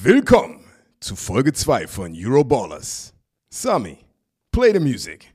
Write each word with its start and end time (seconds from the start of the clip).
Willkommen 0.00 0.60
zu 1.00 1.16
Folge 1.16 1.52
2 1.52 1.88
von 1.88 2.14
Euroballers. 2.14 3.14
Sami, 3.52 3.98
play 4.52 4.72
the 4.72 4.78
music. 4.78 5.34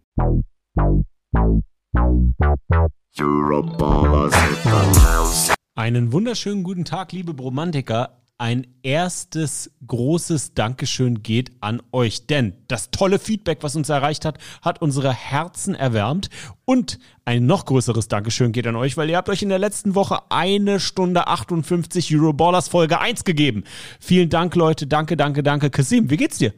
Euroballers 3.19 4.33
in 4.33 4.55
the 4.63 5.01
house. 5.01 5.53
Einen 5.75 6.13
wunderschönen 6.13 6.63
guten 6.63 6.85
Tag, 6.85 7.11
liebe 7.11 7.33
Bromantiker. 7.33 8.22
Ein 8.43 8.67
erstes 8.81 9.71
großes 9.87 10.53
Dankeschön 10.53 11.23
geht 11.23 11.53
an 11.61 11.81
euch, 11.93 12.27
denn 12.27 12.57
das 12.67 12.91
tolle 12.91 13.17
Feedback, 13.17 13.59
was 13.61 13.77
uns 13.77 13.87
erreicht 13.87 14.25
hat, 14.25 14.37
hat 14.61 14.81
unsere 14.81 15.13
Herzen 15.13 15.75
erwärmt. 15.75 16.29
Und 16.65 16.99
ein 17.23 17.45
noch 17.45 17.63
größeres 17.63 18.09
Dankeschön 18.09 18.51
geht 18.51 18.67
an 18.67 18.75
euch, 18.75 18.97
weil 18.97 19.09
ihr 19.09 19.15
habt 19.15 19.29
euch 19.29 19.43
in 19.43 19.47
der 19.47 19.59
letzten 19.59 19.95
Woche 19.95 20.23
eine 20.27 20.81
Stunde 20.81 21.25
58 21.27 22.13
Euroballers 22.17 22.67
Folge 22.67 22.99
1 22.99 23.23
gegeben. 23.23 23.63
Vielen 24.01 24.29
Dank, 24.29 24.55
Leute. 24.55 24.87
Danke, 24.87 25.15
danke, 25.15 25.41
danke. 25.41 25.69
Kasim, 25.69 26.09
wie 26.09 26.17
geht's 26.17 26.39
dir? 26.39 26.53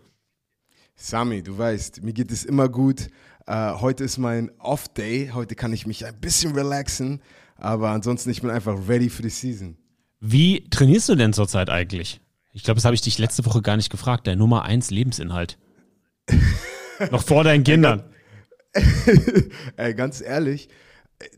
Sami, 0.96 1.44
du 1.44 1.56
weißt, 1.56 2.02
mir 2.02 2.14
geht 2.14 2.32
es 2.32 2.46
immer 2.46 2.68
gut. 2.68 3.10
Äh, 3.46 3.74
heute 3.74 4.06
ist 4.06 4.18
mein 4.18 4.50
Off-Day. 4.58 5.30
Heute 5.36 5.54
kann 5.54 5.72
ich 5.72 5.86
mich 5.86 6.04
ein 6.04 6.20
bisschen 6.20 6.56
relaxen. 6.56 7.22
Aber 7.58 7.92
ansonsten, 7.92 8.32
ich 8.32 8.42
bin 8.42 8.50
einfach 8.50 8.76
ready 8.88 9.12
für 9.12 9.22
die 9.22 9.30
Season. 9.30 9.78
Wie 10.20 10.68
trainierst 10.70 11.10
du 11.10 11.16
denn 11.16 11.34
zurzeit 11.34 11.70
eigentlich? 11.70 12.22
Ich 12.54 12.64
glaube, 12.64 12.76
das 12.76 12.86
habe 12.86 12.96
ich 12.96 13.02
dich 13.02 13.18
letzte 13.18 13.46
Woche 13.46 13.62
gar 13.62 13.76
nicht 13.76 13.90
gefragt. 13.90 14.28
Der 14.28 14.36
Nummer 14.36 14.64
1 14.64 14.92
Lebensinhalt. 14.92 15.58
noch 17.12 17.24
vor 17.24 17.44
deinen 17.44 17.64
Kindern. 17.64 18.04
Ey, 19.78 19.94
ganz 19.94 20.22
ehrlich, 20.22 20.70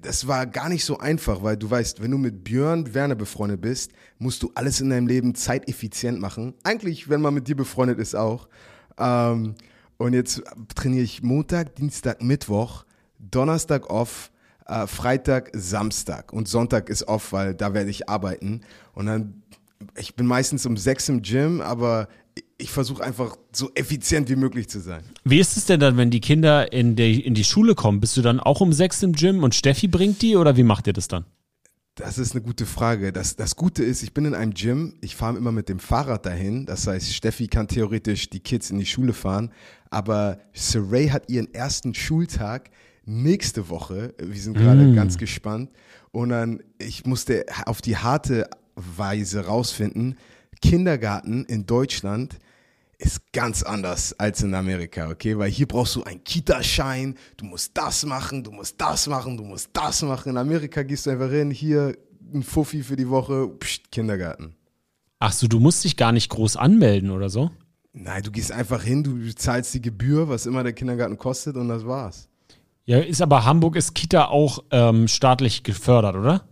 das 0.01 0.27
war 0.27 0.45
gar 0.47 0.69
nicht 0.69 0.85
so 0.85 0.97
einfach, 0.97 1.43
weil 1.43 1.57
du 1.57 1.69
weißt, 1.69 2.01
wenn 2.01 2.11
du 2.11 2.17
mit 2.17 2.43
Björn 2.43 2.93
Werner 2.93 3.15
befreundet 3.15 3.61
bist, 3.61 3.91
musst 4.17 4.41
du 4.43 4.51
alles 4.55 4.81
in 4.81 4.89
deinem 4.89 5.07
Leben 5.07 5.35
zeiteffizient 5.35 6.19
machen. 6.19 6.55
Eigentlich, 6.63 7.09
wenn 7.09 7.21
man 7.21 7.33
mit 7.33 7.47
dir 7.47 7.55
befreundet 7.55 7.99
ist, 7.99 8.15
auch. 8.15 8.47
Ähm, 8.97 9.55
und 9.97 10.13
jetzt 10.13 10.43
trainiere 10.75 11.03
ich 11.03 11.23
Montag, 11.23 11.75
Dienstag, 11.75 12.21
Mittwoch, 12.21 12.85
Donnerstag 13.19 13.89
off, 13.89 14.31
äh, 14.67 14.87
Freitag, 14.87 15.51
Samstag 15.53 16.33
und 16.33 16.47
Sonntag 16.47 16.89
ist 16.89 17.07
off, 17.07 17.31
weil 17.33 17.53
da 17.53 17.73
werde 17.73 17.89
ich 17.89 18.09
arbeiten. 18.09 18.61
Und 18.93 19.07
dann, 19.07 19.43
ich 19.95 20.15
bin 20.15 20.25
meistens 20.25 20.65
um 20.65 20.77
sechs 20.77 21.09
im 21.09 21.21
Gym, 21.21 21.61
aber 21.61 22.07
ich 22.57 22.71
versuche 22.71 23.03
einfach 23.03 23.37
so 23.51 23.71
effizient 23.75 24.29
wie 24.29 24.35
möglich 24.35 24.67
zu 24.67 24.79
sein. 24.79 25.03
Wie 25.23 25.39
ist 25.39 25.57
es 25.57 25.65
denn 25.65 25.79
dann, 25.79 25.97
wenn 25.97 26.09
die 26.09 26.21
Kinder 26.21 26.71
in 26.71 26.95
die, 26.95 27.21
in 27.21 27.33
die 27.33 27.43
Schule 27.43 27.75
kommen? 27.75 27.99
Bist 27.99 28.17
du 28.17 28.21
dann 28.21 28.39
auch 28.39 28.61
um 28.61 28.73
sechs 28.73 29.03
im 29.03 29.13
Gym 29.13 29.43
und 29.43 29.55
Steffi 29.55 29.87
bringt 29.87 30.21
die 30.21 30.35
oder 30.35 30.57
wie 30.57 30.63
macht 30.63 30.87
ihr 30.87 30.93
das 30.93 31.07
dann? 31.07 31.25
Das 31.95 32.19
ist 32.19 32.33
eine 32.33 32.43
gute 32.43 32.67
Frage. 32.67 33.11
Das, 33.11 33.35
das 33.35 33.55
Gute 33.55 33.83
ist, 33.83 34.03
ich 34.03 34.13
bin 34.13 34.25
in 34.25 34.35
einem 34.35 34.53
Gym, 34.53 34.93
ich 35.01 35.15
fahre 35.15 35.35
immer 35.35 35.51
mit 35.51 35.67
dem 35.67 35.79
Fahrrad 35.79 36.27
dahin. 36.27 36.67
Das 36.67 36.85
heißt, 36.85 37.11
Steffi 37.11 37.47
kann 37.47 37.67
theoretisch 37.67 38.29
die 38.29 38.39
Kids 38.39 38.69
in 38.69 38.77
die 38.77 38.85
Schule 38.85 39.13
fahren. 39.13 39.51
Aber 39.89 40.37
Saray 40.53 41.07
hat 41.09 41.29
ihren 41.29 41.51
ersten 41.55 41.95
Schultag 41.95 42.69
nächste 43.07 43.69
Woche. 43.69 44.13
Wir 44.19 44.39
sind 44.39 44.57
gerade 44.57 44.83
Mm. 44.83 44.95
ganz 44.95 45.17
gespannt. 45.17 45.71
Und 46.11 46.29
dann, 46.29 46.61
ich 46.77 47.05
musste 47.05 47.45
auf 47.65 47.81
die 47.81 47.97
harte 47.97 48.49
Weise 48.75 49.45
rausfinden, 49.45 50.17
Kindergarten 50.61 51.45
in 51.45 51.65
Deutschland 51.65 52.37
ist 52.99 53.31
ganz 53.31 53.61
anders 53.61 54.13
als 54.19 54.41
in 54.41 54.53
Amerika, 54.55 55.09
okay? 55.09 55.37
Weil 55.37 55.51
hier 55.51 55.67
brauchst 55.67 55.95
du 55.95 56.03
einen 56.03 56.23
Kita-Schein, 56.23 57.15
du 57.37 57.45
musst 57.45 57.77
das 57.77 58.05
machen, 58.05 58.43
du 58.43 58.51
musst 58.51 58.81
das 58.81 59.07
machen, 59.07 59.37
du 59.37 59.43
musst 59.43 59.69
das 59.73 60.01
machen. 60.01 60.29
In 60.29 60.37
Amerika 60.37 60.81
gehst 60.81 61.05
du 61.05 61.11
einfach 61.11 61.29
hin, 61.29 61.51
hier 61.51 61.95
ein 62.33 62.41
Fuffi 62.41 62.81
für 62.81 62.95
die 62.95 63.07
Woche, 63.07 63.47
pst, 63.59 63.91
Kindergarten. 63.91 64.55
Ach 65.19 65.31
so, 65.31 65.47
du 65.47 65.59
musst 65.59 65.83
dich 65.83 65.95
gar 65.95 66.11
nicht 66.11 66.29
groß 66.29 66.57
anmelden 66.57 67.11
oder 67.11 67.29
so? 67.29 67.51
Nein, 67.93 68.23
du 68.23 68.31
gehst 68.31 68.51
einfach 68.51 68.83
hin, 68.83 69.03
du 69.03 69.33
zahlst 69.35 69.73
die 69.75 69.81
Gebühr, 69.81 70.27
was 70.27 70.45
immer 70.47 70.63
der 70.63 70.73
Kindergarten 70.73 71.17
kostet 71.17 71.55
und 71.55 71.67
das 71.69 71.85
war's. 71.85 72.29
Ja, 72.87 72.99
ist 72.99 73.21
aber 73.21 73.43
Hamburg 73.43 73.75
ist 73.75 73.93
Kita 73.95 74.25
auch 74.27 74.63
ähm, 74.71 75.07
staatlich 75.09 75.63
gefördert, 75.63 76.15
oder? 76.15 76.47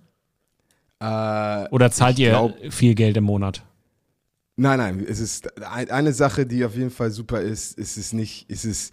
Äh, 1.00 1.70
Oder 1.74 1.92
zahlt 1.92 2.20
ihr 2.20 2.32
glaub- 2.32 2.54
viel 2.72 2.94
Geld 2.94 3.16
im 3.16 3.24
Monat? 3.24 3.64
Nein, 4.58 4.78
nein, 4.80 5.06
es 5.08 5.20
ist 5.20 5.62
ein- 5.66 5.90
eine 5.90 6.12
Sache, 6.14 6.46
die 6.46 6.64
auf 6.66 6.76
jeden 6.76 6.90
Fall 6.92 7.12
super 7.12 7.40
ist, 7.42 7.78
ist 7.78 7.98
es 7.98 8.12
nicht, 8.14 8.50
ist 8.50 8.66
es, 8.66 8.92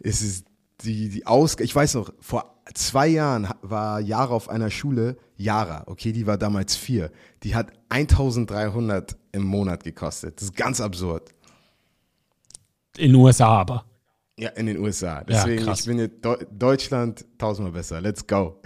ist 0.00 0.20
es 0.22 0.44
die, 0.82 1.08
die 1.08 1.26
Aus, 1.26 1.56
ich 1.60 1.74
weiß 1.74 1.94
noch, 1.94 2.12
vor 2.20 2.60
zwei 2.74 3.08
Jahren 3.08 3.48
war 3.62 3.98
Jara 4.00 4.34
auf 4.34 4.48
einer 4.50 4.70
Schule, 4.70 5.16
Jara, 5.36 5.84
okay, 5.86 6.12
die 6.12 6.26
war 6.26 6.36
damals 6.36 6.76
vier, 6.76 7.10
die 7.42 7.54
hat 7.54 7.72
1300 7.88 9.16
im 9.32 9.44
Monat 9.44 9.82
gekostet. 9.84 10.36
Das 10.36 10.44
ist 10.44 10.56
ganz 10.56 10.80
absurd. 10.80 11.30
In 12.98 13.12
den 13.12 13.14
USA 13.16 13.48
aber. 13.60 13.84
Ja, 14.42 14.48
in 14.56 14.66
den 14.66 14.78
USA. 14.78 15.22
Deswegen, 15.22 15.64
krass. 15.64 15.80
ich 15.80 15.86
bin 15.86 16.00
jetzt 16.00 16.24
Deu 16.24 16.36
Deutschland 16.50 17.24
tausendmal 17.38 17.70
besser. 17.70 18.00
Let's 18.00 18.26
go. 18.26 18.60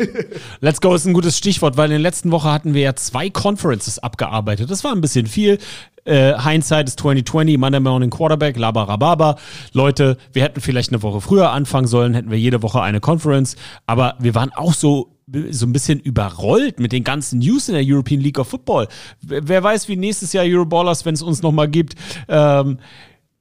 Let's 0.60 0.80
go 0.80 0.92
ist 0.92 1.06
ein 1.06 1.12
gutes 1.12 1.38
Stichwort, 1.38 1.76
weil 1.76 1.84
in 1.84 1.92
der 1.92 2.00
letzten 2.00 2.32
Woche 2.32 2.50
hatten 2.50 2.74
wir 2.74 2.82
ja 2.82 2.96
zwei 2.96 3.30
Conferences 3.30 4.00
abgearbeitet. 4.00 4.68
Das 4.72 4.82
war 4.82 4.90
ein 4.90 5.00
bisschen 5.00 5.26
viel. 5.26 5.58
Äh, 6.04 6.36
Hindsight 6.36 6.88
ist 6.88 6.98
2020, 6.98 7.58
Monday 7.58 7.78
Morning 7.78 8.10
Quarterback, 8.10 8.56
Labarababa. 8.58 9.36
Leute, 9.72 10.16
wir 10.32 10.42
hätten 10.42 10.60
vielleicht 10.60 10.90
eine 10.90 11.00
Woche 11.04 11.20
früher 11.20 11.52
anfangen 11.52 11.86
sollen, 11.86 12.14
hätten 12.14 12.32
wir 12.32 12.38
jede 12.38 12.60
Woche 12.64 12.82
eine 12.82 12.98
Conference. 12.98 13.54
Aber 13.86 14.16
wir 14.18 14.34
waren 14.34 14.50
auch 14.52 14.74
so 14.74 15.14
so 15.50 15.64
ein 15.64 15.72
bisschen 15.72 16.00
überrollt 16.00 16.80
mit 16.80 16.90
den 16.90 17.04
ganzen 17.04 17.38
News 17.38 17.68
in 17.68 17.74
der 17.74 17.84
European 17.86 18.20
League 18.20 18.40
of 18.40 18.48
Football. 18.48 18.88
Wer 19.20 19.46
wer 19.46 19.62
weiß, 19.62 19.86
wie 19.86 19.94
nächstes 19.94 20.32
Jahr 20.32 20.44
Euroballers, 20.44 21.04
wenn 21.04 21.14
es 21.14 21.22
uns 21.22 21.40
nochmal 21.40 21.68
gibt, 21.68 21.94
ähm, 22.26 22.78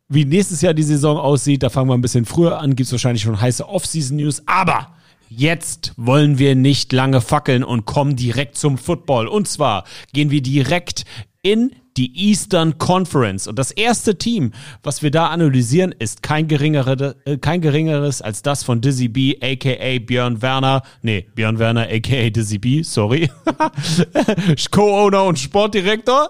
wie 0.10 0.26
nächstes 0.26 0.62
Jahr 0.62 0.74
die 0.74 0.84
Saison 0.84 1.18
aussieht. 1.18 1.64
Da 1.64 1.70
fangen 1.70 1.90
wir 1.90 1.94
ein 1.94 2.02
bisschen 2.02 2.26
früher 2.26 2.60
an, 2.60 2.76
gibt 2.76 2.88
es 2.88 2.92
wahrscheinlich 2.92 3.22
schon 3.22 3.40
heiße 3.40 3.68
Off-Season-News. 3.68 4.44
Aber 4.48 4.90
jetzt 5.30 5.94
wollen 5.96 6.40
wir 6.40 6.56
nicht 6.56 6.92
lange 6.92 7.22
fackeln 7.22 7.64
und 7.64 7.86
kommen 7.86 8.16
direkt 8.16 8.58
zum 8.58 8.78
Football. 8.78 9.28
Und 9.28 9.48
zwar 9.48 9.86
gehen 10.12 10.32
wir 10.32 10.42
direkt 10.42 11.06
in 11.44 11.72
die 12.00 12.30
Eastern 12.30 12.78
Conference. 12.78 13.46
Und 13.46 13.60
das 13.60 13.72
erste 13.72 14.18
Team, 14.18 14.54
was 14.84 15.04
wir 15.04 15.12
da 15.12 15.28
analysieren, 15.28 15.94
ist 16.00 16.24
kein, 16.24 16.48
geringere, 16.48 17.18
äh, 17.26 17.38
kein 17.38 17.60
geringeres 17.60 18.22
als 18.22 18.42
das 18.42 18.64
von 18.64 18.80
Dizzy 18.80 19.10
B, 19.10 19.36
aka 19.42 20.00
Björn 20.00 20.42
Werner. 20.42 20.82
Nee, 21.02 21.28
Björn 21.36 21.60
Werner, 21.60 21.90
aka 21.92 22.30
Dizzy 22.30 22.58
B, 22.58 22.84
sorry. 22.84 23.30
Co-Owner 24.72 25.26
und 25.26 25.40
Sportdirektor. 25.40 26.30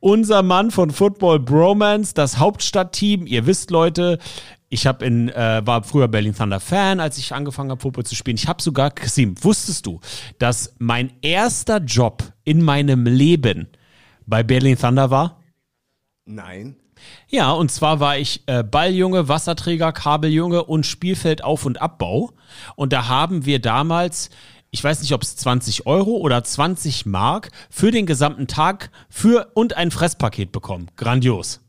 Unser 0.00 0.42
Mann 0.42 0.72
von 0.72 0.90
Football 0.90 1.38
Bromance, 1.38 2.12
das 2.12 2.38
Hauptstadtteam. 2.38 3.28
Ihr 3.28 3.46
wisst, 3.46 3.70
Leute, 3.70 4.18
ich 4.70 4.88
hab 4.88 5.02
in, 5.02 5.28
äh, 5.28 5.62
war 5.64 5.84
früher 5.84 6.08
Berlin 6.08 6.34
Thunder 6.34 6.58
Fan, 6.58 6.98
als 6.98 7.16
ich 7.16 7.32
angefangen 7.32 7.70
habe, 7.70 7.80
Football 7.80 8.06
zu 8.06 8.16
spielen. 8.16 8.36
Ich 8.36 8.48
habe 8.48 8.60
sogar, 8.60 8.90
Kasim, 8.90 9.36
wusstest 9.40 9.86
du, 9.86 10.00
dass 10.40 10.74
mein 10.78 11.12
erster 11.22 11.78
Job 11.78 12.24
in 12.42 12.60
meinem 12.60 13.06
Leben 13.06 13.68
bei 14.30 14.42
Berlin 14.42 14.78
Thunder 14.78 15.10
war? 15.10 15.42
Nein. 16.24 16.76
Ja, 17.28 17.52
und 17.52 17.70
zwar 17.70 18.00
war 18.00 18.18
ich 18.18 18.42
äh, 18.46 18.62
Balljunge, 18.62 19.28
Wasserträger, 19.28 19.92
Kabeljunge 19.92 20.64
und 20.64 20.86
Spielfeldauf- 20.86 21.64
und 21.64 21.80
Abbau. 21.80 22.32
Und 22.76 22.92
da 22.92 23.08
haben 23.08 23.44
wir 23.46 23.58
damals, 23.60 24.30
ich 24.70 24.82
weiß 24.82 25.00
nicht, 25.02 25.12
ob 25.12 25.22
es 25.22 25.36
20 25.36 25.86
Euro 25.86 26.12
oder 26.12 26.44
20 26.44 27.06
Mark 27.06 27.50
für 27.70 27.90
den 27.90 28.06
gesamten 28.06 28.46
Tag 28.46 28.90
für 29.08 29.50
und 29.54 29.76
ein 29.76 29.90
Fresspaket 29.90 30.52
bekommen. 30.52 30.90
Grandios. 30.96 31.60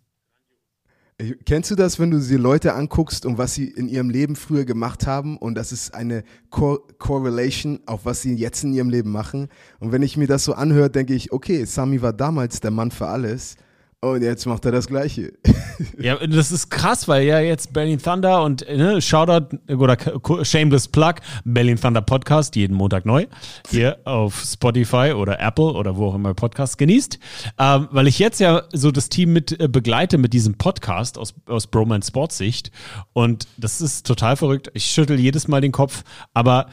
Kennst 1.45 1.69
du 1.69 1.75
das, 1.75 1.99
wenn 1.99 2.09
du 2.09 2.19
dir 2.19 2.39
Leute 2.39 2.73
anguckst 2.73 3.25
und 3.25 3.37
was 3.37 3.53
sie 3.53 3.67
in 3.67 3.87
ihrem 3.87 4.09
Leben 4.09 4.35
früher 4.35 4.65
gemacht 4.65 5.05
haben 5.05 5.37
und 5.37 5.55
das 5.55 5.71
ist 5.71 5.93
eine 5.93 6.23
Cor 6.49 6.79
Correlation 6.97 7.79
auf 7.85 8.05
was 8.05 8.21
sie 8.21 8.33
jetzt 8.33 8.63
in 8.63 8.73
ihrem 8.73 8.89
Leben 8.89 9.11
machen? 9.11 9.47
Und 9.79 9.91
wenn 9.91 10.01
ich 10.01 10.17
mir 10.17 10.27
das 10.27 10.43
so 10.43 10.53
anhöre, 10.53 10.89
denke 10.89 11.13
ich, 11.13 11.31
okay, 11.31 11.65
Sami 11.65 12.01
war 12.01 12.13
damals 12.13 12.59
der 12.59 12.71
Mann 12.71 12.89
für 12.89 13.07
alles 13.07 13.55
und 14.01 14.23
jetzt 14.23 14.45
macht 14.47 14.65
er 14.65 14.71
das 14.71 14.87
Gleiche. 14.87 15.33
Ja, 15.97 16.15
das 16.15 16.51
ist 16.51 16.69
krass, 16.69 17.07
weil 17.07 17.23
ja 17.23 17.39
jetzt 17.39 17.73
Berlin 17.73 17.99
Thunder 17.99 18.43
und 18.43 18.61
ne, 18.67 19.01
Shoutout 19.01 19.57
oder 19.73 19.97
Shameless 20.43 20.87
Plug, 20.87 21.15
Berlin 21.43 21.79
Thunder 21.79 22.01
Podcast, 22.01 22.55
jeden 22.55 22.75
Montag 22.75 23.05
neu, 23.05 23.25
hier 23.69 23.97
auf 24.05 24.43
Spotify 24.45 25.13
oder 25.15 25.39
Apple 25.39 25.73
oder 25.73 25.97
wo 25.97 26.07
auch 26.07 26.15
immer 26.15 26.29
ihr 26.29 26.35
Podcasts 26.35 26.77
genießt. 26.77 27.17
Ähm, 27.57 27.87
weil 27.91 28.07
ich 28.07 28.19
jetzt 28.19 28.39
ja 28.39 28.63
so 28.71 28.91
das 28.91 29.09
Team 29.09 29.33
mit 29.33 29.59
äh, 29.59 29.67
begleite 29.67 30.19
mit 30.19 30.33
diesem 30.33 30.55
Podcast 30.55 31.17
aus, 31.17 31.33
aus 31.47 31.65
Broman 31.65 32.03
Sports 32.03 32.37
Sicht 32.37 32.71
und 33.13 33.47
das 33.57 33.81
ist 33.81 34.05
total 34.05 34.35
verrückt. 34.37 34.69
Ich 34.73 34.85
schüttel 34.85 35.19
jedes 35.19 35.47
Mal 35.47 35.61
den 35.61 35.71
Kopf, 35.71 36.03
aber 36.33 36.67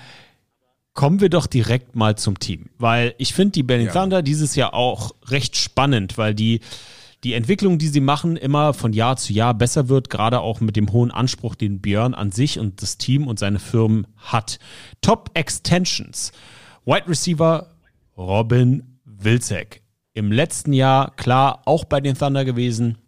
kommen 0.93 1.21
wir 1.21 1.31
doch 1.31 1.47
direkt 1.47 1.97
mal 1.97 2.17
zum 2.17 2.39
Team, 2.39 2.71
weil 2.79 3.15
ich 3.19 3.33
finde 3.33 3.53
die 3.53 3.63
Berlin 3.63 3.87
Ja. 3.87 3.93
Thunder 3.93 4.23
dieses 4.23 4.55
Jahr 4.55 4.75
auch 4.75 5.15
recht 5.29 5.57
spannend, 5.57 6.19
weil 6.19 6.35
die 6.35 6.61
die 7.25 7.35
Entwicklung, 7.35 7.79
die 7.79 7.89
sie 7.89 8.01
machen, 8.01 8.37
immer 8.37 8.75
von 8.75 8.93
Jahr 8.93 9.17
zu 9.17 9.33
Jahr 9.33 9.55
besser 9.55 9.89
wird, 9.89 10.09
gerade 10.09 10.41
auch 10.41 10.61
mit 10.61 10.77
dem 10.77 10.93
hohen 10.93 11.11
Anspruch, 11.11 11.55
den 11.55 11.81
Björn 11.81 12.15
an 12.15 12.31
sich 12.31 12.59
und 12.59 12.81
das 12.81 12.97
Team 12.97 13.27
und 13.27 13.39
seine 13.39 13.59
Firmen 13.59 14.07
hat. 14.17 14.59
Top 15.01 15.31
Extensions. 15.35 16.33
Wide 16.85 17.09
Receiver 17.09 17.69
Robin 18.17 18.99
Wilczek 19.05 19.83
Im 20.15 20.33
letzten 20.33 20.73
Jahr, 20.73 21.15
klar, 21.17 21.63
auch 21.65 21.85
bei 21.85 22.01
den 22.01 22.17
Thunder 22.17 22.45
gewesen, 22.45 22.99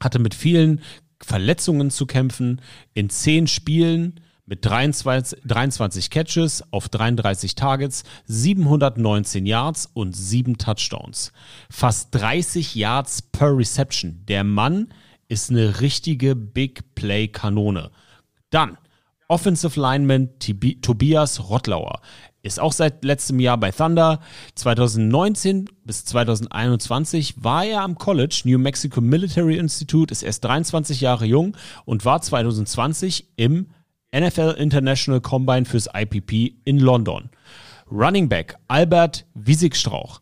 hatte 0.00 0.18
mit 0.18 0.34
vielen 0.34 0.80
Verletzungen 1.20 1.90
zu 1.90 2.06
kämpfen. 2.06 2.60
In 2.94 3.10
zehn 3.10 3.48
Spielen 3.48 4.20
mit 4.48 4.64
23, 4.64 5.40
23 5.44 6.10
Catches 6.10 6.64
auf 6.72 6.88
33 6.88 7.54
Targets, 7.54 8.02
719 8.24 9.44
Yards 9.44 9.90
und 9.92 10.16
7 10.16 10.56
Touchdowns. 10.56 11.32
Fast 11.70 12.14
30 12.14 12.74
Yards 12.74 13.22
per 13.22 13.56
Reception. 13.56 14.24
Der 14.26 14.44
Mann 14.44 14.88
ist 15.28 15.50
eine 15.50 15.80
richtige 15.80 16.34
Big 16.34 16.94
Play 16.94 17.28
Kanone. 17.28 17.90
Dann 18.50 18.78
Offensive 19.30 19.78
Lineman 19.78 20.30
Tobias 20.80 21.50
Rottlauer 21.50 22.00
ist 22.42 22.58
auch 22.58 22.72
seit 22.72 23.04
letztem 23.04 23.40
Jahr 23.40 23.58
bei 23.58 23.70
Thunder. 23.70 24.20
2019 24.54 25.66
bis 25.84 26.04
2021 26.06 27.44
war 27.44 27.64
er 27.64 27.82
am 27.82 27.96
College 27.96 28.42
New 28.44 28.58
Mexico 28.58 29.02
Military 29.02 29.58
Institute, 29.58 30.10
ist 30.10 30.22
erst 30.22 30.44
23 30.44 31.02
Jahre 31.02 31.26
jung 31.26 31.56
und 31.84 32.06
war 32.06 32.22
2020 32.22 33.28
im 33.36 33.66
NFL 34.14 34.54
International 34.58 35.20
Combine 35.20 35.64
fürs 35.64 35.88
IPP 35.94 36.54
in 36.64 36.78
London. 36.78 37.30
Running 37.90 38.28
Back 38.28 38.56
Albert 38.68 39.26
Wiesigstrauch. 39.34 40.20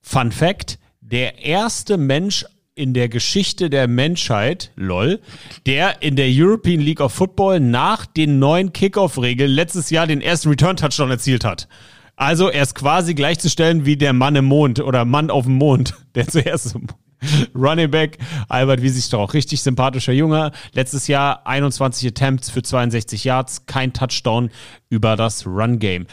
Fun 0.00 0.32
Fact: 0.32 0.78
Der 1.00 1.44
erste 1.44 1.96
Mensch 1.96 2.44
in 2.74 2.94
der 2.94 3.08
Geschichte 3.08 3.70
der 3.70 3.88
Menschheit, 3.88 4.70
lol, 4.76 5.20
der 5.66 6.00
in 6.00 6.14
der 6.14 6.28
European 6.28 6.80
League 6.80 7.00
of 7.00 7.12
Football 7.12 7.58
nach 7.60 8.06
den 8.06 8.38
neuen 8.38 8.72
Kickoff-Regeln 8.72 9.50
letztes 9.50 9.90
Jahr 9.90 10.06
den 10.06 10.20
ersten 10.20 10.50
Return-Touchdown 10.50 11.10
erzielt 11.10 11.44
hat. 11.44 11.68
Also 12.14 12.48
er 12.48 12.62
ist 12.62 12.74
quasi 12.74 13.14
gleichzustellen 13.14 13.84
wie 13.84 13.96
der 13.96 14.12
Mann 14.12 14.36
im 14.36 14.44
Mond 14.44 14.80
oder 14.80 15.04
Mann 15.04 15.30
auf 15.30 15.44
dem 15.44 15.54
Mond, 15.54 15.94
der 16.14 16.28
zuerst 16.28 16.76
Running 17.54 17.90
Back, 17.90 18.18
Albert 18.48 18.82
Wiesigstrauch, 18.82 19.34
richtig 19.34 19.62
sympathischer 19.62 20.12
Junge. 20.12 20.52
Letztes 20.72 21.08
Jahr 21.08 21.46
21 21.46 22.08
Attempts 22.08 22.50
für 22.50 22.62
62 22.62 23.24
Yards, 23.24 23.66
kein 23.66 23.92
Touchdown 23.92 24.50
über 24.88 25.16
das 25.16 25.46
Run-Game. 25.46 26.06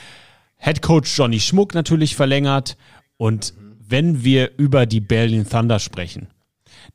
Head 0.57 0.81
Coach 0.81 1.17
Johnny 1.17 1.39
Schmuck 1.39 1.73
natürlich 1.73 2.15
verlängert 2.15 2.77
und 3.17 3.53
wenn 3.87 4.23
wir 4.23 4.51
über 4.57 4.85
die 4.85 5.01
Berlin 5.01 5.47
Thunder 5.47 5.79
sprechen, 5.79 6.27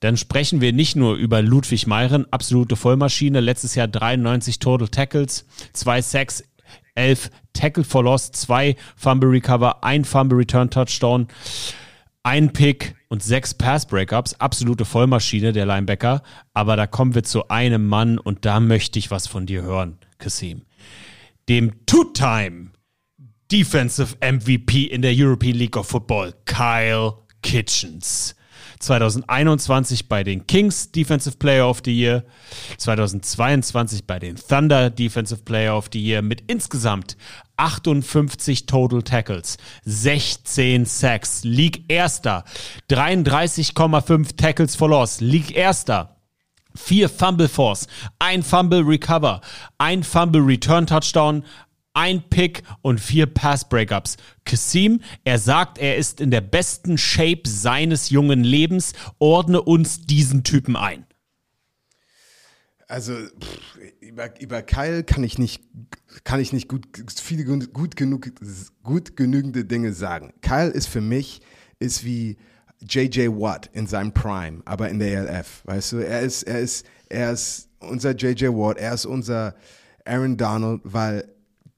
dann 0.01 0.17
sprechen 0.17 0.61
wir 0.61 0.73
nicht 0.73 0.97
nur 0.97 1.15
über 1.15 1.43
Ludwig 1.43 1.87
Meiren, 1.87 2.27
absolute 2.33 2.77
Vollmaschine, 2.77 3.41
letztes 3.41 3.75
Jahr 3.75 3.89
93 3.89 4.59
Total 4.59 4.89
Tackles, 4.89 5.47
zwei 5.73 6.03
Sacks, 6.03 6.43
11 6.95 7.31
Tackle 7.53 7.85
for 7.85 8.05
Loss, 8.05 8.33
zwei 8.33 8.77
Fumble 8.97 9.31
Recover, 9.31 9.85
ein 9.85 10.05
Fumble 10.05 10.39
Return 10.39 10.71
Touchdown, 10.71 11.29
ein 12.23 12.53
Pick 12.53 12.95
und 13.11 13.23
sechs 13.23 13.53
Pass 13.53 13.85
Breakups, 13.87 14.35
absolute 14.35 14.87
Vollmaschine 14.87 15.53
der 15.53 15.67
Linebacker, 15.67 16.23
aber 16.55 16.77
da 16.77 16.87
kommen 16.87 17.15
wir 17.15 17.25
zu 17.25 17.49
einem 17.49 17.87
Mann 17.87 18.19
und 18.19 18.47
da 18.47 18.61
möchte 18.61 18.99
ich 18.99 19.11
was 19.11 19.27
von 19.27 19.45
dir 19.45 19.63
hören, 19.63 19.99
Kasim. 20.19 20.63
Dem 21.49 21.85
Two-Time 21.85 22.71
Defensive 23.51 24.17
MVP 24.21 24.85
in 24.85 25.03
der 25.03 25.13
European 25.15 25.57
League 25.57 25.77
of 25.77 25.89
Football, 25.89 26.33
Kyle 26.45 27.15
Kitchens. 27.43 28.37
2021 28.81 30.09
bei 30.09 30.25
den 30.25 30.47
Kings 30.47 30.91
Defensive 30.91 31.37
Player 31.37 31.69
of 31.69 31.83
the 31.85 31.97
Year, 31.97 32.25
2022 32.79 34.07
bei 34.07 34.19
den 34.19 34.37
Thunder 34.37 34.91
Defensive 34.91 35.43
Player 35.45 35.77
of 35.77 35.89
the 35.93 36.03
Year 36.03 36.23
mit 36.23 36.43
insgesamt 36.47 37.17
58 37.57 38.67
Total 38.67 39.03
Tackles, 39.03 39.59
16 39.85 40.87
Sacks, 40.87 41.45
League 41.45 41.85
Erster, 41.89 42.45
33,5 42.91 44.37
Tackles 44.37 44.75
for 44.75 44.89
Loss, 44.89 45.21
League 45.21 45.55
Erster. 45.55 46.17
Vier 46.77 47.09
Fumble 47.09 47.49
Force, 47.49 47.89
ein 48.21 48.45
Fumble 48.45 48.83
Recover, 48.83 49.41
ein 49.79 50.05
Fumble 50.05 50.41
Return 50.41 50.87
Touchdown, 50.87 51.43
ein 51.93 52.29
Pick 52.29 52.63
und 52.83 53.01
vier 53.01 53.27
Pass 53.27 53.69
Breakups. 53.69 54.17
Kasim, 54.45 55.01
er 55.25 55.39
sagt, 55.39 55.79
er 55.79 55.97
ist 55.97 56.21
in 56.21 56.31
der 56.31 56.41
besten 56.41 56.99
Shape 56.99 57.43
seines 57.47 58.11
jungen 58.11 58.45
Lebens. 58.45 58.93
Ordne 59.19 59.63
uns 59.63 60.03
diesen 60.07 60.45
Typen 60.45 60.77
ein. 60.77 61.07
Also 62.89 63.13
pff, 63.13 63.79
über, 64.01 64.41
über 64.41 64.63
Kyle 64.63 65.05
kann 65.05 65.23
ich 65.23 65.39
nicht, 65.39 65.63
kann 66.25 66.41
ich 66.41 66.53
nicht 66.53 66.69
gut, 66.69 66.89
viele 67.23 67.45
gut 67.45 67.95
genug, 67.95 68.33
gut 68.83 69.17
genügende 69.17 69.65
Dinge 69.65 69.93
sagen. 69.93 70.33
Kyle 70.43 70.71
ist 70.71 70.89
für 70.89 71.01
mich 71.01 71.41
ist 71.79 72.05
wie 72.05 72.37
JJ 72.81 73.29
Watt 73.29 73.71
in 73.73 73.87
seinem 73.87 74.13
Prime, 74.13 74.63
aber 74.65 74.89
in 74.89 74.99
der 74.99 75.29
ELF. 75.29 75.63
Weißt 75.65 75.93
du, 75.93 75.97
er 75.99 76.21
ist, 76.21 76.43
er 76.45 76.61
ist, 76.61 76.87
er 77.09 77.33
ist 77.33 77.69
unser 77.79 78.11
JJ 78.17 78.49
Watt, 78.49 78.79
er 78.79 78.95
ist 78.95 79.07
unser 79.07 79.55
Aaron 80.05 80.37
Donald, 80.37 80.81
weil 80.85 81.29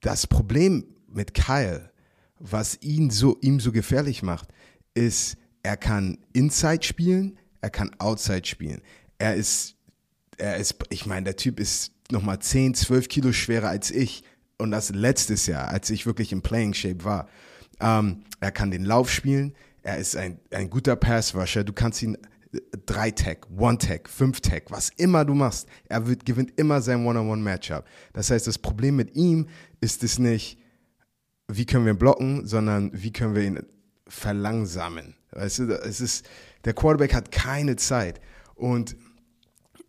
das 0.03 0.27
Problem 0.27 0.85
mit 1.09 1.33
Kyle, 1.33 1.91
was 2.39 2.79
ihn 2.83 3.11
so, 3.11 3.39
ihm 3.41 3.61
so 3.61 3.73
gefährlich 3.73 4.23
macht, 4.23 4.49
ist, 4.95 5.37
er 5.63 5.77
kann 5.77 6.19
Inside 6.33 6.83
spielen, 6.83 7.39
er 7.61 7.71
kann 7.71 7.95
Outside 7.99 8.47
spielen. 8.47 8.83
Er 9.19 9.37
ist, 9.37 9.77
er 10.37 10.57
ist, 10.57 10.77
ich 10.91 11.07
meine, 11.07 11.25
der 11.25 11.37
Typ 11.37 11.61
ist 11.61 11.93
nochmal 12.11 12.41
10, 12.41 12.75
12 12.75 13.09
Kilo 13.09 13.33
schwerer 13.33 13.69
als 13.69 13.91
ich. 13.91 14.25
Und 14.59 14.73
das 14.73 14.91
letztes 14.91 15.47
Jahr, 15.47 15.69
als 15.69 15.89
ich 15.91 16.05
wirklich 16.05 16.33
im 16.33 16.43
Playing 16.43 16.75
Shape 16.75 17.05
war. 17.05 17.29
Ähm, 17.81 18.25
er 18.41 18.53
kann 18.53 18.71
den 18.71 18.85
Lauf 18.85 19.11
spielen. 19.11 19.55
Er 19.83 19.99
ist 19.99 20.17
ein, 20.17 20.39
ein 20.51 20.69
guter 20.69 20.97
Pass-Rusher. 20.97 21.65
Du 21.65 21.73
kannst 21.73 22.03
ihn 22.03 22.19
drei 22.87 23.11
Tag, 23.11 23.47
One 23.57 23.79
Tag, 23.79 24.09
fünf 24.09 24.41
Tag, 24.41 24.71
was 24.71 24.91
immer 24.97 25.25
du 25.25 25.35
machst, 25.35 25.69
er 25.89 26.07
wird, 26.07 26.27
gewinnt 26.27 26.53
immer 26.57 26.83
sein 26.83 27.07
One-on-One-Matchup. 27.07 27.85
Das 28.13 28.31
heißt, 28.31 28.47
das 28.47 28.59
Problem 28.59 28.97
mit 28.97 29.15
ihm 29.17 29.49
ist 29.81 30.03
es 30.03 30.19
nicht, 30.19 30.59
wie 31.49 31.67
können 31.67 31.85
wir 31.85 31.93
ihn 31.93 31.99
blocken, 31.99 32.47
sondern 32.47 32.91
wie 32.93 33.13
können 33.13 33.35
wir 33.35 33.43
ihn 33.43 33.61
verlangsamen. 34.07 35.15
Weißt 35.31 35.61
du, 35.61 35.81
es 35.83 36.01
ist, 36.01 36.27
der 36.65 36.75
Quarterback 36.75 37.15
hat 37.15 37.33
keine 37.33 37.77
Zeit. 37.77 38.21
Und 38.55 38.97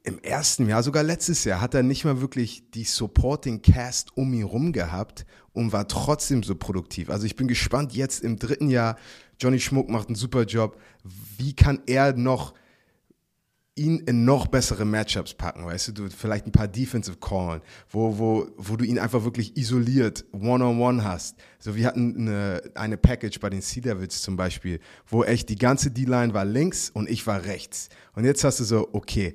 im 0.04 0.20
ersten 0.20 0.68
Jahr, 0.68 0.84
sogar 0.84 1.04
letztes 1.04 1.44
Jahr, 1.44 1.62
hat 1.62 1.74
er 1.74 1.84
nicht 1.84 2.06
mal 2.06 2.22
wirklich 2.22 2.70
die 2.72 2.84
Supporting 2.84 3.62
Cast 3.62 4.16
um 4.18 4.34
ihn 4.34 4.44
rum 4.44 4.74
gehabt 4.74 5.26
und 5.54 5.72
war 5.72 5.88
trotzdem 5.88 6.44
so 6.44 6.56
produktiv. 6.56 7.10
Also 7.10 7.26
ich 7.26 7.36
bin 7.36 7.48
gespannt 7.48 7.94
jetzt 7.94 8.24
im 8.24 8.38
dritten 8.38 8.70
Jahr. 8.70 8.98
Johnny 9.40 9.60
Schmuck 9.60 9.90
macht 9.90 10.08
einen 10.08 10.16
super 10.16 10.44
Job. 10.44 10.80
Wie 11.38 11.54
kann 11.54 11.82
er 11.86 12.14
noch 12.14 12.54
ihn 13.76 14.00
in 14.00 14.24
noch 14.24 14.48
bessere 14.48 14.86
Matchups 14.86 15.34
packen, 15.34 15.66
weißt 15.66 15.88
du, 15.88 15.92
du 15.94 16.10
vielleicht 16.10 16.46
ein 16.46 16.52
paar 16.52 16.68
Defensive 16.68 17.18
Callen, 17.18 17.62
wo, 17.90 18.20
wo, 18.20 18.48
wo 18.56 18.76
du 18.76 18.86
ihn 18.86 19.00
einfach 19.00 19.24
wirklich 19.24 19.58
isoliert, 19.58 20.26
one-on-one 20.32 21.00
-on 21.00 21.00
-one 21.00 21.04
hast. 21.04 21.38
So, 21.58 21.76
wir 21.76 21.88
hatten 21.88 22.16
eine, 22.18 22.62
eine 22.76 22.98
Package 22.98 23.40
bei 23.40 23.50
den 23.50 23.62
Sea 23.62 23.82
Devils 23.82 24.22
zum 24.22 24.38
Beispiel, 24.38 24.80
wo 25.08 25.24
echt 25.24 25.50
die 25.50 25.56
ganze 25.56 25.90
D-Line 25.90 26.34
war 26.34 26.46
links 26.46 26.92
und 26.92 27.10
ich 27.10 27.26
war 27.26 27.46
rechts. 27.46 27.90
Und 28.14 28.26
jetzt 28.26 28.44
hast 28.44 28.60
du 28.60 28.64
so, 28.64 28.90
okay, 28.94 29.34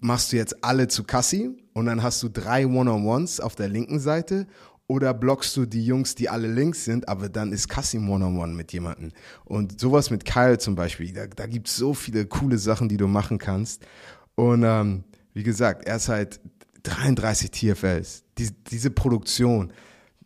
machst 0.00 0.32
du 0.32 0.36
jetzt 0.36 0.62
alle 0.64 0.86
zu 0.86 1.02
Cassie 1.02 1.50
und 1.72 1.86
dann 1.86 2.04
hast 2.04 2.22
du 2.22 2.28
drei 2.28 2.66
One-on-Ones 2.66 3.40
auf 3.40 3.56
der 3.56 3.68
linken 3.68 3.98
Seite 3.98 4.46
oder 4.92 5.14
blockst 5.14 5.56
du 5.56 5.64
die 5.64 5.86
Jungs, 5.86 6.14
die 6.14 6.28
alle 6.28 6.48
links 6.48 6.84
sind, 6.84 7.08
aber 7.08 7.30
dann 7.30 7.50
ist 7.50 7.66
Kassim 7.66 8.10
One-on-One 8.10 8.52
mit 8.52 8.74
jemandem. 8.74 9.12
Und 9.46 9.80
sowas 9.80 10.10
mit 10.10 10.26
Kyle 10.26 10.58
zum 10.58 10.74
Beispiel, 10.74 11.10
da, 11.14 11.26
da 11.26 11.46
gibt 11.46 11.68
es 11.68 11.76
so 11.76 11.94
viele 11.94 12.26
coole 12.26 12.58
Sachen, 12.58 12.90
die 12.90 12.98
du 12.98 13.08
machen 13.08 13.38
kannst. 13.38 13.86
Und 14.34 14.64
ähm, 14.64 15.04
wie 15.32 15.44
gesagt, 15.44 15.86
er 15.86 15.96
ist 15.96 16.10
halt 16.10 16.40
33 16.82 17.50
TFLs. 17.50 18.24
Die, 18.36 18.50
diese 18.70 18.90
Produktion 18.90 19.72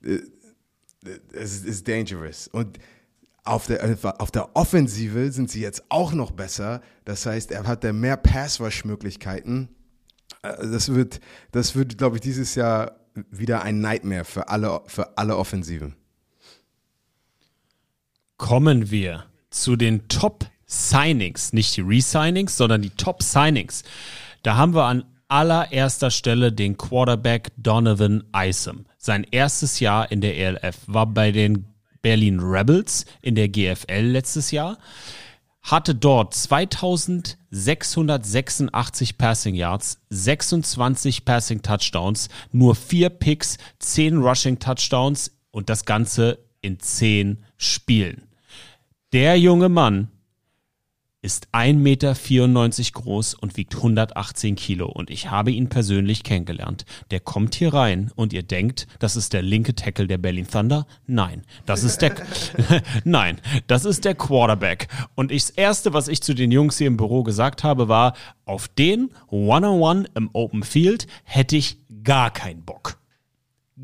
äh, 0.02 0.18
ist, 1.30 1.64
ist 1.64 1.86
dangerous. 1.86 2.48
Und 2.48 2.80
auf 3.44 3.68
der, 3.68 4.20
auf 4.20 4.32
der 4.32 4.56
Offensive 4.56 5.30
sind 5.30 5.48
sie 5.48 5.60
jetzt 5.60 5.84
auch 5.90 6.12
noch 6.12 6.32
besser. 6.32 6.80
Das 7.04 7.24
heißt, 7.24 7.52
er 7.52 7.68
hat 7.68 7.84
da 7.84 7.92
mehr 7.92 8.16
Pass-Rush-Möglichkeiten. 8.16 9.68
Äh, 10.42 10.56
das 10.66 10.92
wird, 10.92 11.20
das 11.52 11.76
wird, 11.76 11.98
glaube 11.98 12.16
ich, 12.16 12.22
dieses 12.22 12.56
Jahr 12.56 13.05
wieder 13.30 13.62
ein 13.62 13.80
Nightmare 13.80 14.24
für 14.24 14.48
alle, 14.48 14.80
für 14.86 15.16
alle 15.18 15.36
Offensiven. 15.36 15.94
Kommen 18.36 18.90
wir 18.90 19.24
zu 19.50 19.76
den 19.76 20.08
Top-Signings, 20.08 21.52
nicht 21.52 21.76
die 21.76 21.80
Resignings, 21.80 22.56
sondern 22.56 22.82
die 22.82 22.90
Top-Signings. 22.90 23.82
Da 24.42 24.56
haben 24.56 24.74
wir 24.74 24.84
an 24.84 25.04
allererster 25.28 26.10
Stelle 26.10 26.52
den 26.52 26.76
Quarterback 26.76 27.50
Donovan 27.56 28.24
Isom. 28.36 28.86
Sein 28.98 29.26
erstes 29.30 29.80
Jahr 29.80 30.10
in 30.10 30.20
der 30.20 30.36
ELF 30.36 30.78
war 30.86 31.06
bei 31.06 31.32
den 31.32 31.66
Berlin 32.02 32.38
Rebels 32.40 33.06
in 33.22 33.34
der 33.34 33.48
GFL 33.48 34.02
letztes 34.02 34.50
Jahr 34.50 34.78
hatte 35.66 35.94
dort 35.94 36.32
2686 36.32 39.18
Passing 39.18 39.54
Yards, 39.56 40.00
26 40.10 41.24
Passing 41.24 41.60
Touchdowns, 41.60 42.28
nur 42.52 42.76
4 42.76 43.10
Picks, 43.10 43.58
10 43.80 44.18
Rushing 44.18 44.60
Touchdowns 44.60 45.32
und 45.50 45.68
das 45.68 45.84
Ganze 45.84 46.38
in 46.60 46.78
10 46.78 47.44
Spielen. 47.56 48.28
Der 49.12 49.36
junge 49.38 49.68
Mann 49.68 50.12
ist 51.26 51.48
1,94 51.52 51.74
Meter 51.74 52.92
groß 52.92 53.34
und 53.34 53.56
wiegt 53.56 53.74
118 53.74 54.54
Kilo 54.54 54.86
und 54.86 55.10
ich 55.10 55.28
habe 55.30 55.50
ihn 55.50 55.68
persönlich 55.68 56.22
kennengelernt. 56.22 56.86
Der 57.10 57.18
kommt 57.18 57.56
hier 57.56 57.74
rein 57.74 58.12
und 58.14 58.32
ihr 58.32 58.44
denkt, 58.44 58.86
das 59.00 59.16
ist 59.16 59.32
der 59.32 59.42
linke 59.42 59.74
Tackle 59.74 60.06
der 60.06 60.18
Berlin 60.18 60.46
Thunder? 60.46 60.86
Nein, 61.06 61.42
das 61.66 61.82
ist 61.82 62.00
der 62.00 62.14
Nein, 63.04 63.40
das 63.66 63.84
ist 63.84 64.04
der 64.04 64.14
Quarterback 64.14 64.86
und 65.16 65.32
ich, 65.32 65.42
das 65.42 65.50
erste, 65.50 65.92
was 65.92 66.06
ich 66.06 66.22
zu 66.22 66.32
den 66.32 66.52
Jungs 66.52 66.78
hier 66.78 66.86
im 66.86 66.96
Büro 66.96 67.24
gesagt 67.24 67.64
habe, 67.64 67.88
war 67.88 68.14
auf 68.44 68.68
den 68.68 69.10
One-on-One 69.28 70.08
im 70.14 70.30
Open 70.32 70.62
Field 70.62 71.08
hätte 71.24 71.56
ich 71.56 71.78
gar 72.04 72.30
keinen 72.30 72.62
Bock 72.62 72.95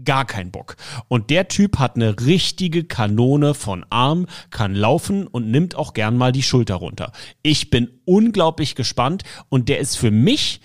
gar 0.04 0.24
keinen 0.24 0.50
Bock. 0.50 0.76
Und 1.08 1.30
der 1.30 1.48
Typ 1.48 1.78
hat 1.78 1.96
eine 1.96 2.20
richtige 2.20 2.84
Kanone 2.84 3.54
von 3.54 3.84
Arm, 3.90 4.26
kann 4.50 4.74
laufen 4.74 5.26
und 5.26 5.50
nimmt 5.50 5.74
auch 5.74 5.92
gern 5.92 6.16
mal 6.16 6.32
die 6.32 6.42
Schulter 6.42 6.76
runter. 6.76 7.12
Ich 7.42 7.70
bin 7.70 7.90
unglaublich 8.04 8.74
gespannt 8.74 9.22
und 9.48 9.68
der 9.68 9.78
ist 9.78 9.96
für 9.96 10.10
mich 10.10 10.60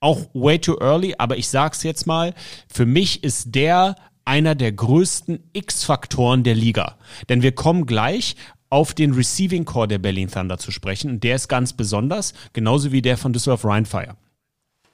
auch 0.00 0.30
way 0.32 0.58
too 0.58 0.78
early, 0.80 1.14
aber 1.18 1.36
ich 1.36 1.48
sag's 1.48 1.82
jetzt 1.82 2.06
mal, 2.06 2.34
für 2.72 2.86
mich 2.86 3.22
ist 3.22 3.54
der 3.54 3.96
einer 4.24 4.54
der 4.54 4.72
größten 4.72 5.50
X-Faktoren 5.52 6.42
der 6.42 6.54
Liga. 6.54 6.96
Denn 7.28 7.42
wir 7.42 7.52
kommen 7.52 7.84
gleich 7.86 8.36
auf 8.70 8.94
den 8.94 9.12
Receiving 9.12 9.64
Core 9.64 9.88
der 9.88 9.98
Berlin 9.98 10.30
Thunder 10.30 10.56
zu 10.56 10.70
sprechen 10.70 11.10
und 11.10 11.24
der 11.24 11.36
ist 11.36 11.48
ganz 11.48 11.72
besonders, 11.72 12.32
genauso 12.52 12.92
wie 12.92 13.02
der 13.02 13.18
von 13.18 13.32
Düsseldorf 13.32 13.64
Rheinfire. 13.64 14.16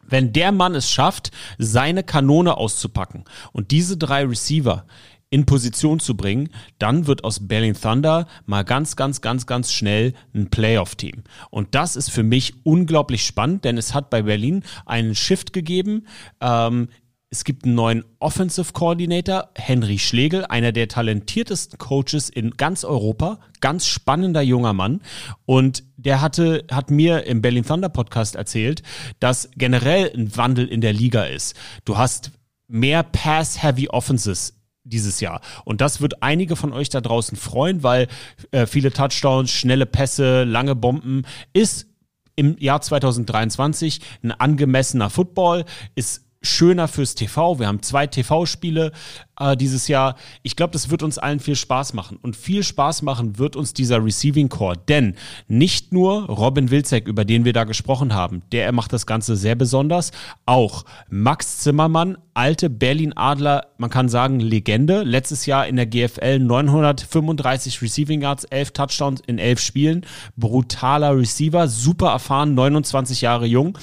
Wenn 0.09 0.33
der 0.33 0.53
Mann 0.53 0.75
es 0.75 0.91
schafft, 0.91 1.31
seine 1.59 2.03
Kanone 2.03 2.57
auszupacken 2.57 3.25
und 3.53 3.71
diese 3.71 3.97
drei 3.97 4.25
Receiver 4.25 4.87
in 5.31 5.45
Position 5.45 5.99
zu 5.99 6.17
bringen, 6.17 6.51
dann 6.79 7.07
wird 7.07 7.25
aus 7.25 7.49
Berlin 7.49 7.75
Thunder 7.75 8.27
mal 8.47 8.63
ganz, 8.63 8.97
ganz, 8.97 9.21
ganz, 9.21 9.47
ganz 9.47 9.73
schnell 9.73 10.15
ein 10.35 10.51
Playoff-Team. 10.51 11.25
Und 11.51 11.75
das 11.75 11.97
ist 11.97 12.11
für 12.11 12.23
mich 12.23 12.55
unglaublich 12.65 13.27
spannend, 13.27 13.65
denn 13.65 13.77
es 13.77 13.93
hat 13.93 14.09
bei 14.09 14.23
Berlin 14.23 14.63
einen 14.85 15.15
Shift 15.15 15.53
gegeben. 15.53 16.07
Ähm, 16.41 16.89
es 17.31 17.45
gibt 17.45 17.65
einen 17.65 17.75
neuen 17.75 18.05
Offensive 18.21 18.73
Coordinator, 18.73 19.51
Henry 19.57 19.99
Schlegel, 19.99 20.45
einer 20.47 20.71
der 20.73 20.89
talentiertesten 20.89 21.79
Coaches 21.79 22.29
in 22.29 22.53
ganz 22.53 22.85
Europa, 22.85 23.41
ganz 23.61 23.87
spannender 23.87 24.43
junger 24.43 24.73
Mann. 24.73 25.01
Und 25.45 25.83
der 25.97 26.21
hatte, 26.21 26.65
hat 26.71 26.91
mir 26.91 27.25
im 27.25 27.43
Berlin 27.43 27.65
Thunder 27.65 27.89
Podcast 27.89 28.37
erzählt, 28.37 28.83
dass 29.19 29.51
generell 29.57 30.13
ein 30.15 30.37
Wandel 30.37 30.69
in 30.69 30.81
der 30.81 30.93
Liga 30.93 31.25
ist. 31.25 31.57
Du 31.85 31.97
hast 31.99 32.31
mehr 32.69 33.03
Pass-Heavy 33.03 33.89
Offenses 33.89 34.55
dieses 34.85 35.19
Jahr. 35.19 35.41
Und 35.65 35.81
das 35.81 36.01
wird 36.01 36.23
einige 36.23 36.55
von 36.55 36.73
euch 36.73 36.91
da 36.91 37.01
draußen 37.01 37.37
freuen, 37.37 37.83
weil 37.83 38.07
äh, 38.53 38.67
viele 38.67 38.93
Touchdowns, 38.93 39.51
schnelle 39.51 39.87
Pässe, 39.87 40.45
lange 40.45 40.77
Bomben 40.77 41.25
ist 41.53 41.89
im 42.37 42.57
Jahr 42.59 42.81
2023 42.81 44.01
ein 44.23 44.31
angemessener 44.31 45.11
Football, 45.11 45.65
ist 45.97 46.26
schöner 46.47 46.89
fürs 46.89 47.15
TV. 47.15 47.59
Wir 47.59 47.67
haben 47.67 47.83
zwei 47.83 48.07
TV-Spiele 48.07 48.93
äh, 49.39 49.57
dieses 49.57 49.89
Jahr. 49.89 50.17
Ich 50.43 50.57
glaube, 50.57 50.73
das 50.73 50.91
wird 50.91 51.03
uns 51.03 51.19
allen 51.19 51.41
viel 51.41 51.57
Spaß 51.57 51.93
machen. 51.93 52.19
Und 52.23 52.37
viel 52.37 52.63
Spaß 52.63 53.03
machen 53.03 53.39
wird 53.39 53.57
uns 53.57 53.75
dieser 53.75 54.05
Receiving 54.05 54.49
Core. 54.49 54.77
Denn 54.89 55.15
nicht 55.49 55.93
nur 55.93 56.27
Robin 56.27 56.71
Wilczek, 56.71 57.09
über 57.09 57.25
den 57.25 57.45
wir 57.45 57.53
da 57.53 57.65
gesprochen 57.65 58.15
haben, 58.15 58.43
der 58.53 58.73
macht 58.73 58.93
das 58.93 59.07
Ganze 59.07 59.37
sehr 59.37 59.55
besonders. 59.55 60.13
Auch 60.47 60.85
Max 61.09 61.59
Zimmermann, 61.59 62.19
alte 62.35 62.71
Berlin 62.71 63.13
Adler, 63.17 63.67
man 63.79 63.91
kann 63.91 64.09
sagen 64.09 64.41
Legende. 64.41 65.03
Letztes 65.03 65.47
Jahr 65.47 65.67
in 65.67 65.77
der 65.77 65.87
GFL 65.87 66.39
935 66.39 67.83
Receiving 67.83 68.23
Yards, 68.23 68.45
11 68.45 68.71
Touchdowns 68.73 69.23
in 69.27 69.39
11 69.39 69.61
Spielen. 69.61 70.07
Brutaler 70.37 71.17
Receiver, 71.17 71.69
super 71.69 72.11
erfahren, 72.11 72.55
29 72.55 73.21
Jahre 73.21 73.47
jung. 73.47 73.79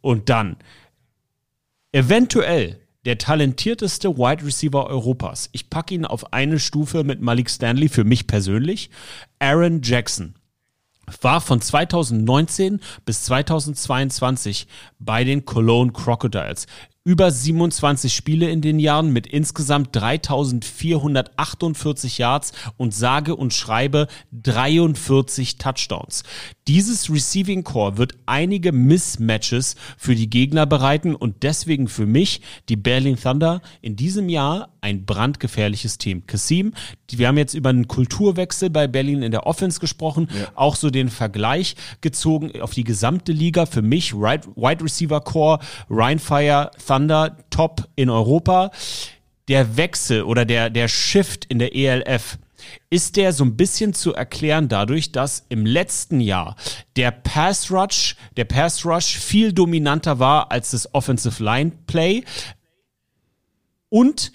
Und 0.00 0.28
dann 0.28 0.56
eventuell 1.94 2.80
der 3.04 3.18
talentierteste 3.18 4.16
Wide 4.16 4.44
Receiver 4.44 4.86
Europas. 4.86 5.48
Ich 5.52 5.70
packe 5.70 5.94
ihn 5.94 6.04
auf 6.04 6.32
eine 6.32 6.58
Stufe 6.58 7.04
mit 7.04 7.20
Malik 7.20 7.48
Stanley 7.48 7.88
für 7.88 8.02
mich 8.02 8.26
persönlich. 8.26 8.90
Aaron 9.38 9.80
Jackson 9.80 10.34
war 11.20 11.40
von 11.40 11.60
2019 11.60 12.80
bis 13.04 13.24
2022 13.24 14.66
bei 14.98 15.22
den 15.22 15.44
Cologne 15.44 15.92
Crocodiles 15.92 16.66
über 17.06 17.30
27 17.30 18.14
Spiele 18.14 18.48
in 18.48 18.62
den 18.62 18.78
Jahren 18.78 19.12
mit 19.12 19.26
insgesamt 19.26 19.94
3448 19.94 22.16
Yards 22.16 22.52
und 22.78 22.94
sage 22.94 23.36
und 23.36 23.52
schreibe 23.52 24.08
43 24.32 25.58
Touchdowns. 25.58 26.22
Dieses 26.66 27.10
Receiving 27.10 27.62
Core 27.62 27.98
wird 27.98 28.14
einige 28.24 28.72
Mismatches 28.72 29.76
für 29.98 30.14
die 30.14 30.30
Gegner 30.30 30.64
bereiten 30.64 31.14
und 31.14 31.42
deswegen 31.42 31.88
für 31.88 32.06
mich 32.06 32.40
die 32.70 32.76
Berlin 32.76 33.18
Thunder 33.22 33.60
in 33.82 33.96
diesem 33.96 34.30
Jahr 34.30 34.70
ein 34.80 35.04
brandgefährliches 35.04 35.98
Team. 35.98 36.26
Kasim, 36.26 36.72
wir 37.10 37.28
haben 37.28 37.36
jetzt 37.36 37.54
über 37.54 37.68
einen 37.68 37.86
Kulturwechsel 37.86 38.70
bei 38.70 38.86
Berlin 38.86 39.22
in 39.22 39.30
der 39.30 39.46
Offense 39.46 39.78
gesprochen, 39.78 40.28
ja. 40.30 40.48
auch 40.54 40.76
so 40.76 40.90
den 40.90 41.10
Vergleich 41.10 41.76
gezogen 42.00 42.60
auf 42.60 42.72
die 42.72 42.84
gesamte 42.84 43.32
Liga. 43.32 43.66
Für 43.66 43.82
mich 43.82 44.14
Wide 44.14 44.84
Receiver 44.84 45.20
Core, 45.20 45.58
Ryan 45.90 46.18
Fire, 46.18 46.70
Thunder, 46.86 46.93
top 47.50 47.88
in 47.96 48.10
Europa. 48.10 48.70
Der 49.48 49.76
Wechsel 49.76 50.22
oder 50.22 50.44
der, 50.44 50.70
der 50.70 50.88
Shift 50.88 51.44
in 51.46 51.58
der 51.58 51.74
ELF, 51.74 52.38
ist 52.90 53.16
der 53.16 53.32
so 53.32 53.44
ein 53.44 53.56
bisschen 53.56 53.92
zu 53.94 54.14
erklären 54.14 54.68
dadurch, 54.68 55.12
dass 55.12 55.44
im 55.48 55.66
letzten 55.66 56.20
Jahr 56.20 56.56
der 56.96 57.10
Pass 57.10 57.70
Rush, 57.70 58.16
der 58.36 58.44
Pass 58.44 58.86
Rush 58.86 59.18
viel 59.18 59.52
dominanter 59.52 60.18
war 60.18 60.50
als 60.50 60.70
das 60.70 60.94
Offensive 60.94 61.42
Line 61.42 61.72
Play 61.86 62.24
und 63.88 64.32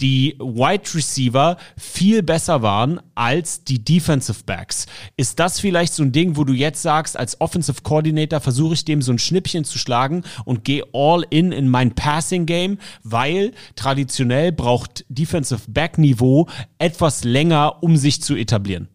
die 0.00 0.36
Wide 0.38 0.94
Receiver 0.94 1.56
viel 1.76 2.22
besser 2.22 2.62
waren 2.62 3.00
als 3.14 3.64
die 3.64 3.84
Defensive 3.84 4.42
Backs. 4.44 4.86
Ist 5.16 5.38
das 5.38 5.60
vielleicht 5.60 5.94
so 5.94 6.02
ein 6.02 6.12
Ding, 6.12 6.36
wo 6.36 6.44
du 6.44 6.52
jetzt 6.52 6.82
sagst, 6.82 7.16
als 7.16 7.40
Offensive 7.40 7.82
Coordinator 7.82 8.40
versuche 8.40 8.74
ich 8.74 8.84
dem 8.84 9.02
so 9.02 9.12
ein 9.12 9.18
Schnippchen 9.18 9.64
zu 9.64 9.78
schlagen 9.78 10.24
und 10.44 10.64
gehe 10.64 10.84
all 10.92 11.24
in 11.30 11.52
in 11.52 11.68
mein 11.68 11.94
Passing 11.94 12.46
Game, 12.46 12.78
weil 13.02 13.52
traditionell 13.76 14.52
braucht 14.52 15.04
Defensive 15.08 15.70
Back 15.70 15.98
Niveau 15.98 16.48
etwas 16.78 17.24
länger, 17.24 17.82
um 17.82 17.96
sich 17.96 18.20
zu 18.20 18.34
etablieren? 18.34 18.88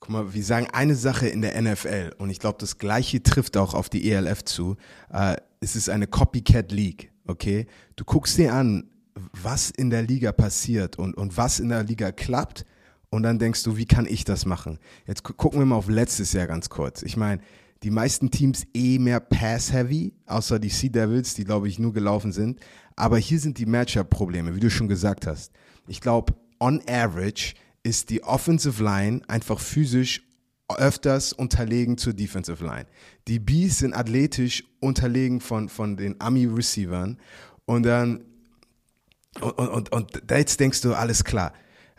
Guck 0.00 0.10
mal, 0.10 0.34
wir 0.34 0.44
sagen 0.44 0.68
eine 0.72 0.94
Sache 0.94 1.28
in 1.28 1.42
der 1.42 1.60
NFL 1.60 2.12
und 2.18 2.30
ich 2.30 2.38
glaube, 2.38 2.58
das 2.60 2.78
gleiche 2.78 3.22
trifft 3.22 3.56
auch 3.56 3.74
auf 3.74 3.88
die 3.88 4.10
ELF 4.10 4.44
zu. 4.44 4.76
Äh, 5.12 5.36
es 5.60 5.76
ist 5.76 5.88
eine 5.88 6.06
Copycat 6.06 6.70
League, 6.72 7.10
okay? 7.26 7.66
Du 7.96 8.04
guckst 8.04 8.38
dir 8.38 8.54
an, 8.54 8.84
was 9.32 9.70
in 9.70 9.90
der 9.90 10.02
Liga 10.02 10.32
passiert 10.32 10.98
und, 10.98 11.16
und 11.16 11.36
was 11.36 11.60
in 11.60 11.68
der 11.68 11.82
Liga 11.82 12.12
klappt. 12.12 12.64
Und 13.10 13.22
dann 13.22 13.38
denkst 13.38 13.62
du, 13.62 13.76
wie 13.76 13.86
kann 13.86 14.06
ich 14.06 14.24
das 14.24 14.44
machen? 14.44 14.78
Jetzt 15.06 15.22
gucken 15.22 15.60
wir 15.60 15.66
mal 15.66 15.76
auf 15.76 15.88
letztes 15.88 16.32
Jahr 16.32 16.46
ganz 16.46 16.68
kurz. 16.68 17.02
Ich 17.02 17.16
meine, 17.16 17.40
die 17.82 17.90
meisten 17.90 18.30
Teams 18.30 18.66
eh 18.74 18.98
mehr 18.98 19.20
Pass-Heavy, 19.20 20.12
außer 20.26 20.58
die 20.58 20.68
Sea 20.68 20.90
Devils, 20.90 21.34
die 21.34 21.44
glaube 21.44 21.68
ich 21.68 21.78
nur 21.78 21.92
gelaufen 21.92 22.32
sind. 22.32 22.60
Aber 22.96 23.18
hier 23.18 23.38
sind 23.38 23.58
die 23.58 23.66
Matchup-Probleme, 23.66 24.54
wie 24.54 24.60
du 24.60 24.70
schon 24.70 24.88
gesagt 24.88 25.26
hast. 25.26 25.52
Ich 25.86 26.00
glaube, 26.00 26.34
on 26.60 26.82
average 26.88 27.54
ist 27.82 28.10
die 28.10 28.24
Offensive 28.24 28.82
Line 28.82 29.22
einfach 29.28 29.60
physisch 29.60 30.22
öfters 30.76 31.32
unterlegen 31.32 31.96
zur 31.96 32.12
Defensive 32.12 32.62
Line. 32.64 32.86
Die 33.26 33.38
Bees 33.38 33.78
sind 33.78 33.94
athletisch 33.94 34.64
unterlegen 34.80 35.40
von, 35.40 35.68
von 35.68 35.96
den 35.96 36.20
Ami-Receivern. 36.20 37.18
Und 37.64 37.84
dann 37.84 38.24
und, 39.42 39.68
und, 39.68 39.92
und 39.92 40.22
jetzt 40.30 40.60
denkst 40.60 40.80
du, 40.80 40.94
alles 40.94 41.24
klar. 41.24 41.52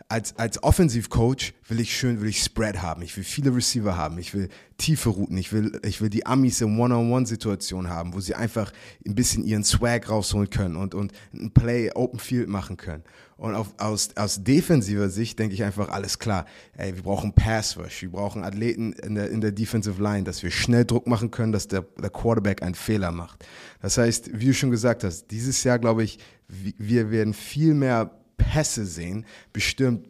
Als, 0.08 0.36
als 0.38 0.60
Offensivcoach 0.64 1.52
will 1.68 1.78
ich 1.78 1.96
schön, 1.96 2.20
will 2.20 2.28
ich 2.28 2.42
Spread 2.42 2.82
haben. 2.82 3.02
Ich 3.02 3.16
will 3.16 3.22
viele 3.22 3.54
Receiver 3.54 3.96
haben. 3.96 4.18
Ich 4.18 4.34
will 4.34 4.48
tiefe 4.76 5.08
Routen. 5.08 5.36
Ich 5.36 5.52
will, 5.52 5.78
ich 5.84 6.00
will 6.00 6.10
die 6.10 6.26
Amis 6.26 6.60
in 6.60 6.80
One-on-One-Situationen 6.80 7.88
haben, 7.88 8.12
wo 8.12 8.18
sie 8.18 8.34
einfach 8.34 8.72
ein 9.06 9.14
bisschen 9.14 9.44
ihren 9.44 9.62
Swag 9.62 10.08
rausholen 10.08 10.50
können 10.50 10.74
und, 10.74 10.96
und 10.96 11.12
ein 11.32 11.52
Play 11.52 11.92
Open 11.94 12.18
Field 12.18 12.48
machen 12.48 12.76
können. 12.76 13.04
Und 13.36 13.54
auf, 13.54 13.72
aus, 13.78 14.10
aus 14.16 14.44
defensiver 14.44 15.08
Sicht 15.08 15.38
denke 15.38 15.54
ich 15.54 15.62
einfach, 15.62 15.88
alles 15.88 16.18
klar. 16.18 16.44
Ey, 16.76 16.94
wir 16.94 17.02
brauchen 17.02 17.32
Pass 17.32 17.78
Rush. 17.78 18.02
Wir 18.02 18.10
brauchen 18.10 18.44
Athleten 18.44 18.92
in 18.92 19.14
der, 19.14 19.30
in 19.30 19.40
der 19.40 19.52
Defensive 19.52 20.02
Line, 20.02 20.24
dass 20.24 20.42
wir 20.42 20.50
schnell 20.50 20.84
Druck 20.84 21.06
machen 21.06 21.30
können, 21.30 21.50
dass 21.52 21.66
der, 21.66 21.82
der 21.82 22.10
Quarterback 22.10 22.62
einen 22.62 22.74
Fehler 22.74 23.12
macht. 23.12 23.46
Das 23.80 23.96
heißt, 23.96 24.38
wie 24.38 24.46
du 24.46 24.52
schon 24.54 24.70
gesagt 24.70 25.04
hast, 25.04 25.30
dieses 25.30 25.64
Jahr, 25.64 25.78
glaube 25.78 26.02
ich, 26.02 26.18
wir 26.50 27.10
werden 27.10 27.34
viel 27.34 27.74
mehr 27.74 28.10
Pässe 28.36 28.86
sehen, 28.86 29.24
bestimmt 29.52 30.06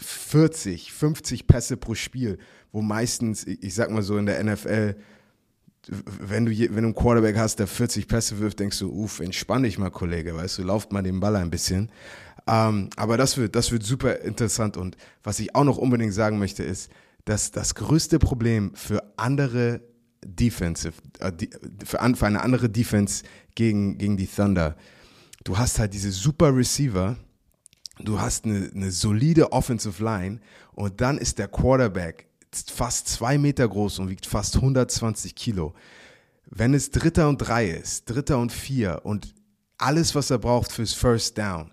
40, 0.00 0.92
50 0.92 1.46
Pässe 1.46 1.76
pro 1.76 1.94
Spiel, 1.94 2.38
wo 2.72 2.82
meistens, 2.82 3.46
ich 3.46 3.74
sag 3.74 3.90
mal 3.90 4.02
so 4.02 4.18
in 4.18 4.26
der 4.26 4.42
NFL, 4.42 4.96
wenn 5.86 6.46
du, 6.46 6.52
wenn 6.52 6.74
du 6.74 6.78
einen 6.78 6.94
Quarterback 6.94 7.36
hast, 7.36 7.58
der 7.58 7.66
40 7.66 8.08
Pässe 8.08 8.38
wirft, 8.38 8.60
denkst 8.60 8.78
du, 8.78 8.90
uff, 8.90 9.20
entspann 9.20 9.62
dich 9.62 9.78
mal, 9.78 9.90
Kollege, 9.90 10.34
weißt 10.34 10.58
du, 10.58 10.62
lauft 10.62 10.92
mal 10.92 11.02
den 11.02 11.20
Ball 11.20 11.36
ein 11.36 11.50
bisschen. 11.50 11.90
Ähm, 12.46 12.90
aber 12.96 13.16
das 13.16 13.36
wird, 13.36 13.54
das 13.54 13.70
wird 13.72 13.82
super 13.82 14.20
interessant. 14.20 14.76
Und 14.76 14.96
was 15.22 15.38
ich 15.38 15.54
auch 15.54 15.64
noch 15.64 15.78
unbedingt 15.78 16.14
sagen 16.14 16.38
möchte, 16.38 16.62
ist, 16.62 16.90
dass 17.24 17.50
das 17.50 17.74
größte 17.74 18.18
Problem 18.18 18.72
für 18.74 19.02
andere 19.16 19.80
Defensive, 20.24 20.94
äh, 21.20 21.32
für, 21.84 22.00
eine 22.00 22.42
andere 22.42 22.68
Defense 22.68 23.24
gegen, 23.54 23.98
gegen 23.98 24.16
die 24.16 24.26
Thunder, 24.26 24.76
du 25.44 25.56
hast 25.56 25.78
halt 25.78 25.94
diese 25.94 26.10
super 26.10 26.54
Receiver, 26.54 27.16
du 28.00 28.20
hast 28.20 28.46
eine, 28.46 28.70
eine 28.74 28.90
solide 28.90 29.52
Offensive 29.52 30.02
Line. 30.02 30.40
Und 30.72 31.00
dann 31.00 31.18
ist 31.18 31.38
der 31.38 31.48
Quarterback 31.48 32.26
fast 32.72 33.08
zwei 33.08 33.38
Meter 33.38 33.68
groß 33.68 34.00
und 34.00 34.10
wiegt 34.10 34.26
fast 34.26 34.56
120 34.56 35.34
Kilo. 35.34 35.74
Wenn 36.46 36.74
es 36.74 36.90
Dritter 36.90 37.28
und 37.28 37.38
drei 37.38 37.68
ist, 37.68 38.08
Dritter 38.10 38.38
und 38.38 38.52
vier 38.52 39.00
und 39.04 39.34
alles, 39.78 40.14
was 40.14 40.30
er 40.30 40.38
braucht 40.38 40.72
fürs 40.72 40.92
First 40.92 41.36
Down, 41.38 41.70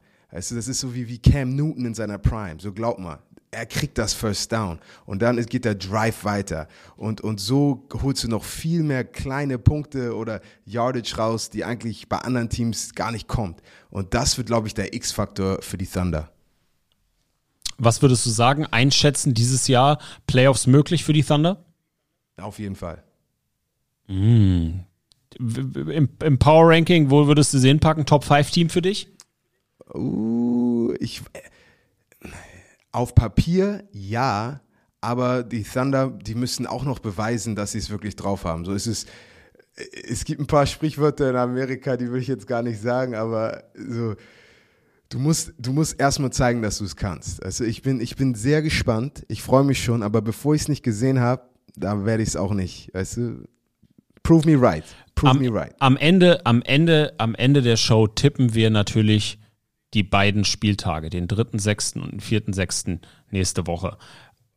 du, 0.52 0.56
das 0.56 0.68
ist 0.68 0.80
so 0.80 0.94
wie, 0.96 1.08
wie 1.08 1.20
Cam 1.20 1.56
Newton 1.56 1.86
in 1.86 1.94
seiner 1.94 2.18
Prime, 2.18 2.60
so 2.60 2.72
glaub 2.74 2.98
mal, 2.98 3.20
er 3.52 3.66
kriegt 3.66 3.98
das 3.98 4.14
First 4.14 4.52
Down 4.54 4.80
und 5.06 5.22
dann 5.22 5.46
geht 5.46 5.66
der 5.66 5.76
Drive 5.76 6.24
weiter 6.24 6.70
und, 6.96 7.20
und 7.20 7.40
so 7.42 7.86
holst 8.02 8.24
du 8.24 8.30
noch 8.30 8.46
viel 8.46 8.82
mehr 8.82 9.04
kleine 9.04 9.60
Punkte 9.60 10.16
oder 10.16 10.42
Yardage 10.66 11.18
raus, 11.18 11.50
die 11.50 11.66
eigentlich 11.66 12.08
bei 12.08 12.18
anderen 12.18 12.50
Teams 12.50 12.96
gar 12.96 13.12
nicht 13.12 13.28
kommt. 13.28 13.62
Und 13.90 14.14
das 14.14 14.38
wird, 14.38 14.48
glaube 14.48 14.68
ich, 14.68 14.74
der 14.74 14.94
X-Faktor 14.94 15.62
für 15.62 15.78
die 15.78 15.86
Thunder. 15.86 16.32
Was 17.78 18.02
würdest 18.02 18.26
du 18.26 18.30
sagen, 18.30 18.66
einschätzen 18.68 19.34
dieses 19.34 19.68
Jahr 19.68 20.00
Playoffs 20.28 20.66
möglich 20.66 21.04
für 21.04 21.14
die 21.14 21.24
Thunder? 21.24 21.66
Auf 22.38 22.58
jeden 22.58 22.76
Fall. 22.76 23.04
Im, 25.40 26.10
Im 26.24 26.40
Power 26.40 26.70
Ranking, 26.70 27.10
wo 27.10 27.28
würdest 27.28 27.54
du 27.54 27.58
sehen 27.58 27.80
packen? 27.80 28.06
Top 28.06 28.24
5 28.24 28.52
Team 28.52 28.70
für 28.70 28.82
dich? 28.82 29.10
Uh, 29.94 30.94
ich, 31.00 31.22
auf 32.92 33.16
Papier 33.16 33.84
ja, 33.92 34.62
aber 35.02 35.44
die 35.44 35.64
Thunder, 35.64 36.12
die 36.12 36.36
müssen 36.36 36.68
auch 36.68 36.84
noch 36.84 37.00
beweisen, 37.00 37.56
dass 37.56 37.72
sie 37.72 37.80
es 37.80 37.90
wirklich 37.90 38.16
drauf 38.16 38.46
haben. 38.46 38.66
So 38.66 38.74
ist 38.74 38.88
es. 38.88 39.06
Es 40.08 40.26
gibt 40.26 40.42
ein 40.42 40.48
paar 40.48 40.66
Sprichwörter 40.66 41.30
in 41.30 41.36
Amerika, 41.36 41.98
die 41.98 42.12
will 42.12 42.22
ich 42.22 42.28
jetzt 42.28 42.46
gar 42.46 42.62
nicht 42.62 42.82
sagen, 42.82 43.16
aber 43.16 43.64
so, 43.74 44.16
du 45.10 45.20
musst, 45.20 45.54
du 45.58 45.72
musst 45.72 46.00
erstmal 46.00 46.32
zeigen, 46.32 46.62
dass 46.62 46.80
du 46.80 46.86
es 46.86 46.96
kannst. 46.96 47.42
Also 47.44 47.64
ich 47.64 47.82
bin, 47.82 48.02
ich 48.02 48.16
bin 48.16 48.36
sehr 48.36 48.62
gespannt. 48.62 49.26
Ich 49.28 49.42
freue 49.42 49.64
mich 49.64 49.84
schon, 49.84 50.04
aber 50.04 50.22
bevor 50.22 50.54
ich 50.56 50.64
es 50.64 50.68
nicht 50.68 50.84
gesehen 50.84 51.20
habe, 51.20 51.44
da 51.76 52.06
werde 52.06 52.22
ich 52.22 52.30
es 52.30 52.36
auch 52.36 52.54
nicht. 52.54 52.94
Weißt 52.94 53.18
du? 53.18 53.48
Prove 54.24 54.46
me 54.46 54.62
right. 54.62 54.84
Prove 55.16 55.32
Am, 55.32 55.40
me 55.40 55.54
right. 55.54 55.74
am 55.80 55.98
Ende, 55.98 56.46
am 56.46 56.62
Ende, 56.62 57.14
am 57.18 57.34
Ende 57.36 57.62
der 57.62 57.78
Show 57.78 58.08
tippen 58.08 58.54
wir 58.54 58.70
natürlich 58.70 59.40
die 59.94 60.04
beiden 60.04 60.46
Spieltage, 60.46 61.10
den 61.10 61.28
3.6. 61.28 62.00
und 62.00 62.12
den 62.12 62.20
4.6. 62.22 63.00
nächste 63.30 63.68
Woche. 63.68 63.98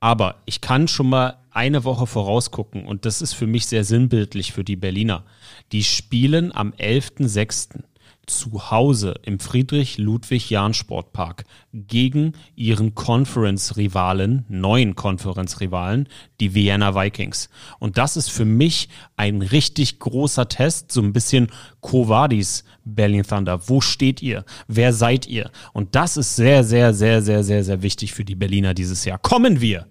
Aber 0.01 0.37
ich 0.45 0.61
kann 0.61 0.87
schon 0.87 1.09
mal 1.09 1.39
eine 1.51 1.85
Woche 1.85 2.07
vorausgucken 2.07 2.85
und 2.85 3.07
das 3.07 3.23
ist 3.23 3.33
für 3.33 3.47
mich 3.47 3.67
sehr 3.67 3.85
sinnbildlich 3.85 4.53
für 4.53 4.65
die 4.65 4.77
Berliner. 4.77 5.25
Die 5.73 5.83
spielen 5.83 6.55
am 6.55 6.73
11.6. 6.73 7.83
zu 8.27 8.71
Hause 8.71 9.15
im 9.23 9.41
Friedrich-Ludwig-Jahn-Sportpark 9.41 11.45
gegen 11.73 12.35
ihren 12.55 12.95
Conference-Rivalen, 12.95 14.45
neuen 14.49 14.95
Conference-Rivalen, 14.95 16.09
die 16.41 16.55
Vienna 16.55 16.95
Vikings. 16.95 17.49
Und 17.79 17.99
das 17.99 18.17
ist 18.17 18.31
für 18.31 18.45
mich 18.45 18.89
ein 19.17 19.43
richtig 19.43 19.99
großer 19.99 20.49
Test, 20.49 20.93
so 20.93 21.01
ein 21.01 21.13
bisschen 21.13 21.49
Kovadis 21.81 22.65
Berlin 22.85 23.25
Thunder. 23.25 23.69
Wo 23.69 23.81
steht 23.81 24.23
ihr? 24.23 24.45
Wer 24.69 24.93
seid 24.93 25.27
ihr? 25.27 25.51
Und 25.73 25.95
das 25.95 26.17
ist 26.17 26.37
sehr, 26.37 26.65
sehr, 26.65 26.95
sehr, 26.95 27.23
sehr, 27.23 27.45
sehr, 27.45 27.65
sehr 27.65 27.83
wichtig 27.83 28.13
für 28.13 28.25
die 28.25 28.35
Berliner 28.35 28.75
dieses 28.75 29.05
Jahr. 29.05 29.19
Kommen 29.19 29.61
wir 29.61 29.87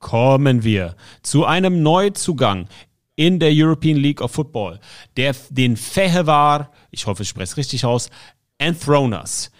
kommen 0.00 0.64
wir 0.64 0.96
zu 1.22 1.44
einem 1.44 1.82
Neuzugang 1.82 2.66
in 3.20 3.38
der 3.38 3.50
European 3.52 3.98
League 3.98 4.22
of 4.22 4.32
Football, 4.32 4.80
der 5.18 5.36
den 5.50 5.76
Fehevar, 5.76 6.72
ich 6.90 7.06
hoffe, 7.06 7.22
ich 7.22 7.28
spreche 7.28 7.44
es 7.44 7.56
richtig 7.58 7.84
aus, 7.84 8.08
Enthroners. 8.56 9.50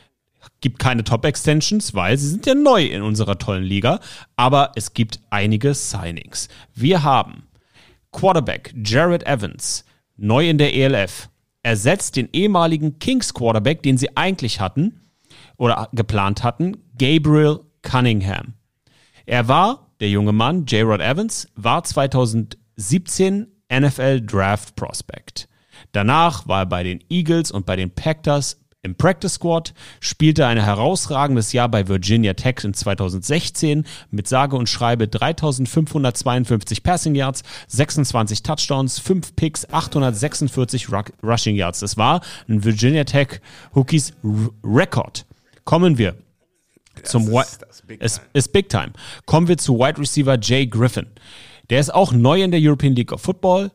Gibt 0.63 0.79
keine 0.79 1.05
Top-Extensions, 1.05 1.93
weil 1.93 2.17
sie 2.17 2.29
sind 2.29 2.47
ja 2.47 2.55
neu 2.55 2.87
in 2.87 3.03
unserer 3.03 3.37
tollen 3.37 3.65
Liga, 3.65 4.01
aber 4.35 4.73
es 4.77 4.95
gibt 4.95 5.21
einige 5.29 5.75
Signings. 5.75 6.49
Wir 6.75 7.03
haben 7.03 7.49
Quarterback 8.13 8.75
Jared 8.83 9.27
Evans, 9.27 9.85
neu 10.17 10.49
in 10.49 10.57
der 10.57 10.75
ELF, 10.75 11.29
ersetzt 11.63 12.17
den 12.17 12.31
ehemaligen 12.33 12.99
Kings 12.99 13.35
Quarterback, 13.35 13.83
den 13.83 13.99
sie 13.99 14.17
eigentlich 14.17 14.59
hatten 14.59 15.03
oder 15.59 15.91
geplant 15.93 16.43
hatten, 16.43 16.79
Gabriel 16.99 17.61
Cunningham. 17.83 18.55
Er 19.27 19.49
war 19.49 19.91
der 20.01 20.09
junge 20.09 20.33
Mann, 20.33 20.65
J. 20.65 20.87
Rod 20.87 21.03
Evans, 21.03 21.47
war 21.57 21.85
2017 22.81 23.47
NFL 23.73 24.21
Draft 24.23 24.75
Prospect. 24.75 25.49
Danach 25.93 26.49
war 26.49 26.63
er 26.63 26.67
bei 26.67 26.83
den 26.83 27.05
Eagles 27.11 27.51
und 27.51 27.67
bei 27.67 27.77
den 27.77 27.91
Packers 27.91 28.57
im 28.83 28.95
Practice 28.95 29.35
Squad, 29.35 29.75
spielte 30.01 30.47
ein 30.47 30.57
herausragendes 30.59 31.53
Jahr 31.53 31.69
bei 31.69 31.87
Virginia 31.87 32.33
Tech 32.33 32.65
in 32.65 32.73
2016 32.73 33.85
mit 34.11 34.27
sage 34.27 34.57
und 34.57 34.71
schreibe 34.71 35.07
3552 35.07 36.83
Passing 36.83 37.15
Yards, 37.15 37.43
26 37.69 38.43
Touchdowns, 38.43 38.99
5 38.99 39.37
Picks, 39.37 39.69
846 39.71 40.89
Rushing 41.23 41.57
Yards. 41.57 41.81
Das 41.81 41.99
war 41.99 42.23
ein 42.49 42.65
Virginia 42.65 43.05
Tech 43.05 43.43
Hookies 43.75 44.15
Rekord. 44.65 45.27
Kommen 45.67 45.99
wir 45.99 46.15
zum 47.03 47.29
ist- 47.39 47.61
Big 47.87 48.01
Time. 48.01 48.21
ist 48.33 48.53
Big 48.53 48.69
Time. 48.71 48.93
Kommen 49.27 49.47
wir 49.49 49.59
zu 49.59 49.79
Wide 49.79 50.01
Receiver 50.01 50.39
Jay 50.41 50.67
Griffin. 50.67 51.07
Der 51.71 51.81
ist 51.81 51.95
auch 51.95 52.13
neu 52.13 52.43
in 52.43 52.51
der 52.51 52.61
European 52.63 52.95
League 52.95 53.13
of 53.13 53.23
Football, 53.23 53.71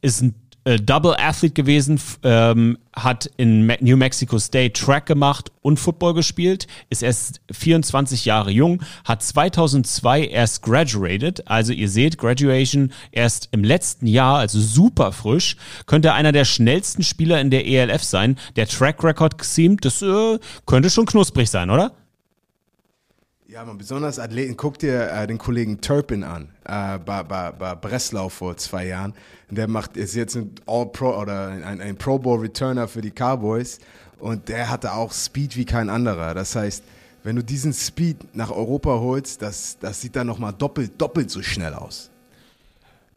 ist 0.00 0.22
ein 0.22 0.34
äh, 0.64 0.76
Double 0.76 1.14
Athlete 1.16 1.54
gewesen, 1.54 2.00
ähm, 2.24 2.78
hat 2.94 3.30
in 3.36 3.68
New 3.80 3.96
Mexico 3.96 4.38
State 4.38 4.72
Track 4.72 5.06
gemacht 5.06 5.50
und 5.62 5.78
Football 5.78 6.14
gespielt, 6.14 6.66
ist 6.90 7.02
erst 7.02 7.40
24 7.50 8.24
Jahre 8.24 8.50
jung, 8.50 8.82
hat 9.04 9.22
2002 9.22 10.26
erst 10.26 10.62
graduated, 10.62 11.48
also 11.48 11.72
ihr 11.72 11.88
seht, 11.88 12.18
Graduation 12.18 12.92
erst 13.12 13.48
im 13.52 13.64
letzten 13.64 14.06
Jahr, 14.06 14.38
also 14.38 14.60
super 14.60 15.12
frisch, 15.12 15.56
könnte 15.86 16.12
einer 16.12 16.32
der 16.32 16.44
schnellsten 16.44 17.02
Spieler 17.02 17.40
in 17.40 17.50
der 17.50 17.66
ELF 17.66 18.02
sein. 18.02 18.36
Der 18.56 18.66
Track 18.66 19.02
Record 19.04 19.42
seemt, 19.42 19.84
das 19.84 20.02
äh, 20.02 20.38
könnte 20.66 20.90
schon 20.90 21.06
knusprig 21.06 21.48
sein, 21.48 21.70
oder? 21.70 21.92
Ja, 23.50 23.64
man, 23.64 23.78
besonders 23.78 24.18
Athleten. 24.18 24.58
Guck 24.58 24.78
dir 24.78 25.10
äh, 25.10 25.26
den 25.26 25.38
Kollegen 25.38 25.80
Turpin 25.80 26.22
an, 26.22 26.50
äh, 26.66 26.98
bei, 26.98 27.22
bei, 27.22 27.50
bei 27.50 27.74
Breslau 27.74 28.28
vor 28.28 28.58
zwei 28.58 28.86
Jahren. 28.86 29.14
Der 29.48 29.68
macht, 29.68 29.96
ist 29.96 30.14
jetzt 30.14 30.36
ein 30.36 30.50
All-Pro 30.66 31.18
oder 31.18 31.48
ein, 31.48 31.80
ein 31.80 31.96
Pro 31.96 32.18
Bowl 32.18 32.40
Returner 32.40 32.88
für 32.88 33.00
die 33.00 33.10
Cowboys 33.10 33.78
und 34.18 34.50
der 34.50 34.68
hatte 34.68 34.92
auch 34.92 35.14
Speed 35.14 35.56
wie 35.56 35.64
kein 35.64 35.88
anderer. 35.88 36.34
Das 36.34 36.54
heißt, 36.56 36.84
wenn 37.22 37.36
du 37.36 37.42
diesen 37.42 37.72
Speed 37.72 38.36
nach 38.36 38.50
Europa 38.50 38.90
holst, 38.90 39.40
das, 39.40 39.78
das 39.80 40.02
sieht 40.02 40.14
dann 40.14 40.26
nochmal 40.26 40.52
doppelt, 40.52 41.00
doppelt 41.00 41.30
so 41.30 41.40
schnell 41.40 41.72
aus. 41.72 42.10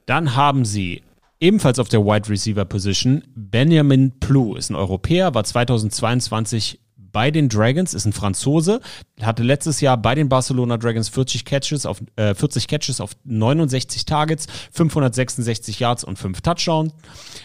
Dann 0.05 0.33
haben 0.37 0.63
sie 0.63 1.03
ebenfalls 1.41 1.77
auf 1.77 1.89
der 1.89 2.05
Wide 2.05 2.29
Receiver 2.29 2.63
Position 2.63 3.21
Benjamin 3.35 4.13
Plou, 4.21 4.55
ist 4.55 4.69
ein 4.69 4.75
Europäer, 4.75 5.33
war 5.33 5.43
2022 5.43 6.79
bei 7.11 7.31
den 7.31 7.49
Dragons, 7.49 7.93
ist 7.93 8.05
ein 8.05 8.13
Franzose, 8.13 8.81
hatte 9.21 9.43
letztes 9.43 9.81
Jahr 9.81 9.97
bei 9.97 10.15
den 10.15 10.29
Barcelona 10.29 10.77
Dragons 10.77 11.09
40 11.09 11.45
Catches 11.45 11.85
auf, 11.85 12.01
äh, 12.15 12.33
40 12.33 12.67
Catches 12.67 13.01
auf 13.01 13.11
69 13.23 14.05
Targets, 14.05 14.47
566 14.71 15.79
Yards 15.79 16.03
und 16.03 16.17
5 16.17 16.41
Touchdowns. 16.41 16.93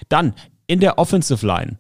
Dann 0.09 0.35
in 0.66 0.81
der 0.81 0.98
Offensive 0.98 1.46
Line 1.46 1.79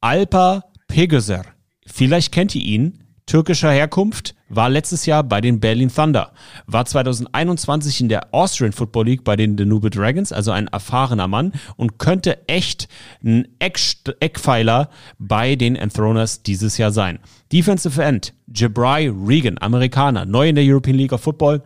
Alpa 0.00 0.64
Pegeser. 0.88 1.44
Vielleicht 1.86 2.32
kennt 2.32 2.54
ihr 2.54 2.62
ihn. 2.62 3.03
Türkischer 3.26 3.70
Herkunft, 3.70 4.34
war 4.50 4.68
letztes 4.68 5.06
Jahr 5.06 5.24
bei 5.24 5.40
den 5.40 5.58
Berlin 5.58 5.90
Thunder, 5.92 6.32
war 6.66 6.84
2021 6.84 8.02
in 8.02 8.08
der 8.10 8.34
Austrian 8.34 8.72
Football 8.72 9.06
League 9.06 9.24
bei 9.24 9.34
den 9.34 9.56
Danube 9.56 9.88
Dragons, 9.88 10.30
also 10.30 10.50
ein 10.50 10.68
erfahrener 10.68 11.26
Mann 11.26 11.52
und 11.76 11.98
könnte 11.98 12.46
echt 12.48 12.86
ein 13.24 13.48
Eck 13.58 13.80
Eckpfeiler 14.20 14.90
bei 15.18 15.56
den 15.56 15.74
Enthroners 15.74 16.42
dieses 16.42 16.76
Jahr 16.76 16.92
sein. 16.92 17.18
Defensive 17.50 18.02
End, 18.02 18.34
Jabri 18.54 19.08
Regan, 19.08 19.56
Amerikaner, 19.58 20.26
neu 20.26 20.50
in 20.50 20.54
der 20.54 20.64
European 20.64 20.96
League 20.96 21.12
of 21.12 21.22
Football, 21.22 21.62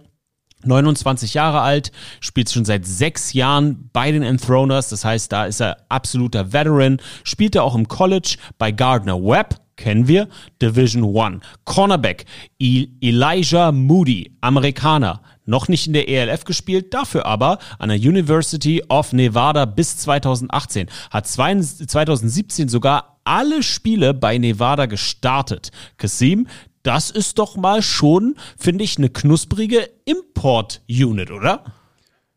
29 0.64 1.34
Jahre 1.34 1.60
alt, 1.60 1.92
spielt 2.20 2.50
schon 2.50 2.64
seit 2.64 2.86
sechs 2.86 3.32
Jahren 3.32 3.90
bei 3.92 4.12
den 4.12 4.22
Enthroners, 4.22 4.88
das 4.90 5.04
heißt, 5.04 5.32
da 5.32 5.46
ist 5.46 5.60
er 5.60 5.76
absoluter 5.88 6.52
Veteran, 6.52 6.98
spielte 7.24 7.62
auch 7.62 7.74
im 7.74 7.88
College 7.88 8.36
bei 8.58 8.70
Gardner 8.70 9.20
Webb, 9.20 9.56
kennen 9.78 10.06
wir, 10.06 10.28
Division 10.60 11.02
One. 11.02 11.40
Cornerback, 11.64 12.26
E- 12.58 12.88
Elijah 13.00 13.72
Moody, 13.72 14.36
Amerikaner, 14.42 15.22
noch 15.46 15.68
nicht 15.68 15.86
in 15.86 15.94
der 15.94 16.08
ELF 16.10 16.44
gespielt, 16.44 16.92
dafür 16.92 17.24
aber 17.24 17.58
an 17.78 17.88
der 17.88 17.98
University 17.98 18.82
of 18.90 19.14
Nevada 19.14 19.64
bis 19.64 19.96
2018. 19.96 20.88
Hat 21.10 21.26
2017 21.26 22.68
sogar 22.68 23.20
alle 23.24 23.62
Spiele 23.62 24.12
bei 24.12 24.36
Nevada 24.36 24.84
gestartet. 24.86 25.70
Kasim, 25.96 26.46
das 26.82 27.10
ist 27.10 27.38
doch 27.38 27.56
mal 27.56 27.82
schon, 27.82 28.36
finde 28.58 28.84
ich, 28.84 28.98
eine 28.98 29.08
knusprige 29.08 29.88
Import-Unit, 30.04 31.30
oder? 31.30 31.64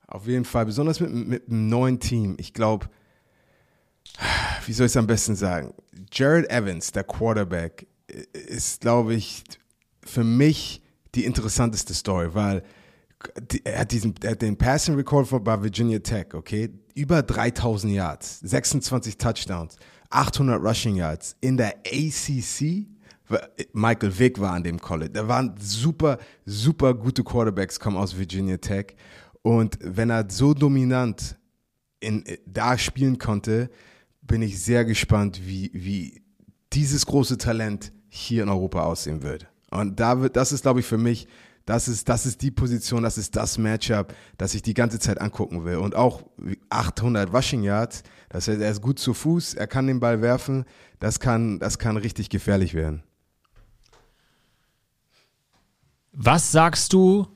Auf 0.07 0.27
jeden 0.27 0.45
Fall, 0.45 0.65
besonders 0.65 0.99
mit, 0.99 1.11
mit 1.13 1.47
einem 1.49 1.67
neuen 1.69 1.99
Team. 1.99 2.35
Ich 2.37 2.53
glaube, 2.53 2.87
wie 4.65 4.73
soll 4.73 4.85
ich 4.85 4.91
es 4.91 4.97
am 4.97 5.07
besten 5.07 5.35
sagen? 5.35 5.73
Jared 6.11 6.49
Evans, 6.49 6.91
der 6.91 7.03
Quarterback, 7.03 7.87
ist, 8.33 8.81
glaube 8.81 9.13
ich, 9.15 9.43
für 10.03 10.23
mich 10.23 10.81
die 11.15 11.25
interessanteste 11.25 11.93
Story, 11.93 12.33
weil 12.33 12.63
er 13.63 13.79
hat, 13.79 13.91
diesen, 13.91 14.15
er 14.23 14.31
hat 14.31 14.41
den 14.41 14.57
Passing 14.57 14.95
Record 14.95 15.43
bei 15.43 15.61
Virginia 15.61 15.99
Tech, 15.99 16.33
okay? 16.33 16.69
Über 16.95 17.21
3000 17.21 17.93
Yards, 17.93 18.39
26 18.39 19.17
Touchdowns, 19.17 19.77
800 20.09 20.61
Rushing 20.61 20.95
Yards 20.95 21.35
in 21.39 21.57
der 21.57 21.75
ACC. 21.85 22.87
Michael 23.71 24.17
Vick 24.17 24.41
war 24.41 24.53
an 24.53 24.63
dem 24.63 24.79
College. 24.79 25.11
Da 25.11 25.27
waren 25.27 25.55
super, 25.57 26.17
super 26.45 26.93
gute 26.93 27.23
Quarterbacks, 27.23 27.79
kommen 27.79 27.95
aus 27.95 28.17
Virginia 28.17 28.57
Tech. 28.57 28.95
Und 29.41 29.77
wenn 29.81 30.09
er 30.09 30.25
so 30.29 30.53
dominant 30.53 31.37
in, 32.01 32.25
da 32.45 32.77
spielen 32.77 33.17
konnte, 33.17 33.69
bin 34.21 34.41
ich 34.41 34.61
sehr 34.63 34.85
gespannt, 34.85 35.41
wie, 35.45 35.71
wie 35.73 36.21
dieses 36.73 37.05
große 37.05 37.37
Talent 37.37 37.91
hier 38.09 38.43
in 38.43 38.49
Europa 38.49 38.83
aussehen 38.83 39.23
wird. 39.23 39.47
Und 39.71 39.99
da 39.99 40.21
wird, 40.21 40.35
das 40.35 40.51
ist, 40.51 40.63
glaube 40.63 40.81
ich, 40.81 40.85
für 40.85 40.97
mich, 40.97 41.27
das 41.65 41.87
ist, 41.87 42.09
das 42.09 42.25
ist 42.25 42.41
die 42.41 42.51
Position, 42.51 43.03
das 43.03 43.17
ist 43.17 43.35
das 43.35 43.57
Matchup, 43.57 44.13
das 44.37 44.53
ich 44.53 44.61
die 44.61 44.73
ganze 44.73 44.99
Zeit 44.99 45.21
angucken 45.21 45.63
will. 45.63 45.77
Und 45.77 45.95
auch 45.95 46.23
800 46.69 47.33
Rushing 47.33 47.63
Yards, 47.63 48.03
das 48.29 48.47
heißt, 48.47 48.61
er 48.61 48.71
ist 48.71 48.81
gut 48.81 48.99
zu 48.99 49.13
Fuß, 49.13 49.53
er 49.53 49.67
kann 49.67 49.87
den 49.87 49.99
Ball 49.99 50.21
werfen, 50.21 50.65
das 50.99 51.19
kann, 51.19 51.59
das 51.59 51.79
kann 51.79 51.97
richtig 51.97 52.29
gefährlich 52.29 52.73
werden. 52.73 53.03
Was 56.13 56.51
sagst 56.51 56.93
du 56.93 57.27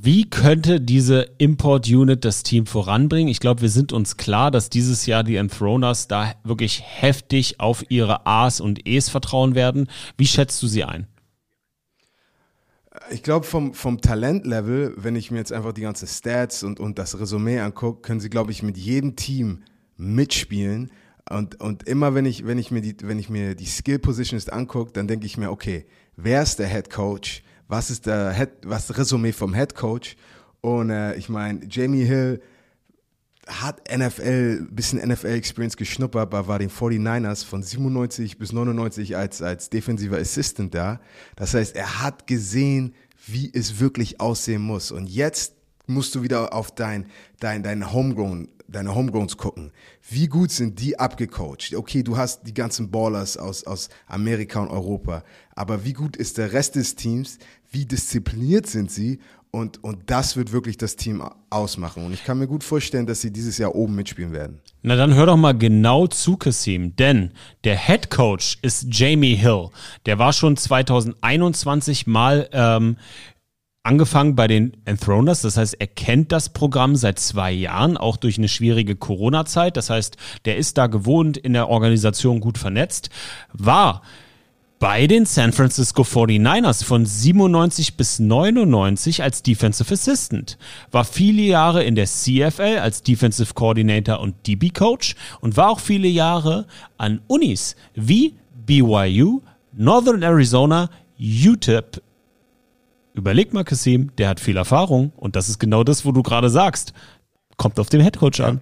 wie 0.00 0.28
könnte 0.28 0.80
diese 0.80 1.26
Import-Unit 1.38 2.24
das 2.24 2.42
Team 2.42 2.66
voranbringen? 2.66 3.28
Ich 3.28 3.40
glaube, 3.40 3.60
wir 3.60 3.68
sind 3.68 3.92
uns 3.92 4.16
klar, 4.16 4.50
dass 4.50 4.70
dieses 4.70 5.06
Jahr 5.06 5.22
die 5.22 5.36
Enthroners 5.36 6.08
da 6.08 6.34
wirklich 6.44 6.82
heftig 6.82 7.60
auf 7.60 7.84
ihre 7.90 8.26
A's 8.26 8.60
und 8.60 8.86
E's 8.88 9.10
vertrauen 9.10 9.54
werden. 9.54 9.88
Wie 10.16 10.26
schätzt 10.26 10.62
du 10.62 10.66
sie 10.66 10.84
ein? 10.84 11.06
Ich 13.10 13.22
glaube, 13.22 13.46
vom, 13.46 13.74
vom 13.74 14.00
Talentlevel, 14.00 14.94
wenn 14.96 15.14
ich 15.14 15.30
mir 15.30 15.38
jetzt 15.38 15.52
einfach 15.52 15.72
die 15.72 15.82
ganze 15.82 16.06
Stats 16.06 16.62
und, 16.62 16.80
und 16.80 16.98
das 16.98 17.18
Resümee 17.20 17.60
angucke, 17.60 18.00
können 18.02 18.20
sie, 18.20 18.30
glaube 18.30 18.50
ich, 18.50 18.62
mit 18.62 18.78
jedem 18.78 19.14
Team 19.14 19.62
mitspielen. 19.96 20.90
Und, 21.28 21.60
und 21.60 21.86
immer 21.86 22.14
wenn 22.14 22.26
ich, 22.26 22.46
wenn 22.46 22.58
ich 22.58 22.70
mir 22.70 22.80
die, 22.80 22.96
wenn 23.02 23.18
ich 23.18 23.28
mir 23.28 23.54
die 23.54 23.66
Skill 23.66 23.98
Positions 23.98 24.48
angucke, 24.48 24.92
dann 24.92 25.06
denke 25.06 25.26
ich 25.26 25.36
mir, 25.36 25.50
okay, 25.50 25.86
wer 26.16 26.42
ist 26.42 26.58
der 26.58 26.68
Head 26.68 26.90
Coach? 26.90 27.42
Was 27.72 27.90
ist 27.90 28.04
der 28.04 28.32
Head, 28.34 28.50
was 28.66 28.86
das 28.86 28.98
Resümee 28.98 29.32
vom 29.32 29.54
Head 29.54 29.74
Coach. 29.74 30.16
Und 30.60 30.90
äh, 30.90 31.14
ich 31.14 31.30
meine, 31.30 31.60
Jamie 31.70 32.04
Hill 32.04 32.42
hat 33.46 33.80
NFL, 33.90 34.66
bisschen 34.70 35.00
NFL-Experience 35.00 35.78
geschnuppert, 35.78 36.20
aber 36.20 36.46
war 36.46 36.58
den 36.58 36.68
49ers 36.68 37.46
von 37.46 37.62
97 37.62 38.36
bis 38.38 38.52
99 38.52 39.16
als, 39.16 39.40
als 39.40 39.70
defensiver 39.70 40.18
Assistant 40.18 40.74
da. 40.74 41.00
Das 41.34 41.54
heißt, 41.54 41.74
er 41.74 42.02
hat 42.02 42.26
gesehen, 42.26 42.94
wie 43.26 43.50
es 43.52 43.80
wirklich 43.80 44.20
aussehen 44.20 44.60
muss. 44.60 44.92
Und 44.92 45.06
jetzt 45.06 45.54
musst 45.86 46.14
du 46.14 46.22
wieder 46.22 46.52
auf 46.52 46.74
dein, 46.74 47.06
dein, 47.40 47.62
dein 47.62 47.90
Homegrown, 47.90 48.48
deine 48.72 48.94
Homegrowns 48.94 49.36
gucken. 49.36 49.72
Wie 50.08 50.26
gut 50.26 50.50
sind 50.50 50.80
die 50.80 50.98
abgecoacht? 50.98 51.74
Okay, 51.74 52.02
du 52.02 52.16
hast 52.16 52.46
die 52.46 52.54
ganzen 52.54 52.90
Ballers 52.90 53.36
aus, 53.36 53.64
aus 53.64 53.88
Amerika 54.06 54.60
und 54.60 54.68
Europa. 54.68 55.22
Aber 55.54 55.84
wie 55.84 55.92
gut 55.92 56.16
ist 56.16 56.38
der 56.38 56.52
Rest 56.52 56.76
des 56.76 56.94
Teams? 56.94 57.38
wie 57.72 57.86
diszipliniert 57.86 58.66
sind 58.66 58.90
sie 58.90 59.18
und, 59.50 59.82
und 59.82 60.10
das 60.10 60.36
wird 60.36 60.52
wirklich 60.52 60.76
das 60.78 60.96
Team 60.96 61.22
ausmachen. 61.50 62.04
Und 62.06 62.12
ich 62.12 62.24
kann 62.24 62.38
mir 62.38 62.46
gut 62.46 62.64
vorstellen, 62.64 63.06
dass 63.06 63.20
sie 63.20 63.32
dieses 63.32 63.58
Jahr 63.58 63.74
oben 63.74 63.94
mitspielen 63.94 64.32
werden. 64.32 64.60
Na 64.82 64.96
dann 64.96 65.14
hör 65.14 65.26
doch 65.26 65.36
mal 65.36 65.52
genau 65.52 66.06
zu, 66.06 66.36
Kasim, 66.36 66.96
denn 66.96 67.32
der 67.64 67.76
Head 67.76 68.10
Coach 68.10 68.58
ist 68.62 68.86
Jamie 68.90 69.34
Hill. 69.34 69.68
Der 70.06 70.18
war 70.18 70.32
schon 70.32 70.56
2021 70.56 72.06
mal 72.06 72.48
ähm, 72.52 72.96
angefangen 73.82 74.36
bei 74.36 74.46
den 74.46 74.76
Enthroners. 74.84 75.42
Das 75.42 75.56
heißt, 75.56 75.76
er 75.80 75.86
kennt 75.86 76.32
das 76.32 76.48
Programm 76.48 76.96
seit 76.96 77.18
zwei 77.18 77.52
Jahren, 77.52 77.96
auch 77.96 78.16
durch 78.16 78.38
eine 78.38 78.48
schwierige 78.48 78.96
Corona-Zeit. 78.96 79.76
Das 79.76 79.90
heißt, 79.90 80.16
der 80.44 80.56
ist 80.56 80.78
da 80.78 80.86
gewohnt, 80.86 81.36
in 81.36 81.52
der 81.52 81.68
Organisation 81.68 82.40
gut 82.40 82.58
vernetzt. 82.58 83.10
War 83.52 84.02
bei 84.82 85.06
den 85.06 85.26
San 85.26 85.52
Francisco 85.52 86.02
49ers 86.02 86.82
von 86.82 87.06
97 87.06 87.96
bis 87.96 88.18
99 88.18 89.22
als 89.22 89.44
Defensive 89.44 89.94
Assistant, 89.94 90.58
war 90.90 91.04
viele 91.04 91.42
Jahre 91.42 91.84
in 91.84 91.94
der 91.94 92.06
CFL 92.06 92.80
als 92.80 93.04
Defensive 93.04 93.54
Coordinator 93.54 94.18
und 94.18 94.44
DB 94.44 94.70
Coach 94.70 95.14
und 95.40 95.56
war 95.56 95.70
auch 95.70 95.78
viele 95.78 96.08
Jahre 96.08 96.66
an 96.98 97.20
Unis 97.28 97.76
wie 97.94 98.34
BYU, 98.66 99.42
Northern 99.72 100.22
Arizona, 100.24 100.90
UTEP. 101.16 102.02
Überleg 103.14 103.52
mal, 103.52 103.64
Kasim, 103.64 104.14
der 104.16 104.28
hat 104.28 104.40
viel 104.40 104.56
Erfahrung 104.56 105.12
und 105.16 105.36
das 105.36 105.48
ist 105.48 105.58
genau 105.58 105.84
das, 105.84 106.04
wo 106.04 106.12
du 106.12 106.22
gerade 106.22 106.48
sagst. 106.48 106.92
Kommt 107.56 107.78
auf 107.78 107.88
den 107.88 108.00
Headcoach 108.00 108.40
an. 108.40 108.60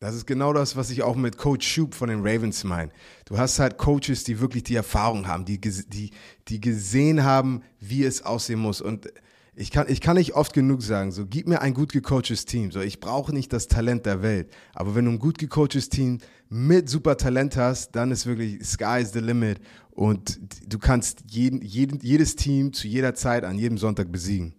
Das 0.00 0.14
ist 0.14 0.26
genau 0.26 0.52
das, 0.52 0.76
was 0.76 0.90
ich 0.90 1.02
auch 1.02 1.14
mit 1.14 1.38
Coach 1.38 1.66
Schub 1.66 1.94
von 1.94 2.10
den 2.10 2.20
Ravens 2.20 2.64
meine. 2.64 2.90
Du 3.24 3.38
hast 3.38 3.58
halt 3.58 3.78
Coaches, 3.78 4.24
die 4.24 4.38
wirklich 4.38 4.64
die 4.64 4.74
Erfahrung 4.74 5.28
haben, 5.28 5.46
die, 5.46 5.58
die, 5.60 6.10
die 6.48 6.60
gesehen 6.60 7.24
haben, 7.24 7.62
wie 7.80 8.04
es 8.04 8.22
aussehen 8.22 8.60
muss. 8.60 8.82
Und 8.82 9.08
ich 9.56 9.70
kann, 9.70 9.86
ich 9.88 10.00
kann 10.00 10.16
nicht 10.16 10.34
oft 10.34 10.52
genug 10.52 10.82
sagen, 10.82 11.12
so 11.12 11.24
gib 11.26 11.46
mir 11.46 11.62
ein 11.62 11.74
gut 11.74 11.92
gecoachtes 11.92 12.44
Team. 12.44 12.72
So, 12.72 12.80
ich 12.80 12.98
brauche 12.98 13.32
nicht 13.32 13.52
das 13.52 13.68
Talent 13.68 14.04
der 14.04 14.20
Welt. 14.20 14.50
Aber 14.74 14.94
wenn 14.96 15.04
du 15.04 15.12
ein 15.12 15.18
gut 15.18 15.38
gecoachtes 15.38 15.88
Team 15.88 16.18
mit 16.48 16.88
super 16.90 17.16
Talent 17.16 17.56
hast, 17.56 17.92
dann 17.92 18.10
ist 18.10 18.26
wirklich 18.26 18.64
Sky 18.64 19.00
is 19.00 19.12
the 19.12 19.20
limit. 19.20 19.60
Und 19.94 20.40
du 20.66 20.78
kannst 20.78 21.22
jeden, 21.30 21.62
jeden, 21.62 22.00
jedes 22.00 22.36
Team 22.36 22.72
zu 22.72 22.88
jeder 22.88 23.14
Zeit 23.14 23.44
an 23.44 23.56
jedem 23.56 23.78
Sonntag 23.78 24.10
besiegen. 24.10 24.54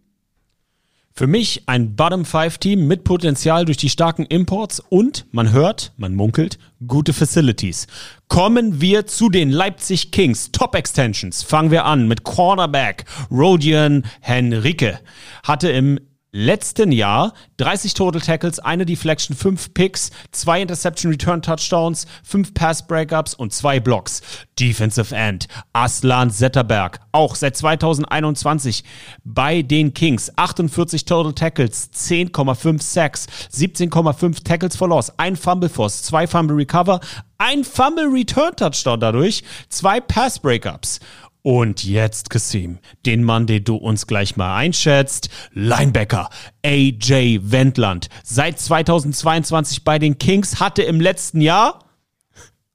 Für 1.17 1.27
mich 1.27 1.63
ein 1.67 1.95
Bottom-5-Team 1.95 2.87
mit 2.87 3.05
Potenzial 3.05 3.63
durch 3.63 3.77
die 3.77 3.89
starken 3.89 4.25
Imports 4.25 4.81
und, 4.81 5.25
man 5.31 5.53
hört, 5.53 5.93
man 5.95 6.13
munkelt, 6.13 6.59
gute 6.85 7.13
Facilities. 7.13 7.87
Kommen 8.27 8.81
wir 8.81 9.07
zu 9.07 9.29
den 9.29 9.49
Leipzig 9.49 10.11
Kings. 10.11 10.51
Top 10.51 10.75
Extensions. 10.75 11.41
Fangen 11.41 11.71
wir 11.71 11.85
an 11.85 12.09
mit 12.09 12.23
Cornerback 12.23 13.05
Rodion 13.31 14.03
Henrique. 14.19 14.99
Hatte 15.43 15.69
im 15.69 16.01
letzten 16.35 16.91
Jahr 16.91 17.33
30 17.57 17.93
Total 17.93 18.19
Tackles, 18.21 18.59
eine 18.59 18.85
Deflection, 18.85 19.35
5 19.35 19.73
Picks, 19.73 20.11
2 20.31 20.63
Interception 20.63 21.11
Return 21.11 21.41
Touchdowns, 21.41 22.05
5 22.23 22.53
Pass 22.53 22.85
Breakups 22.85 23.33
und 23.33 23.53
2 23.53 23.79
Blocks. 23.79 24.21
Defensive 24.59 25.15
End 25.15 25.47
Aslan 25.71 26.29
Zetterberg, 26.29 26.99
auch 27.13 27.35
seit 27.35 27.55
2021 27.55 28.83
bei 29.23 29.61
den 29.61 29.93
Kings. 29.93 30.29
48 30.35 31.05
Total 31.05 31.33
Tackles, 31.33 31.89
10,5 31.93 32.81
Sacks, 32.81 33.27
17,5 33.53 34.43
Tackles 34.43 34.75
for 34.75 34.89
Loss, 34.89 35.17
ein 35.17 35.37
Fumble 35.37 35.69
Force, 35.69 36.03
2 36.03 36.27
Fumble 36.27 36.57
Recover, 36.57 36.99
ein 37.37 37.63
Fumble 37.63 38.07
Return 38.07 38.55
Touchdown 38.57 38.99
dadurch, 38.99 39.41
2 39.69 40.01
Pass 40.01 40.39
Breakups. 40.39 40.99
Und 41.45 41.83
jetzt, 41.83 42.31
Kasim, 42.31 42.79
den 43.05 43.23
Mann, 43.23 43.45
den 43.45 43.63
du 43.63 43.75
uns 43.75 44.07
gleich 44.07 44.35
mal 44.35 44.55
einschätzt, 44.55 45.29
Linebacker 45.53 46.31
AJ 46.65 47.39
Wendland. 47.43 48.09
Seit 48.23 48.59
2022 48.59 49.83
bei 49.83 49.99
den 49.99 50.17
Kings 50.17 50.59
hatte 50.59 50.81
im 50.81 50.99
letzten 50.99 51.41
Jahr 51.41 51.85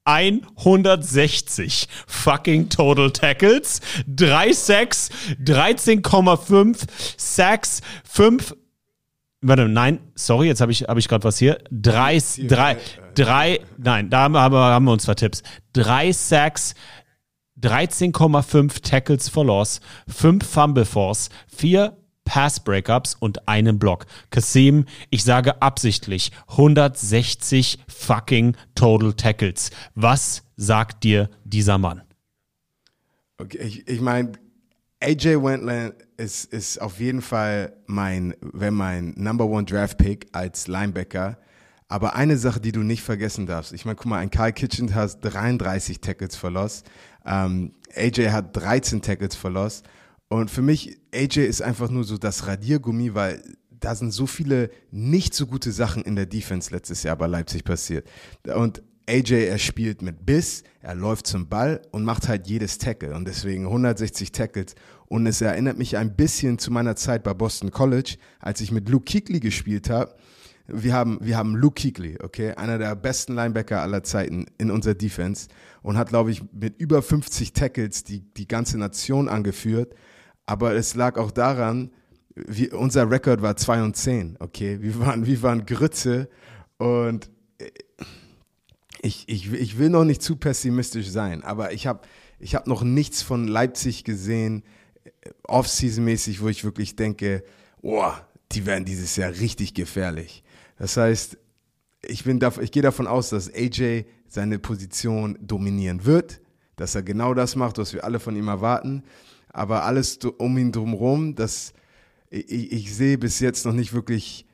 160 0.04 1.88
fucking 2.06 2.68
Total 2.68 3.10
Tackles, 3.10 3.80
3 4.06 4.52
Sacks, 4.52 5.10
13,5 5.44 6.86
Sacks, 7.16 7.80
5 8.04 8.54
Warte, 9.42 9.68
nein, 9.68 10.00
sorry, 10.14 10.48
jetzt 10.48 10.60
habe 10.60 10.70
ich, 10.70 10.82
hab 10.82 10.98
ich 10.98 11.08
gerade 11.08 11.24
was 11.24 11.38
hier. 11.38 11.58
Drei, 11.70 12.18
drei, 12.46 12.76
drei, 13.14 13.60
nein, 13.78 14.10
da 14.10 14.20
haben 14.20 14.34
wir, 14.34 14.38
haben 14.38 14.84
wir 14.84 14.92
uns 14.92 15.06
vertippt. 15.06 15.42
Drei 15.72 16.12
Sacks, 16.12 16.74
13,5 17.60 18.82
Tackles 18.82 19.28
for 19.28 19.44
Loss, 19.44 19.80
5 20.08 20.44
Fumble 20.44 20.84
Force, 20.84 21.28
4 21.48 21.96
Pass 22.24 22.60
Breakups 22.60 23.16
und 23.18 23.48
einen 23.48 23.78
Block. 23.78 24.06
Kasim, 24.30 24.84
ich 25.10 25.24
sage 25.24 25.60
absichtlich 25.62 26.30
160 26.46 27.80
fucking 27.88 28.56
Total 28.76 29.12
Tackles. 29.14 29.70
Was 29.96 30.44
sagt 30.56 31.02
dir 31.02 31.28
dieser 31.44 31.78
Mann? 31.78 32.02
Okay, 33.38 33.58
ich, 33.58 33.88
ich 33.88 34.00
meine, 34.00 34.32
AJ 35.02 35.42
Wentland 35.42 35.94
ist, 36.18 36.52
ist 36.52 36.80
auf 36.80 37.00
jeden 37.00 37.22
Fall 37.22 37.72
mein, 37.86 38.34
wenn 38.40 38.74
mein 38.74 39.14
Number 39.16 39.46
One 39.46 39.64
Draft 39.64 39.98
Pick 39.98 40.28
als 40.32 40.68
Linebacker. 40.68 41.38
Aber 41.88 42.14
eine 42.14 42.36
Sache, 42.36 42.60
die 42.60 42.70
du 42.70 42.84
nicht 42.84 43.02
vergessen 43.02 43.46
darfst. 43.46 43.72
Ich 43.72 43.84
meine, 43.84 43.96
guck 43.96 44.06
mal, 44.06 44.18
ein 44.18 44.30
Kyle 44.30 44.52
Kitchen 44.52 44.94
hat 44.94 45.18
33 45.22 46.00
Tackles 46.00 46.36
verlost. 46.36 46.88
Ähm, 47.30 47.72
AJ 47.94 48.30
hat 48.30 48.56
13 48.56 49.02
Tackles 49.02 49.36
verlost. 49.36 49.86
Und 50.28 50.50
für 50.50 50.62
mich, 50.62 50.98
AJ 51.14 51.46
ist 51.46 51.62
einfach 51.62 51.90
nur 51.90 52.04
so 52.04 52.18
das 52.18 52.46
Radiergummi, 52.46 53.14
weil 53.14 53.42
da 53.70 53.94
sind 53.94 54.12
so 54.12 54.26
viele 54.26 54.70
nicht 54.90 55.34
so 55.34 55.46
gute 55.46 55.72
Sachen 55.72 56.02
in 56.02 56.16
der 56.16 56.26
Defense 56.26 56.70
letztes 56.70 57.02
Jahr 57.02 57.16
bei 57.16 57.26
Leipzig 57.26 57.64
passiert. 57.64 58.06
Und 58.54 58.82
AJ, 59.08 59.46
er 59.46 59.58
spielt 59.58 60.02
mit 60.02 60.24
Biss, 60.26 60.62
er 60.82 60.94
läuft 60.94 61.26
zum 61.26 61.48
Ball 61.48 61.82
und 61.90 62.04
macht 62.04 62.28
halt 62.28 62.46
jedes 62.46 62.78
Tackle 62.78 63.14
und 63.14 63.26
deswegen 63.26 63.64
160 63.64 64.30
Tackles. 64.32 64.74
Und 65.06 65.26
es 65.26 65.40
erinnert 65.40 65.78
mich 65.78 65.96
ein 65.96 66.14
bisschen 66.14 66.58
zu 66.58 66.70
meiner 66.70 66.94
Zeit 66.94 67.24
bei 67.24 67.34
Boston 67.34 67.70
College, 67.70 68.16
als 68.38 68.60
ich 68.60 68.70
mit 68.70 68.88
Luke 68.88 69.10
Kuechly 69.10 69.40
gespielt 69.40 69.90
habe. 69.90 70.14
Wir 70.72 70.94
haben, 70.94 71.18
wir 71.20 71.36
haben 71.36 71.56
Luke 71.56 71.80
Kuechly, 71.80 72.18
okay, 72.22 72.52
einer 72.52 72.78
der 72.78 72.94
besten 72.94 73.34
Linebacker 73.34 73.80
aller 73.82 74.02
Zeiten 74.02 74.46
in 74.58 74.70
unserer 74.70 74.94
Defense 74.94 75.48
und 75.82 75.96
hat, 75.96 76.08
glaube 76.08 76.30
ich, 76.30 76.42
mit 76.52 76.80
über 76.80 77.02
50 77.02 77.52
Tackles 77.52 78.04
die, 78.04 78.20
die 78.20 78.48
ganze 78.48 78.78
Nation 78.78 79.28
angeführt. 79.28 79.94
Aber 80.46 80.74
es 80.74 80.94
lag 80.94 81.16
auch 81.16 81.30
daran, 81.30 81.90
wir, 82.34 82.78
unser 82.78 83.10
Rekord 83.10 83.42
war 83.42 83.56
2 83.56 83.82
und 83.82 83.96
10, 83.96 84.36
okay? 84.40 84.78
Wir 84.80 84.98
waren, 85.00 85.26
wir 85.26 85.42
waren 85.42 85.66
Grütze 85.66 86.28
und 86.78 87.30
ich, 89.02 89.28
ich, 89.28 89.52
ich 89.52 89.78
will 89.78 89.90
noch 89.90 90.04
nicht 90.04 90.22
zu 90.22 90.36
pessimistisch 90.36 91.08
sein, 91.08 91.42
aber 91.42 91.72
ich 91.72 91.86
habe 91.86 92.00
ich 92.38 92.54
hab 92.54 92.66
noch 92.66 92.82
nichts 92.82 93.22
von 93.22 93.46
Leipzig 93.46 94.04
gesehen, 94.04 94.62
Off-Season-mäßig, 95.44 96.40
wo 96.40 96.48
ich 96.48 96.64
wirklich 96.64 96.96
denke, 96.96 97.44
boah, 97.82 98.26
die 98.52 98.66
werden 98.66 98.84
dieses 98.84 99.16
Jahr 99.16 99.30
richtig 99.30 99.74
gefährlich. 99.74 100.42
Das 100.80 100.96
heißt, 100.96 101.36
ich, 102.02 102.24
bin 102.24 102.40
ich 102.62 102.72
gehe 102.72 102.82
davon 102.82 103.06
aus, 103.06 103.28
dass 103.28 103.52
AJ 103.52 104.06
seine 104.26 104.58
Position 104.58 105.38
dominieren 105.38 106.06
wird, 106.06 106.40
dass 106.76 106.94
er 106.94 107.02
genau 107.02 107.34
das 107.34 107.54
macht, 107.54 107.76
was 107.76 107.92
wir 107.92 108.02
alle 108.02 108.18
von 108.18 108.34
ihm 108.34 108.48
erwarten. 108.48 109.04
Aber 109.52 109.84
alles 109.84 110.18
um 110.38 110.56
ihn 110.56 110.72
drumherum, 110.72 111.34
das, 111.34 111.74
ich, 112.30 112.72
ich 112.72 112.94
sehe 112.94 113.18
bis 113.18 113.40
jetzt 113.40 113.66
noch 113.66 113.74
nicht 113.74 113.92
wirklich 113.92 114.46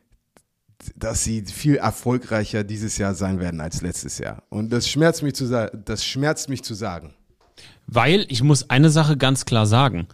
dass 0.95 1.25
sie 1.25 1.43
viel 1.43 1.77
erfolgreicher 1.77 2.63
dieses 2.63 2.99
Jahr 2.99 3.15
sein 3.15 3.41
werden 3.41 3.63
als 3.63 3.81
letztes 3.81 4.19
Jahr. 4.19 4.43
Und 4.51 4.71
das 4.71 4.89
schmerzt 4.89 5.23
mich 5.23 5.35
zu, 5.35 5.49
das 5.49 6.05
schmerzt 6.05 6.51
mich 6.51 6.63
zu 6.63 6.75
sagen. 6.75 7.15
Weil 7.87 8.27
ich 8.29 8.43
muss 8.43 8.69
eine 8.69 8.91
Sache 8.91 9.17
ganz 9.17 9.47
klar 9.47 9.67
sagen 9.67 10.07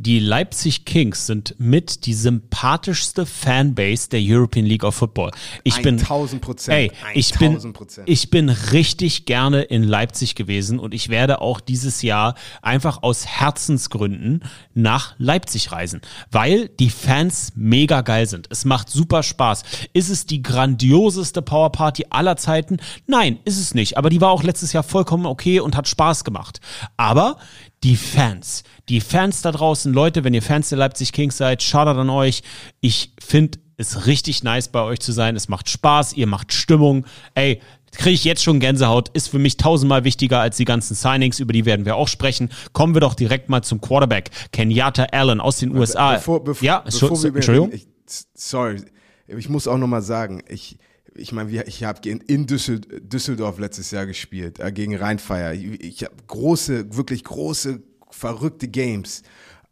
die 0.00 0.18
Leipzig 0.18 0.86
Kings 0.86 1.26
sind 1.26 1.54
mit 1.58 2.06
die 2.06 2.14
sympathischste 2.14 3.26
Fanbase 3.26 4.08
der 4.08 4.20
European 4.22 4.64
League 4.64 4.82
of 4.82 4.94
Football. 4.94 5.30
Ich 5.62 5.82
bin, 5.82 5.98
1000 5.98 6.40
Prozent. 6.40 6.74
Ey, 6.74 6.92
ich 7.12 7.34
bin, 7.34 7.74
ich 8.06 8.30
bin 8.30 8.48
richtig 8.48 9.26
gerne 9.26 9.60
in 9.60 9.82
Leipzig 9.82 10.36
gewesen 10.36 10.78
und 10.78 10.94
ich 10.94 11.10
werde 11.10 11.42
auch 11.42 11.60
dieses 11.60 12.00
Jahr 12.00 12.34
einfach 12.62 13.02
aus 13.02 13.26
Herzensgründen 13.26 14.42
nach 14.72 15.14
Leipzig 15.18 15.70
reisen, 15.70 16.00
weil 16.30 16.68
die 16.68 16.88
Fans 16.88 17.52
mega 17.54 18.00
geil 18.00 18.26
sind. 18.26 18.46
Es 18.48 18.64
macht 18.64 18.88
super 18.88 19.22
Spaß. 19.22 19.64
Ist 19.92 20.08
es 20.08 20.24
die 20.24 20.40
grandioseste 20.40 21.42
Powerparty 21.42 22.06
aller 22.08 22.38
Zeiten? 22.38 22.78
Nein, 23.06 23.38
ist 23.44 23.60
es 23.60 23.74
nicht. 23.74 23.98
Aber 23.98 24.08
die 24.08 24.22
war 24.22 24.30
auch 24.30 24.44
letztes 24.44 24.72
Jahr 24.72 24.82
vollkommen 24.82 25.26
okay 25.26 25.60
und 25.60 25.76
hat 25.76 25.88
Spaß 25.88 26.24
gemacht. 26.24 26.62
Aber 26.96 27.36
die 27.82 27.96
Fans, 27.96 28.62
die 28.88 29.00
Fans 29.00 29.42
da 29.42 29.52
draußen, 29.52 29.92
Leute, 29.92 30.24
wenn 30.24 30.34
ihr 30.34 30.42
Fans 30.42 30.68
der 30.68 30.78
Leipzig 30.78 31.12
Kings 31.12 31.36
seid, 31.36 31.62
schaut 31.62 31.88
an 31.88 32.10
euch. 32.10 32.42
Ich 32.80 33.14
finde 33.18 33.58
es 33.76 34.06
richtig 34.06 34.42
nice 34.42 34.68
bei 34.68 34.82
euch 34.82 35.00
zu 35.00 35.12
sein. 35.12 35.36
Es 35.36 35.48
macht 35.48 35.70
Spaß, 35.70 36.12
ihr 36.12 36.26
macht 36.26 36.52
Stimmung. 36.52 37.06
Ey, 37.34 37.60
kriege 37.92 38.14
ich 38.14 38.24
jetzt 38.24 38.42
schon 38.42 38.60
Gänsehaut, 38.60 39.08
ist 39.10 39.28
für 39.28 39.38
mich 39.38 39.56
tausendmal 39.56 40.04
wichtiger 40.04 40.40
als 40.40 40.56
die 40.56 40.64
ganzen 40.64 40.94
Signings, 40.94 41.40
über 41.40 41.52
die 41.52 41.64
werden 41.64 41.86
wir 41.86 41.96
auch 41.96 42.08
sprechen. 42.08 42.50
Kommen 42.72 42.94
wir 42.94 43.00
doch 43.00 43.14
direkt 43.14 43.48
mal 43.48 43.62
zum 43.62 43.80
Quarterback, 43.80 44.30
Kenyatta 44.52 45.04
Allen 45.04 45.40
aus 45.40 45.58
den 45.58 45.74
USA. 45.76 46.14
Bevor, 46.14 46.44
bevor, 46.44 46.64
ja, 46.64 46.80
bevor 46.80 47.22
wir 47.22 47.34
Entschuldigung. 47.34 47.72
Ich, 47.72 47.86
sorry, 48.34 48.82
ich 49.26 49.48
muss 49.48 49.66
auch 49.66 49.78
nochmal 49.78 50.02
sagen, 50.02 50.42
ich, 50.48 50.76
ich 51.20 51.32
meine, 51.32 51.62
ich 51.64 51.84
habe 51.84 52.08
in 52.08 52.46
Düsseldorf 52.46 53.58
letztes 53.58 53.90
Jahr 53.90 54.06
gespielt, 54.06 54.58
äh, 54.58 54.72
gegen 54.72 54.96
Rheinfeier. 54.96 55.52
Ich, 55.52 55.80
ich 55.80 56.04
habe 56.04 56.14
große, 56.26 56.96
wirklich 56.96 57.24
große, 57.24 57.82
verrückte 58.10 58.68
Games. 58.68 59.22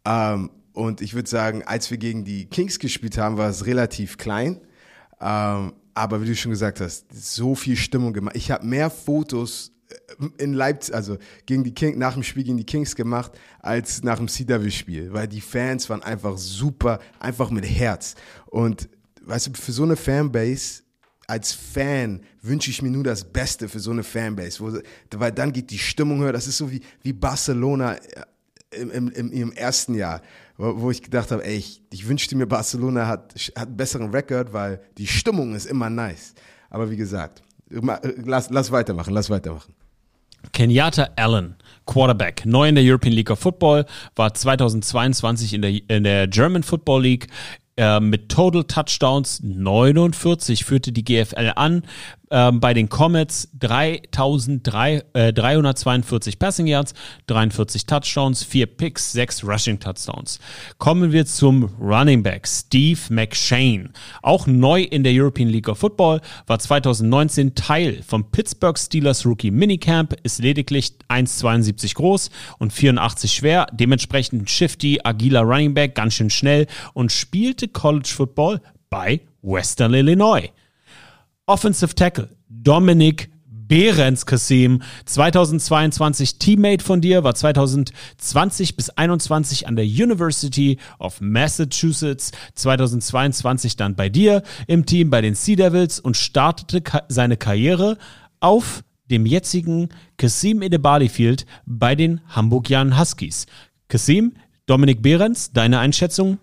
Ähm, 0.05 0.51
und 0.73 1.01
ich 1.01 1.13
würde 1.13 1.29
sagen, 1.29 1.63
als 1.63 1.91
wir 1.91 1.97
gegen 1.97 2.23
die 2.23 2.45
Kings 2.45 2.79
gespielt 2.79 3.17
haben, 3.17 3.37
war 3.37 3.49
es 3.49 3.65
relativ 3.65 4.17
klein. 4.17 4.61
Ähm, 5.19 5.73
aber 5.93 6.21
wie 6.21 6.27
du 6.27 6.35
schon 6.35 6.51
gesagt 6.51 6.79
hast, 6.79 7.07
so 7.11 7.55
viel 7.55 7.75
Stimmung 7.75 8.13
gemacht. 8.13 8.35
Ich 8.35 8.51
habe 8.51 8.65
mehr 8.65 8.89
Fotos 8.89 9.73
äh, 9.89 10.25
in 10.43 10.53
Leipzig, 10.53 10.95
also 10.95 11.17
gegen 11.45 11.63
die 11.63 11.73
King, 11.73 11.97
nach 11.97 12.13
dem 12.13 12.23
Spiel 12.23 12.43
gegen 12.43 12.57
die 12.57 12.65
Kings 12.65 12.95
gemacht, 12.95 13.31
als 13.59 14.03
nach 14.03 14.17
dem 14.17 14.27
CW-Spiel, 14.27 15.11
weil 15.11 15.27
die 15.27 15.41
Fans 15.41 15.89
waren 15.89 16.03
einfach 16.03 16.37
super, 16.37 16.99
einfach 17.19 17.49
mit 17.49 17.65
Herz. 17.65 18.15
Und 18.45 18.87
weißt 19.23 19.47
du, 19.47 19.51
für 19.53 19.71
so 19.71 19.83
eine 19.83 19.95
Fanbase 19.95 20.83
als 21.29 21.53
Fan 21.53 22.21
wünsche 22.41 22.71
ich 22.71 22.81
mir 22.81 22.89
nur 22.89 23.03
das 23.03 23.23
Beste 23.23 23.69
für 23.69 23.79
so 23.79 23.91
eine 23.91 24.03
Fanbase, 24.03 24.59
wo, 24.59 24.79
weil 25.15 25.31
dann 25.31 25.53
geht 25.53 25.69
die 25.69 25.77
Stimmung 25.77 26.21
höher. 26.21 26.33
Das 26.33 26.47
ist 26.47 26.57
so 26.57 26.71
wie, 26.71 26.81
wie 27.03 27.13
Barcelona 27.13 27.93
äh, 27.93 28.79
im, 28.81 29.09
im, 29.09 29.31
im, 29.31 29.51
ersten 29.51 29.93
Jahr, 29.93 30.21
wo, 30.57 30.89
ich 30.89 31.03
gedacht 31.03 31.29
habe, 31.31 31.45
ey, 31.45 31.57
ich, 31.57 31.83
ich 31.91 32.07
wünschte 32.07 32.35
mir, 32.35 32.47
Barcelona 32.47 33.07
hat, 33.07 33.33
hat 33.55 33.67
einen 33.67 33.77
besseren 33.77 34.09
Rekord, 34.09 34.53
weil 34.53 34.81
die 34.97 35.07
Stimmung 35.07 35.55
ist 35.55 35.65
immer 35.67 35.89
nice. 35.89 36.33
Aber 36.71 36.89
wie 36.89 36.97
gesagt, 36.97 37.43
lass, 37.69 38.49
lass 38.49 38.71
weitermachen, 38.71 39.13
lass 39.13 39.29
weitermachen. 39.29 39.73
Kenyatta 40.51 41.09
Allen, 41.15 41.55
Quarterback, 41.85 42.45
neu 42.45 42.69
in 42.69 42.75
der 42.75 42.83
European 42.83 43.13
League 43.13 43.29
of 43.29 43.39
Football, 43.39 43.85
war 44.15 44.33
2022 44.33 45.53
in 45.53 45.61
der, 45.61 45.89
in 45.89 46.03
der 46.03 46.27
German 46.27 46.63
Football 46.63 47.03
League 47.03 47.27
äh, 47.79 48.01
mit 48.01 48.29
Total 48.29 48.65
Touchdowns 48.65 49.39
49 49.41 50.65
führte 50.65 50.91
die 50.91 51.05
GFL 51.05 51.53
an, 51.55 51.83
ähm, 52.31 52.59
bei 52.59 52.73
den 52.73 52.89
Comets 52.89 53.49
3.342 53.59 56.27
äh, 56.27 56.35
Passing 56.37 56.67
Yards, 56.67 56.93
43 57.27 57.85
Touchdowns, 57.85 58.43
4 58.43 58.65
Picks, 58.65 59.11
6 59.13 59.43
Rushing 59.43 59.79
Touchdowns. 59.79 60.39
Kommen 60.77 61.11
wir 61.11 61.25
zum 61.25 61.65
Running 61.79 62.23
Back 62.23 62.47
Steve 62.47 62.99
McShane. 63.09 63.91
Auch 64.21 64.47
neu 64.47 64.83
in 64.83 65.03
der 65.03 65.13
European 65.13 65.49
League 65.49 65.69
of 65.69 65.79
Football, 65.79 66.21
war 66.47 66.59
2019 66.59 67.55
Teil 67.55 68.01
vom 68.05 68.29
Pittsburgh 68.31 68.77
Steelers 68.77 69.25
Rookie 69.25 69.51
Minicamp, 69.51 70.15
ist 70.23 70.39
lediglich 70.39 70.93
1,72 71.07 71.95
groß 71.95 72.29
und 72.59 72.73
84 72.73 73.31
schwer, 73.31 73.67
dementsprechend 73.71 74.49
shifty, 74.49 74.99
agiler 75.03 75.41
Running 75.41 75.73
Back, 75.73 75.95
ganz 75.95 76.15
schön 76.15 76.29
schnell 76.29 76.67
und 76.93 77.11
spielte 77.11 77.67
College 77.67 78.09
Football 78.15 78.61
bei 78.89 79.21
Western 79.41 79.93
Illinois. 79.93 80.49
Offensive 81.49 81.95
Tackle 81.95 82.29
Dominik 82.47 83.31
Behrens 83.47 84.27
Kasim, 84.27 84.83
2022 85.05 86.37
Teammate 86.37 86.83
von 86.83 87.01
dir, 87.01 87.23
war 87.23 87.33
2020 87.33 88.75
bis 88.75 88.91
21 88.91 89.67
an 89.67 89.75
der 89.75 89.85
University 89.85 90.77
of 90.99 91.21
Massachusetts, 91.21 92.33
2022 92.53 93.75
dann 93.77 93.95
bei 93.95 94.09
dir 94.09 94.43
im 94.67 94.85
Team 94.85 95.09
bei 95.09 95.21
den 95.21 95.33
Sea 95.33 95.55
Devils 95.55 95.99
und 95.99 96.17
startete 96.17 96.83
seine 97.07 97.35
Karriere 97.35 97.97
auf 98.39 98.83
dem 99.09 99.25
jetzigen 99.25 99.89
Kasim 100.17 100.61
Edebali 100.61 101.09
Field 101.09 101.47
bei 101.65 101.95
den 101.95 102.21
Hamburgian 102.27 102.99
Huskies. 102.99 103.47
Kasim, 103.87 104.33
Dominik 104.67 105.01
Behrens, 105.01 105.51
deine 105.51 105.79
Einschätzung? 105.79 106.37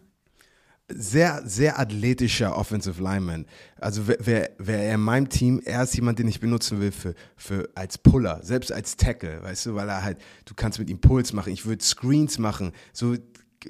Sehr, 0.89 1.43
sehr 1.45 1.79
athletischer 1.79 2.57
Offensive 2.57 3.03
Lineman. 3.03 3.47
Also 3.81 4.03
wer, 4.07 4.51
wer 4.59 4.79
er 4.79 4.95
in 4.95 5.01
meinem 5.01 5.29
Team, 5.29 5.61
er 5.65 5.83
ist 5.83 5.97
jemand, 5.97 6.19
den 6.19 6.29
ich 6.29 6.41
benutzen 6.41 6.81
will 6.81 6.93
für, 6.93 7.15
für 7.37 7.69
als 7.75 7.99
Puller, 7.99 8.41
selbst 8.43 8.71
als 8.71 8.97
Tackle, 8.97 9.43
weißt 9.43 9.67
du, 9.67 9.75
weil 9.75 9.89
er 9.89 10.05
halt, 10.05 10.19
du 10.45 10.55
kannst 10.55 10.79
mit 10.79 10.89
ihm 10.89 11.01
Puls 11.01 11.33
machen, 11.33 11.53
ich 11.53 11.67
würde 11.67 11.85
Screens 11.85 12.39
machen, 12.39 12.73
so 12.93 13.17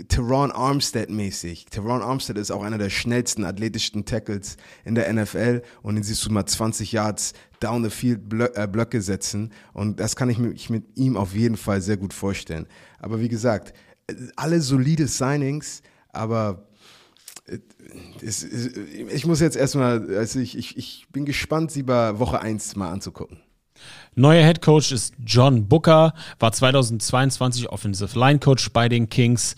Teron 0.09 0.51
Armstead 0.51 1.09
mäßig. 1.09 1.67
Teron 1.67 2.03
Armstead 2.03 2.37
ist 2.37 2.51
auch 2.51 2.63
einer 2.63 2.77
der 2.77 2.91
schnellsten, 2.91 3.45
athletischsten 3.45 4.05
Tackles 4.05 4.59
in 4.85 4.95
der 4.95 5.11
NFL 5.11 5.63
und 5.83 5.95
den 5.95 6.05
siehst 6.05 6.25
du 6.27 6.31
mal 6.31 6.45
20 6.45 6.93
Yards 6.93 7.33
down 7.61 7.83
the 7.83 7.89
field 7.89 8.21
äh, 8.55 8.69
Blöcke 8.71 9.01
setzen 9.01 9.53
und 9.73 10.01
das 10.01 10.17
kann 10.17 10.29
ich 10.29 10.39
mich 10.39 10.69
mit 10.69 10.85
ihm 10.99 11.17
auf 11.17 11.35
jeden 11.35 11.57
Fall 11.57 11.81
sehr 11.81 11.97
gut 11.97 12.13
vorstellen. 12.13 12.67
Aber 12.99 13.21
wie 13.21 13.29
gesagt, 13.29 13.73
alle 14.37 14.61
solide 14.61 15.07
Signings, 15.07 15.81
aber 16.13 16.67
ich 18.21 19.27
muss 19.27 19.41
jetzt 19.41 19.57
erstmal, 19.57 20.17
also 20.17 20.41
ich, 20.41 20.57
ich, 20.57 20.77
ich 20.77 21.07
bin 21.13 21.25
gespannt, 21.25 21.71
sie 21.71 21.83
bei 21.83 22.19
Woche 22.19 22.41
1 22.41 22.77
mal 22.77 22.91
anzugucken. 22.91 23.39
Neuer 24.15 24.43
Head 24.45 24.63
Coach 24.63 24.93
ist 24.93 25.15
John 25.25 25.69
Booker, 25.69 26.15
war 26.39 26.51
2022 26.51 27.69
Offensive 27.69 28.19
Line 28.19 28.39
Coach 28.39 28.71
bei 28.71 28.89
den 28.89 29.11
Kings. 29.11 29.57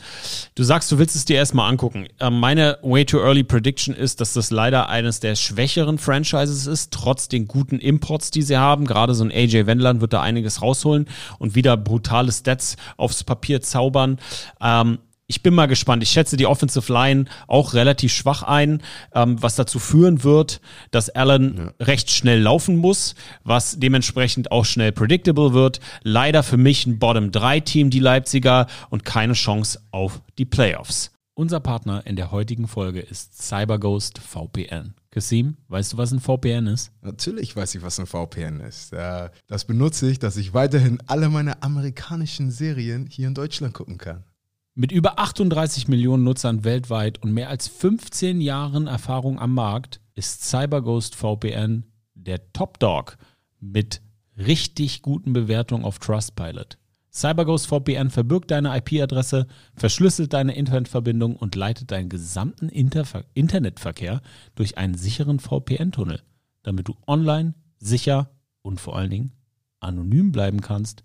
Du 0.56 0.64
sagst, 0.64 0.90
du 0.90 0.98
willst 0.98 1.14
es 1.14 1.24
dir 1.24 1.36
erstmal 1.36 1.70
angucken. 1.70 2.08
Ähm, 2.18 2.40
meine 2.40 2.78
Way 2.82 3.04
Too 3.04 3.20
Early 3.20 3.44
Prediction 3.44 3.94
ist, 3.94 4.20
dass 4.20 4.32
das 4.32 4.50
leider 4.50 4.88
eines 4.88 5.20
der 5.20 5.36
schwächeren 5.36 5.98
Franchises 5.98 6.66
ist, 6.66 6.92
trotz 6.92 7.28
den 7.28 7.46
guten 7.46 7.78
Imports, 7.78 8.32
die 8.32 8.42
sie 8.42 8.56
haben. 8.56 8.84
Gerade 8.84 9.14
so 9.14 9.22
ein 9.22 9.30
AJ 9.30 9.66
Wendland 9.66 10.00
wird 10.00 10.12
da 10.12 10.22
einiges 10.22 10.60
rausholen 10.60 11.06
und 11.38 11.54
wieder 11.54 11.76
brutale 11.76 12.32
Stats 12.32 12.76
aufs 12.96 13.22
Papier 13.22 13.60
zaubern. 13.60 14.18
Ähm, 14.60 14.98
ich 15.28 15.42
bin 15.42 15.54
mal 15.54 15.66
gespannt. 15.66 16.02
Ich 16.02 16.10
schätze 16.10 16.36
die 16.36 16.46
Offensive 16.46 16.90
Line 16.92 17.26
auch 17.46 17.74
relativ 17.74 18.12
schwach 18.12 18.42
ein, 18.42 18.82
ähm, 19.14 19.40
was 19.40 19.56
dazu 19.56 19.78
führen 19.78 20.24
wird, 20.24 20.60
dass 20.90 21.10
Allen 21.10 21.56
ja. 21.78 21.84
recht 21.86 22.10
schnell 22.10 22.40
laufen 22.40 22.76
muss, 22.76 23.14
was 23.44 23.78
dementsprechend 23.78 24.50
auch 24.50 24.64
schnell 24.64 24.90
predictable 24.90 25.52
wird. 25.52 25.80
Leider 26.02 26.42
für 26.42 26.56
mich 26.56 26.86
ein 26.86 26.98
Bottom-3-Team, 26.98 27.90
die 27.90 28.00
Leipziger, 28.00 28.66
und 28.88 29.04
keine 29.04 29.34
Chance 29.34 29.80
auf 29.90 30.22
die 30.38 30.46
Playoffs. 30.46 31.12
Unser 31.34 31.60
Partner 31.60 32.04
in 32.06 32.16
der 32.16 32.32
heutigen 32.32 32.66
Folge 32.66 33.00
ist 33.00 33.40
CyberGhost 33.40 34.18
VPN. 34.18 34.94
Kasim, 35.10 35.56
weißt 35.68 35.92
du, 35.92 35.96
was 35.98 36.10
ein 36.10 36.20
VPN 36.20 36.66
ist? 36.66 36.90
Natürlich 37.02 37.54
weiß 37.54 37.74
ich, 37.74 37.82
was 37.82 38.00
ein 38.00 38.06
VPN 38.06 38.60
ist. 38.60 38.92
Äh, 38.92 39.28
das 39.46 39.64
benutze 39.64 40.10
ich, 40.10 40.18
dass 40.18 40.36
ich 40.36 40.54
weiterhin 40.54 40.98
alle 41.06 41.28
meine 41.28 41.62
amerikanischen 41.62 42.50
Serien 42.50 43.06
hier 43.06 43.28
in 43.28 43.34
Deutschland 43.34 43.74
gucken 43.74 43.98
kann. 43.98 44.24
Mit 44.80 44.92
über 44.92 45.18
38 45.18 45.88
Millionen 45.88 46.22
Nutzern 46.22 46.62
weltweit 46.62 47.20
und 47.20 47.32
mehr 47.32 47.48
als 47.48 47.66
15 47.66 48.40
Jahren 48.40 48.86
Erfahrung 48.86 49.40
am 49.40 49.52
Markt 49.52 50.00
ist 50.14 50.48
CyberGhost 50.48 51.16
VPN 51.16 51.82
der 52.14 52.52
Top 52.52 52.78
Dog 52.78 53.18
mit 53.58 54.00
richtig 54.36 55.02
guten 55.02 55.32
Bewertungen 55.32 55.84
auf 55.84 55.98
Trustpilot. 55.98 56.78
CyberGhost 57.10 57.66
VPN 57.66 58.10
verbirgt 58.10 58.52
deine 58.52 58.76
IP-Adresse, 58.76 59.48
verschlüsselt 59.74 60.32
deine 60.32 60.54
Internetverbindung 60.54 61.34
und 61.34 61.56
leitet 61.56 61.90
deinen 61.90 62.08
gesamten 62.08 62.68
Interver 62.68 63.24
Internetverkehr 63.34 64.22
durch 64.54 64.78
einen 64.78 64.94
sicheren 64.94 65.40
VPN-Tunnel, 65.40 66.22
damit 66.62 66.86
du 66.86 66.94
online, 67.08 67.54
sicher 67.80 68.30
und 68.62 68.80
vor 68.80 68.96
allen 68.96 69.10
Dingen 69.10 69.32
anonym 69.80 70.30
bleiben 70.30 70.60
kannst. 70.60 71.02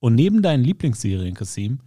Und 0.00 0.16
neben 0.16 0.42
deinen 0.42 0.64
Lieblingsserien, 0.64 1.32
Kasim, 1.32 1.80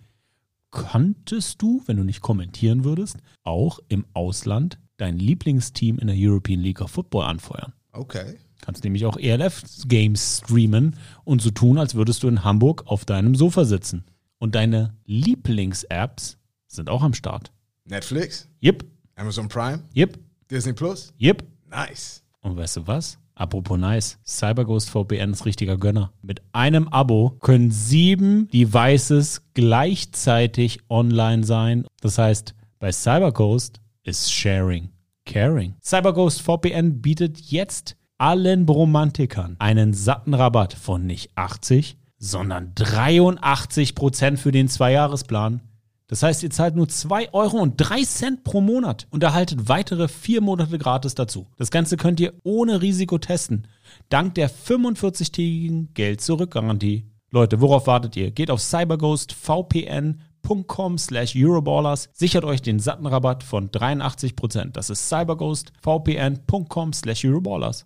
könntest 0.71 1.61
du, 1.61 1.81
wenn 1.85 1.97
du 1.97 2.03
nicht 2.03 2.21
kommentieren 2.21 2.83
würdest, 2.83 3.17
auch 3.43 3.79
im 3.87 4.05
Ausland 4.13 4.79
dein 4.97 5.17
Lieblingsteam 5.17 5.97
in 5.99 6.07
der 6.07 6.15
European 6.17 6.59
League 6.59 6.81
of 6.81 6.91
Football 6.91 7.25
anfeuern. 7.25 7.73
Okay. 7.91 8.37
Kannst 8.61 8.83
nämlich 8.83 9.05
auch 9.05 9.17
ELF-Games 9.17 10.41
streamen 10.43 10.95
und 11.23 11.41
so 11.41 11.49
tun, 11.51 11.77
als 11.77 11.95
würdest 11.95 12.23
du 12.23 12.27
in 12.27 12.43
Hamburg 12.43 12.83
auf 12.85 13.05
deinem 13.05 13.35
Sofa 13.35 13.65
sitzen. 13.65 14.03
Und 14.37 14.55
deine 14.55 14.95
Lieblings-Apps 15.05 16.37
sind 16.67 16.89
auch 16.89 17.03
am 17.03 17.13
Start. 17.13 17.51
Netflix? 17.85 18.47
Yep. 18.63 18.85
Amazon 19.15 19.47
Prime? 19.47 19.83
Yep. 19.95 20.19
Disney 20.51 20.73
Plus? 20.73 21.13
Yep. 21.19 21.43
Nice. 21.69 22.23
Und 22.41 22.57
weißt 22.57 22.77
du 22.77 22.87
was? 22.87 23.17
Apropos 23.39 23.77
nice, 23.77 24.19
CyberGhost 24.25 24.89
VPN 24.89 25.31
ist 25.31 25.45
richtiger 25.45 25.77
Gönner. 25.77 26.11
Mit 26.21 26.41
einem 26.51 26.89
Abo 26.89 27.37
können 27.39 27.71
sieben 27.71 28.49
Devices 28.49 29.43
gleichzeitig 29.53 30.79
online 30.89 31.45
sein. 31.45 31.85
Das 32.01 32.17
heißt, 32.17 32.53
bei 32.79 32.91
CyberGhost 32.91 33.79
ist 34.03 34.29
Sharing 34.29 34.89
Caring. 35.25 35.75
CyberGhost 35.81 36.41
VPN 36.41 37.01
bietet 37.01 37.39
jetzt 37.39 37.95
allen 38.17 38.65
Bromantikern 38.65 39.55
einen 39.59 39.93
satten 39.93 40.33
Rabatt 40.33 40.73
von 40.73 41.05
nicht 41.05 41.31
80, 41.35 41.97
sondern 42.17 42.73
83 42.75 43.95
Prozent 43.95 44.39
für 44.39 44.51
den 44.51 44.67
Zweijahresplan. 44.67 45.61
Das 46.09 46.21
heißt, 46.23 46.41
ihr 46.41 46.49
zahlt 46.49 46.75
nur 46.75 46.89
2 46.89 47.33
Euro 47.33 47.57
und 47.57 47.75
3 47.77 48.03
Cent 48.03 48.43
pro 48.43 48.61
Monat 48.61 49.05
und 49.11 49.21
erhaltet 49.21 49.69
weitere 49.69 50.07
4 50.07 50.41
Monate 50.41 50.79
gratis 50.79 51.13
dazu. 51.13 51.45
Das 51.57 51.69
Ganze 51.69 51.97
könnt 51.97 52.19
ihr 52.19 52.33
ohne 52.43 52.81
Risiko 52.81 53.19
testen. 53.19 53.67
Dank 54.09 54.33
der 54.33 54.49
45-tägigen 54.49 55.93
Geld-Zurück-Garantie. 55.93 57.05
Leute, 57.29 57.61
worauf 57.61 57.85
wartet 57.85 58.17
ihr? 58.17 58.31
Geht 58.31 58.49
auf 58.49 58.59
cyberghostvpn.com 58.59 60.97
slash 60.97 61.35
Euroballers, 61.37 62.09
sichert 62.11 62.43
euch 62.43 62.63
den 62.63 62.79
satten 62.79 63.05
Rabatt 63.05 63.43
von 63.43 63.69
83%. 63.69 64.71
Das 64.71 64.89
ist 64.89 65.09
cyberghostvpn.com 65.09 66.93
slash 66.93 67.23
Euroballers. 67.23 67.85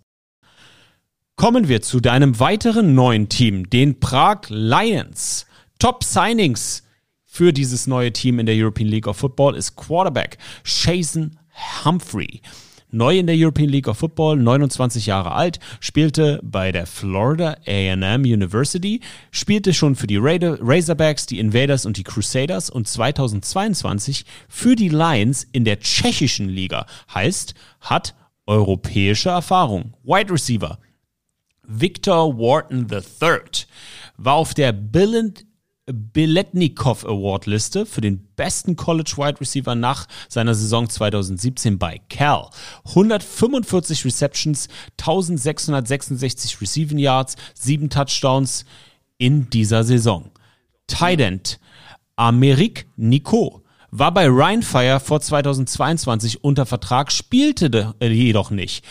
Kommen 1.36 1.68
wir 1.68 1.82
zu 1.82 2.00
deinem 2.00 2.40
weiteren 2.40 2.94
neuen 2.94 3.28
Team, 3.28 3.68
den 3.68 4.00
Prag 4.00 4.48
Lions. 4.48 5.44
Top 5.78 6.04
Signings 6.04 6.83
für 7.34 7.52
dieses 7.52 7.88
neue 7.88 8.12
Team 8.12 8.38
in 8.38 8.46
der 8.46 8.54
European 8.54 8.88
League 8.88 9.08
of 9.08 9.16
Football 9.16 9.56
ist 9.56 9.74
Quarterback 9.74 10.38
Jason 10.64 11.36
Humphrey. 11.84 12.40
Neu 12.92 13.18
in 13.18 13.26
der 13.26 13.34
European 13.36 13.70
League 13.70 13.88
of 13.88 13.98
Football, 13.98 14.36
29 14.36 15.06
Jahre 15.06 15.32
alt, 15.32 15.58
spielte 15.80 16.38
bei 16.44 16.70
der 16.70 16.86
Florida 16.86 17.56
AM 17.66 18.20
University, 18.20 19.00
spielte 19.32 19.74
schon 19.74 19.96
für 19.96 20.06
die 20.06 20.16
Razorbacks, 20.16 21.26
die 21.26 21.40
Invaders 21.40 21.86
und 21.86 21.96
die 21.96 22.04
Crusaders 22.04 22.70
und 22.70 22.86
2022 22.86 24.26
für 24.48 24.76
die 24.76 24.90
Lions 24.90 25.44
in 25.50 25.64
der 25.64 25.80
tschechischen 25.80 26.48
Liga. 26.48 26.86
Heißt, 27.12 27.54
hat 27.80 28.14
europäische 28.46 29.30
Erfahrung. 29.30 29.94
Wide 30.04 30.32
Receiver. 30.32 30.78
Victor 31.64 32.38
Wharton 32.38 32.86
III 32.88 33.40
war 34.18 34.34
auf 34.34 34.54
der 34.54 34.72
Billand 34.72 35.44
Biletnikov 35.86 37.04
Award 37.04 37.46
Liste 37.46 37.84
für 37.84 38.00
den 38.00 38.26
besten 38.36 38.74
College 38.74 39.14
Wide 39.16 39.40
Receiver 39.40 39.74
nach 39.74 40.06
seiner 40.28 40.54
Saison 40.54 40.88
2017 40.88 41.78
bei 41.78 42.00
Cal. 42.08 42.48
145 42.86 44.04
Receptions, 44.06 44.68
1666 44.98 46.60
Receiving 46.62 46.98
Yards, 46.98 47.36
7 47.54 47.90
Touchdowns 47.90 48.64
in 49.18 49.50
dieser 49.50 49.84
Saison. 49.84 50.30
Tight 50.86 51.20
End 51.20 51.60
Amerik 52.16 52.86
Nico 52.96 53.62
war 53.90 54.12
bei 54.12 54.26
Ryan 54.26 54.62
Fire 54.62 55.00
vor 55.00 55.20
2022 55.20 56.42
unter 56.42 56.64
Vertrag, 56.64 57.12
spielte 57.12 57.94
jedoch 58.00 58.50
nicht. 58.50 58.84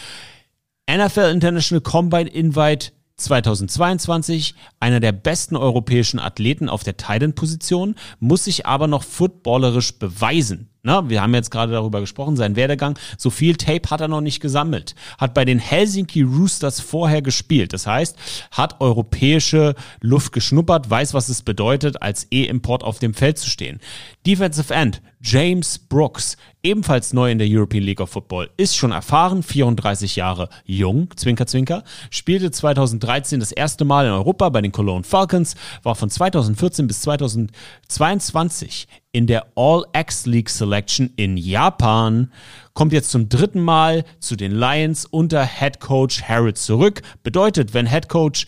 NFL 0.89 1.31
International 1.31 1.81
Combine 1.81 2.29
Invite 2.29 2.91
2022 3.17 4.55
einer 4.79 4.99
der 4.99 5.11
besten 5.11 5.55
europäischen 5.55 6.19
Athleten 6.19 6.69
auf 6.69 6.83
der 6.83 6.97
Titan-Position, 6.97 7.95
muss 8.19 8.45
sich 8.45 8.65
aber 8.65 8.87
noch 8.87 9.03
footballerisch 9.03 9.97
beweisen. 9.99 10.69
Na, 10.85 11.09
wir 11.09 11.21
haben 11.21 11.33
jetzt 11.33 11.49
gerade 11.49 11.71
darüber 11.71 12.01
gesprochen, 12.01 12.35
sein 12.35 12.57
Werdegang. 12.57 12.99
So 13.17 13.29
viel 13.29 13.55
Tape 13.55 13.89
hat 13.89 14.01
er 14.01 14.09
noch 14.09 14.19
nicht 14.19 14.41
gesammelt. 14.41 14.95
Hat 15.17 15.33
bei 15.33 15.45
den 15.45 15.57
Helsinki 15.57 16.23
Roosters 16.23 16.81
vorher 16.81 17.21
gespielt. 17.21 17.71
Das 17.71 17.87
heißt, 17.87 18.17
hat 18.51 18.81
europäische 18.81 19.75
Luft 20.01 20.33
geschnuppert, 20.33 20.89
weiß, 20.89 21.13
was 21.13 21.29
es 21.29 21.41
bedeutet, 21.41 22.01
als 22.01 22.27
E-Import 22.31 22.83
auf 22.83 22.99
dem 22.99 23.13
Feld 23.13 23.37
zu 23.37 23.49
stehen. 23.49 23.79
Defensive 24.27 24.73
End, 24.73 25.01
James 25.25 25.79
Brooks, 25.79 26.35
ebenfalls 26.63 27.13
neu 27.13 27.31
in 27.31 27.37
der 27.37 27.47
European 27.49 27.85
League 27.85 28.01
of 28.01 28.09
Football, 28.09 28.49
ist 28.57 28.75
schon 28.75 28.91
erfahren, 28.91 29.41
34 29.41 30.17
Jahre 30.17 30.49
jung, 30.65 31.07
Zwinker, 31.15 31.47
Zwinker, 31.47 31.85
spielte 32.09 32.51
2013 32.51 33.39
das 33.39 33.53
erste 33.53 33.85
Mal 33.85 34.05
in 34.05 34.11
Europa 34.11 34.49
bei 34.49 34.59
den 34.59 34.73
Cologne 34.73 35.05
Falcons, 35.05 35.55
war 35.81 35.95
von 35.95 36.09
2014 36.09 36.87
bis 36.87 36.99
2022 37.03 38.89
in 39.13 39.25
der 39.25 39.47
All-X 39.55 40.25
League 40.25 40.49
Selection 40.49 41.13
in 41.15 41.37
Japan, 41.37 42.29
kommt 42.73 42.91
jetzt 42.91 43.11
zum 43.11 43.29
dritten 43.29 43.61
Mal 43.61 44.03
zu 44.19 44.35
den 44.35 44.51
Lions 44.51 45.05
unter 45.05 45.45
Head 45.45 45.79
Coach 45.79 46.23
Harrod 46.23 46.57
zurück. 46.57 47.01
Bedeutet, 47.21 47.73
wenn 47.73 47.87
Head 47.87 48.09
Coach, 48.09 48.47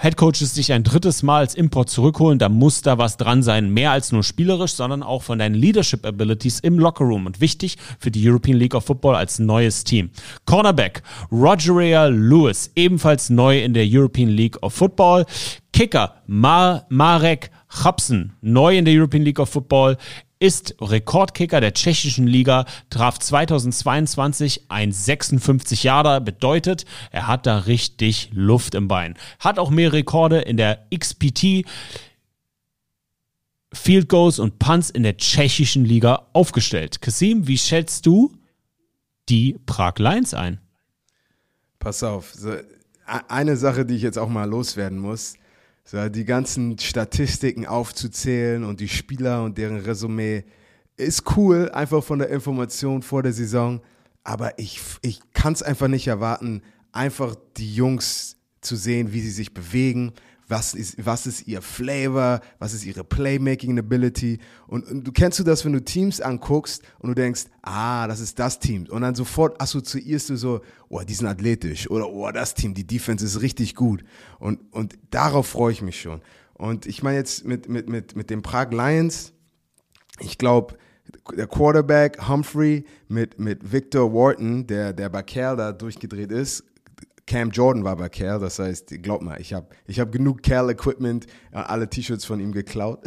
Head 0.00 0.16
Coaches 0.16 0.54
sich 0.54 0.72
ein 0.72 0.82
drittes 0.82 1.22
Mal 1.22 1.38
als 1.38 1.54
Import 1.54 1.90
zurückholen, 1.90 2.38
dann 2.38 2.52
muss 2.52 2.82
da 2.82 2.98
was 2.98 3.16
dran 3.16 3.42
sein. 3.42 3.70
Mehr 3.70 3.90
als 3.90 4.12
nur 4.12 4.22
spielerisch, 4.22 4.74
sondern 4.74 5.02
auch 5.02 5.22
von 5.22 5.38
deinen 5.38 5.54
Leadership 5.54 6.06
Abilities 6.06 6.60
im 6.60 6.78
Lockerroom 6.78 7.26
und 7.26 7.40
wichtig 7.40 7.76
für 7.98 8.10
die 8.10 8.26
European 8.26 8.56
League 8.56 8.74
of 8.74 8.84
Football 8.84 9.14
als 9.14 9.38
neues 9.38 9.84
Team. 9.84 10.10
Cornerback 10.46 11.02
Rogeria 11.30 12.06
Lewis, 12.06 12.70
ebenfalls 12.76 13.28
neu 13.30 13.62
in 13.62 13.74
der 13.74 13.84
European 13.86 14.30
League 14.30 14.62
of 14.62 14.72
Football. 14.72 15.26
Kicker 15.72 16.14
Mar 16.26 16.86
Marek 16.88 17.50
Chapsen, 17.68 18.32
neu 18.40 18.78
in 18.78 18.86
der 18.86 18.94
European 18.94 19.24
League 19.24 19.38
of 19.38 19.50
Football, 19.50 19.98
ist 20.38 20.76
Rekordkicker 20.80 21.60
der 21.60 21.72
tschechischen 21.72 22.26
Liga, 22.26 22.66
traf 22.90 23.18
2022 23.18 24.66
ein 24.68 24.92
56 24.92 25.82
Jahre, 25.82 26.20
bedeutet, 26.20 26.84
er 27.10 27.26
hat 27.26 27.46
da 27.46 27.58
richtig 27.60 28.30
Luft 28.32 28.74
im 28.74 28.88
Bein. 28.88 29.14
Hat 29.38 29.58
auch 29.58 29.70
mehr 29.70 29.92
Rekorde 29.92 30.40
in 30.40 30.56
der 30.56 30.86
XPT, 30.94 31.64
Field 33.72 34.08
Goals 34.08 34.38
und 34.38 34.58
Punts 34.58 34.90
in 34.90 35.02
der 35.02 35.16
tschechischen 35.16 35.84
Liga 35.84 36.26
aufgestellt. 36.32 37.00
Kasim, 37.00 37.46
wie 37.46 37.58
schätzt 37.58 38.06
du 38.06 38.32
die 39.28 39.58
Prag 39.66 39.98
Lions 39.98 40.34
ein? 40.34 40.60
Pass 41.78 42.02
auf, 42.02 42.34
e- 42.44 42.62
eine 43.28 43.56
Sache, 43.56 43.84
die 43.84 43.94
ich 43.94 44.02
jetzt 44.02 44.18
auch 44.18 44.28
mal 44.28 44.48
loswerden 44.48 44.98
muss, 44.98 45.34
so 45.86 46.08
die 46.08 46.24
ganzen 46.24 46.78
Statistiken 46.78 47.64
aufzuzählen 47.64 48.64
und 48.64 48.80
die 48.80 48.88
Spieler 48.88 49.44
und 49.44 49.56
deren 49.56 49.78
Resümee 49.78 50.44
ist 50.96 51.36
cool, 51.36 51.70
einfach 51.70 52.02
von 52.02 52.18
der 52.18 52.28
Information 52.30 53.02
vor 53.02 53.22
der 53.22 53.32
Saison. 53.32 53.80
Aber 54.24 54.58
ich, 54.58 54.80
ich 55.02 55.20
kann 55.32 55.52
es 55.52 55.62
einfach 55.62 55.86
nicht 55.86 56.08
erwarten, 56.08 56.62
einfach 56.90 57.36
die 57.56 57.72
Jungs 57.72 58.36
zu 58.60 58.74
sehen, 58.74 59.12
wie 59.12 59.20
sie 59.20 59.30
sich 59.30 59.54
bewegen, 59.54 60.12
was 60.48 60.74
ist, 60.74 61.04
was 61.04 61.26
ist 61.26 61.46
ihr 61.46 61.60
Flavor, 61.60 62.40
was 62.58 62.72
ist 62.72 62.84
ihre 62.84 63.04
Playmaking 63.04 63.78
Ability. 63.78 64.38
Und, 64.66 64.86
und 64.88 65.04
du 65.04 65.12
kennst 65.12 65.38
du 65.38 65.44
das, 65.44 65.64
wenn 65.64 65.72
du 65.72 65.82
Teams 65.82 66.20
anguckst 66.20 66.82
und 66.98 67.08
du 67.08 67.14
denkst, 67.14 67.46
ah, 67.62 68.06
das 68.06 68.20
ist 68.20 68.38
das 68.38 68.58
Team. 68.58 68.86
Und 68.88 69.02
dann 69.02 69.14
sofort 69.14 69.60
assoziierst 69.60 70.30
du 70.30 70.36
so, 70.36 70.60
oh, 70.88 71.00
die 71.00 71.14
sind 71.14 71.26
athletisch 71.26 71.90
oder 71.90 72.08
oh, 72.08 72.30
das 72.30 72.54
Team, 72.54 72.74
die 72.74 72.86
Defense 72.86 73.24
ist 73.24 73.40
richtig 73.40 73.74
gut. 73.74 74.04
Und, 74.38 74.60
und 74.72 74.98
darauf 75.10 75.48
freue 75.48 75.72
ich 75.72 75.82
mich 75.82 76.00
schon. 76.00 76.20
Und 76.54 76.86
ich 76.86 77.02
meine 77.02 77.18
jetzt 77.18 77.44
mit, 77.44 77.68
mit, 77.68 77.88
mit, 77.88 78.16
mit 78.16 78.30
den 78.30 78.42
Prag 78.42 78.70
Lions, 78.70 79.32
ich 80.20 80.38
glaube, 80.38 80.76
der 81.36 81.46
Quarterback 81.46 82.28
Humphrey 82.28 82.84
mit, 83.08 83.38
mit 83.38 83.72
Victor 83.72 84.12
Wharton, 84.12 84.66
der, 84.66 84.92
der 84.92 85.08
bei 85.08 85.22
Kerl 85.22 85.56
da 85.56 85.72
durchgedreht 85.72 86.32
ist, 86.32 86.64
Cam 87.26 87.50
Jordan 87.50 87.82
war 87.82 87.96
bei 87.96 88.08
Cal, 88.08 88.38
das 88.38 88.60
heißt, 88.60 89.02
glaub 89.02 89.20
mal, 89.20 89.40
ich 89.40 89.52
habe 89.52 89.66
ich 89.86 89.98
hab 89.98 90.12
genug 90.12 90.44
Cal-Equipment, 90.44 91.26
äh, 91.50 91.56
alle 91.56 91.90
T-Shirts 91.90 92.24
von 92.24 92.38
ihm 92.38 92.52
geklaut. 92.52 93.00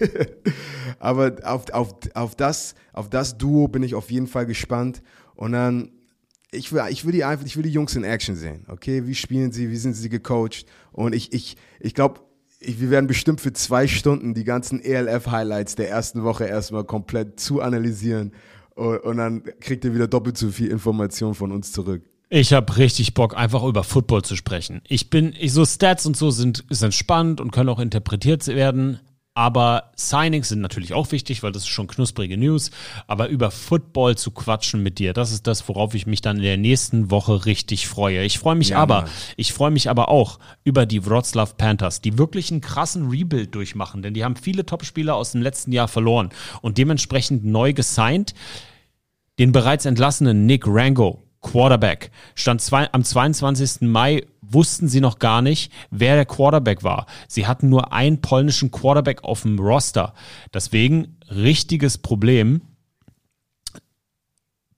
Aber 0.98 1.36
auf, 1.44 1.70
auf, 1.70 1.94
auf, 2.14 2.34
das, 2.34 2.74
auf 2.92 3.08
das 3.08 3.38
Duo 3.38 3.68
bin 3.68 3.84
ich 3.84 3.94
auf 3.94 4.10
jeden 4.10 4.26
Fall 4.26 4.46
gespannt. 4.46 5.02
Und 5.36 5.52
dann, 5.52 5.92
ich 6.50 6.72
will, 6.72 6.82
ich 6.90 7.04
will 7.04 7.12
die 7.12 7.22
einfach, 7.22 7.46
ich 7.46 7.56
will 7.56 7.62
die 7.62 7.70
Jungs 7.70 7.94
in 7.94 8.02
Action 8.02 8.34
sehen. 8.34 8.66
Okay, 8.68 9.06
wie 9.06 9.14
spielen 9.14 9.52
sie, 9.52 9.70
wie 9.70 9.76
sind 9.76 9.94
sie 9.94 10.08
gecoacht? 10.08 10.66
Und 10.90 11.14
ich, 11.14 11.32
ich, 11.32 11.56
ich 11.78 11.94
glaube, 11.94 12.20
wir 12.60 12.90
werden 12.90 13.06
bestimmt 13.06 13.40
für 13.40 13.52
zwei 13.52 13.86
Stunden 13.86 14.34
die 14.34 14.44
ganzen 14.44 14.80
ELF-Highlights 14.80 15.76
der 15.76 15.88
ersten 15.88 16.24
Woche 16.24 16.44
erstmal 16.44 16.84
komplett 16.84 17.38
zu 17.38 17.60
analysieren. 17.60 18.32
Und, 18.74 18.98
und 18.98 19.16
dann 19.16 19.44
kriegt 19.60 19.84
ihr 19.84 19.94
wieder 19.94 20.08
doppelt 20.08 20.36
so 20.36 20.50
viel 20.50 20.72
Information 20.72 21.34
von 21.34 21.52
uns 21.52 21.70
zurück. 21.70 22.09
Ich 22.32 22.52
habe 22.52 22.76
richtig 22.76 23.14
Bock, 23.14 23.36
einfach 23.36 23.64
über 23.64 23.82
Football 23.82 24.22
zu 24.22 24.36
sprechen. 24.36 24.82
Ich 24.86 25.10
bin, 25.10 25.34
ich, 25.36 25.52
so 25.52 25.66
Stats 25.66 26.06
und 26.06 26.16
so 26.16 26.30
sind, 26.30 26.64
sind 26.70 26.94
spannend 26.94 27.40
und 27.40 27.50
können 27.50 27.68
auch 27.68 27.80
interpretiert 27.80 28.46
werden. 28.46 29.00
Aber 29.34 29.90
Signings 29.96 30.48
sind 30.48 30.60
natürlich 30.60 30.92
auch 30.92 31.10
wichtig, 31.10 31.42
weil 31.42 31.50
das 31.50 31.62
ist 31.62 31.68
schon 31.68 31.88
knusprige 31.88 32.36
News. 32.36 32.70
Aber 33.08 33.28
über 33.28 33.50
Football 33.50 34.16
zu 34.16 34.30
quatschen 34.30 34.80
mit 34.80 35.00
dir, 35.00 35.12
das 35.12 35.32
ist 35.32 35.48
das, 35.48 35.68
worauf 35.68 35.94
ich 35.94 36.06
mich 36.06 36.20
dann 36.20 36.36
in 36.36 36.42
der 36.44 36.56
nächsten 36.56 37.10
Woche 37.10 37.46
richtig 37.46 37.88
freue. 37.88 38.22
Ich 38.22 38.38
freue 38.38 38.54
mich 38.54 38.70
Ja, 38.70 38.78
aber, 38.78 39.02
Mann. 39.02 39.10
ich 39.36 39.52
freue 39.52 39.72
mich 39.72 39.90
aber 39.90 40.08
auch 40.08 40.38
über 40.62 40.86
die 40.86 41.04
Wroclaw 41.04 41.52
Panthers, 41.56 42.00
die 42.00 42.16
wirklich 42.16 42.52
einen 42.52 42.60
krassen 42.60 43.08
Rebuild 43.08 43.54
durchmachen, 43.56 44.02
denn 44.02 44.14
die 44.14 44.24
haben 44.24 44.36
viele 44.36 44.64
Topspieler 44.66 45.16
aus 45.16 45.32
dem 45.32 45.42
letzten 45.42 45.72
Jahr 45.72 45.88
verloren 45.88 46.30
und 46.62 46.78
dementsprechend 46.78 47.44
neu 47.44 47.72
gesigned. 47.72 48.34
Den 49.40 49.52
bereits 49.52 49.84
entlassenen 49.84 50.46
Nick 50.46 50.64
Rango, 50.66 51.22
Quarterback, 51.42 52.10
stand 52.34 52.60
zwei, 52.60 52.92
am 52.92 53.02
22. 53.02 53.82
Mai, 53.82 54.26
wussten 54.42 54.88
sie 54.88 55.00
noch 55.00 55.18
gar 55.18 55.42
nicht, 55.42 55.72
wer 55.90 56.14
der 56.16 56.26
Quarterback 56.26 56.82
war. 56.82 57.06
Sie 57.28 57.46
hatten 57.46 57.68
nur 57.68 57.92
einen 57.92 58.20
polnischen 58.20 58.70
Quarterback 58.70 59.24
auf 59.24 59.42
dem 59.42 59.58
Roster. 59.58 60.14
Deswegen 60.52 61.16
richtiges 61.30 61.98
Problem 61.98 62.62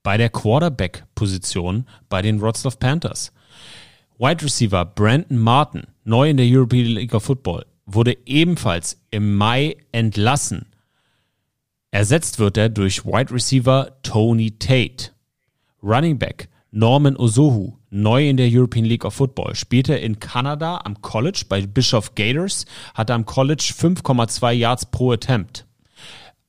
bei 0.03 0.17
der 0.17 0.29
Quarterback-Position 0.29 1.87
bei 2.09 2.21
den 2.21 2.41
Wroclaw 2.41 2.75
Panthers. 2.77 3.31
Wide 4.19 4.43
Receiver 4.43 4.85
Brandon 4.85 5.37
Martin, 5.37 5.83
neu 6.03 6.29
in 6.29 6.37
der 6.37 6.45
European 6.45 6.87
League 6.87 7.13
of 7.13 7.23
Football, 7.23 7.65
wurde 7.85 8.17
ebenfalls 8.25 9.01
im 9.11 9.35
Mai 9.35 9.77
entlassen. 9.91 10.67
Ersetzt 11.91 12.39
wird 12.39 12.57
er 12.57 12.69
durch 12.69 13.05
Wide 13.05 13.33
Receiver 13.33 13.97
Tony 14.03 14.51
Tate. 14.51 15.11
Running 15.81 16.17
Back 16.17 16.49
Norman 16.75 17.15
Ozohu, 17.17 17.77
neu 17.91 18.27
in 18.27 18.35
der 18.35 18.49
European 18.49 18.83
League 18.83 19.05
of 19.05 19.13
Football, 19.13 19.53
spielte 19.53 19.93
in 19.93 20.17
Kanada 20.17 20.81
am 20.83 20.99
College 21.03 21.43
bei 21.47 21.61
Bishop 21.67 22.15
Gators, 22.15 22.65
hatte 22.95 23.13
am 23.13 23.27
College 23.27 23.73
5,2 23.77 24.51
Yards 24.53 24.87
pro 24.87 25.11
Attempt. 25.11 25.67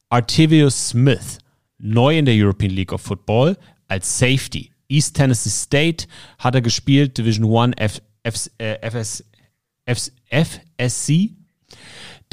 Artevius 0.09 0.89
Smith, 0.89 1.41
neu 1.77 2.17
in 2.17 2.25
der 2.25 2.35
European 2.35 2.73
League 2.73 2.95
of 2.95 3.03
Football, 3.03 3.59
als 3.87 4.19
Safety. 4.19 4.71
East 4.89 5.15
Tennessee 5.15 5.51
State 5.51 6.07
hat 6.39 6.55
er 6.55 6.63
gespielt, 6.63 7.19
Division 7.19 7.55
1 7.55 7.75
F, 7.77 8.01
F, 8.23 8.51
äh, 8.57 8.79
FS, 8.81 9.25
F, 9.85 10.11
FSC. 10.31 11.35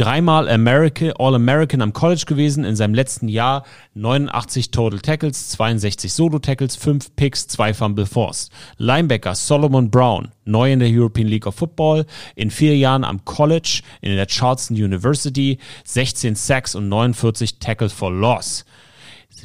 Dreimal 0.01 0.49
America, 0.49 1.11
All-American 1.19 1.79
am 1.83 1.93
College 1.93 2.23
gewesen, 2.25 2.63
in 2.63 2.75
seinem 2.75 2.95
letzten 2.95 3.27
Jahr 3.27 3.63
89 3.93 4.71
Total 4.71 4.99
Tackles, 4.99 5.49
62 5.49 6.11
Solo-Tackles, 6.11 6.75
5 6.75 7.15
Picks, 7.15 7.47
2 7.47 7.75
Fumble 7.75 8.07
Forced. 8.07 8.51
Linebacker 8.77 9.35
Solomon 9.35 9.91
Brown, 9.91 10.31
neu 10.43 10.73
in 10.73 10.79
der 10.79 10.89
European 10.89 11.27
League 11.27 11.45
of 11.45 11.53
Football, 11.53 12.07
in 12.35 12.49
vier 12.49 12.75
Jahren 12.75 13.03
am 13.03 13.23
College, 13.25 13.83
in 14.01 14.15
der 14.15 14.25
Charleston 14.25 14.75
University, 14.75 15.59
16 15.83 16.33
Sacks 16.33 16.73
und 16.73 16.89
49 16.89 17.59
Tackles 17.59 17.93
for 17.93 18.11
Loss 18.11 18.65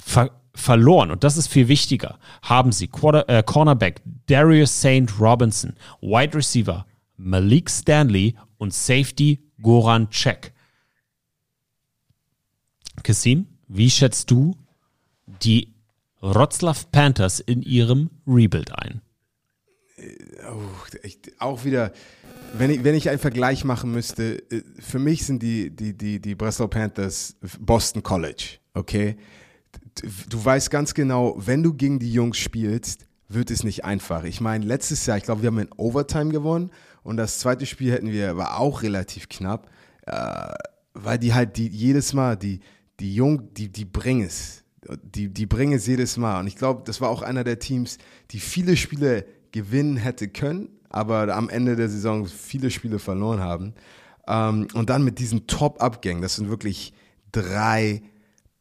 ver 0.02 0.30
verloren, 0.54 1.10
und 1.10 1.22
das 1.22 1.36
ist 1.36 1.48
viel 1.48 1.68
wichtiger, 1.68 2.18
haben 2.40 2.72
sie 2.72 2.88
Quarter 2.88 3.28
äh, 3.28 3.42
Cornerback 3.42 4.00
Darius 4.24 4.74
St. 4.80 5.20
Robinson, 5.20 5.74
Wide 6.00 6.34
Receiver 6.34 6.86
Malik 7.18 7.68
Stanley 7.68 8.36
und 8.56 8.72
Safety 8.72 9.45
Goran 9.62 10.08
Cech. 10.10 10.52
Kassim, 13.02 13.46
wie 13.68 13.90
schätzt 13.90 14.30
du 14.30 14.56
die 15.42 15.74
Wroclaw 16.20 16.78
Panthers 16.90 17.40
in 17.40 17.62
ihrem 17.62 18.10
Rebuild 18.26 18.72
ein? 18.72 19.00
Oh, 20.50 20.62
ich, 21.02 21.18
auch 21.38 21.64
wieder, 21.64 21.92
wenn 22.54 22.70
ich, 22.70 22.84
wenn 22.84 22.94
ich 22.94 23.08
einen 23.08 23.18
Vergleich 23.18 23.64
machen 23.64 23.92
müsste, 23.92 24.38
äh, 24.50 24.62
für 24.78 24.98
mich 24.98 25.24
sind 25.24 25.42
die, 25.42 25.70
die, 25.70 25.96
die, 25.96 26.20
die 26.20 26.34
Breslau 26.34 26.66
Panthers 26.66 27.36
Boston 27.58 28.02
College, 28.02 28.58
okay? 28.74 29.16
Du 30.28 30.44
weißt 30.44 30.70
ganz 30.70 30.92
genau, 30.92 31.34
wenn 31.38 31.62
du 31.62 31.72
gegen 31.72 31.98
die 31.98 32.12
Jungs 32.12 32.36
spielst, 32.36 33.06
wird 33.28 33.50
es 33.50 33.64
nicht 33.64 33.84
einfach. 33.84 34.24
Ich 34.24 34.40
meine, 34.40 34.64
letztes 34.64 35.06
Jahr, 35.06 35.16
ich 35.16 35.24
glaube, 35.24 35.42
wir 35.42 35.48
haben 35.48 35.58
in 35.58 35.72
Overtime 35.76 36.30
gewonnen 36.30 36.70
und 37.06 37.16
das 37.16 37.38
zweite 37.38 37.66
Spiel 37.66 37.92
hätten 37.92 38.10
wir, 38.10 38.36
war 38.36 38.58
auch 38.58 38.82
relativ 38.82 39.28
knapp, 39.28 39.70
äh, 40.06 40.52
weil 40.92 41.18
die 41.18 41.34
halt 41.34 41.56
die 41.56 41.68
jedes 41.68 42.12
Mal, 42.12 42.36
die, 42.36 42.60
die 42.98 43.14
Jung, 43.14 43.54
die, 43.54 43.70
die 43.70 43.84
bringen 43.84 44.26
es. 44.26 44.64
Die, 45.02 45.28
die 45.28 45.46
bringen 45.46 45.74
es 45.74 45.86
jedes 45.86 46.16
Mal. 46.16 46.40
Und 46.40 46.48
ich 46.48 46.56
glaube, 46.56 46.82
das 46.84 47.00
war 47.00 47.10
auch 47.10 47.22
einer 47.22 47.44
der 47.44 47.60
Teams, 47.60 47.98
die 48.32 48.40
viele 48.40 48.76
Spiele 48.76 49.24
gewinnen 49.52 49.96
hätte 49.96 50.28
können, 50.28 50.68
aber 50.88 51.34
am 51.34 51.48
Ende 51.48 51.76
der 51.76 51.88
Saison 51.88 52.26
viele 52.26 52.70
Spiele 52.70 52.98
verloren 52.98 53.40
haben. 53.40 53.74
Ähm, 54.26 54.66
und 54.74 54.90
dann 54.90 55.04
mit 55.04 55.20
diesen 55.20 55.46
Top-Abgängen, 55.46 56.22
das 56.22 56.36
sind 56.36 56.48
wirklich 56.48 56.92
drei 57.30 58.02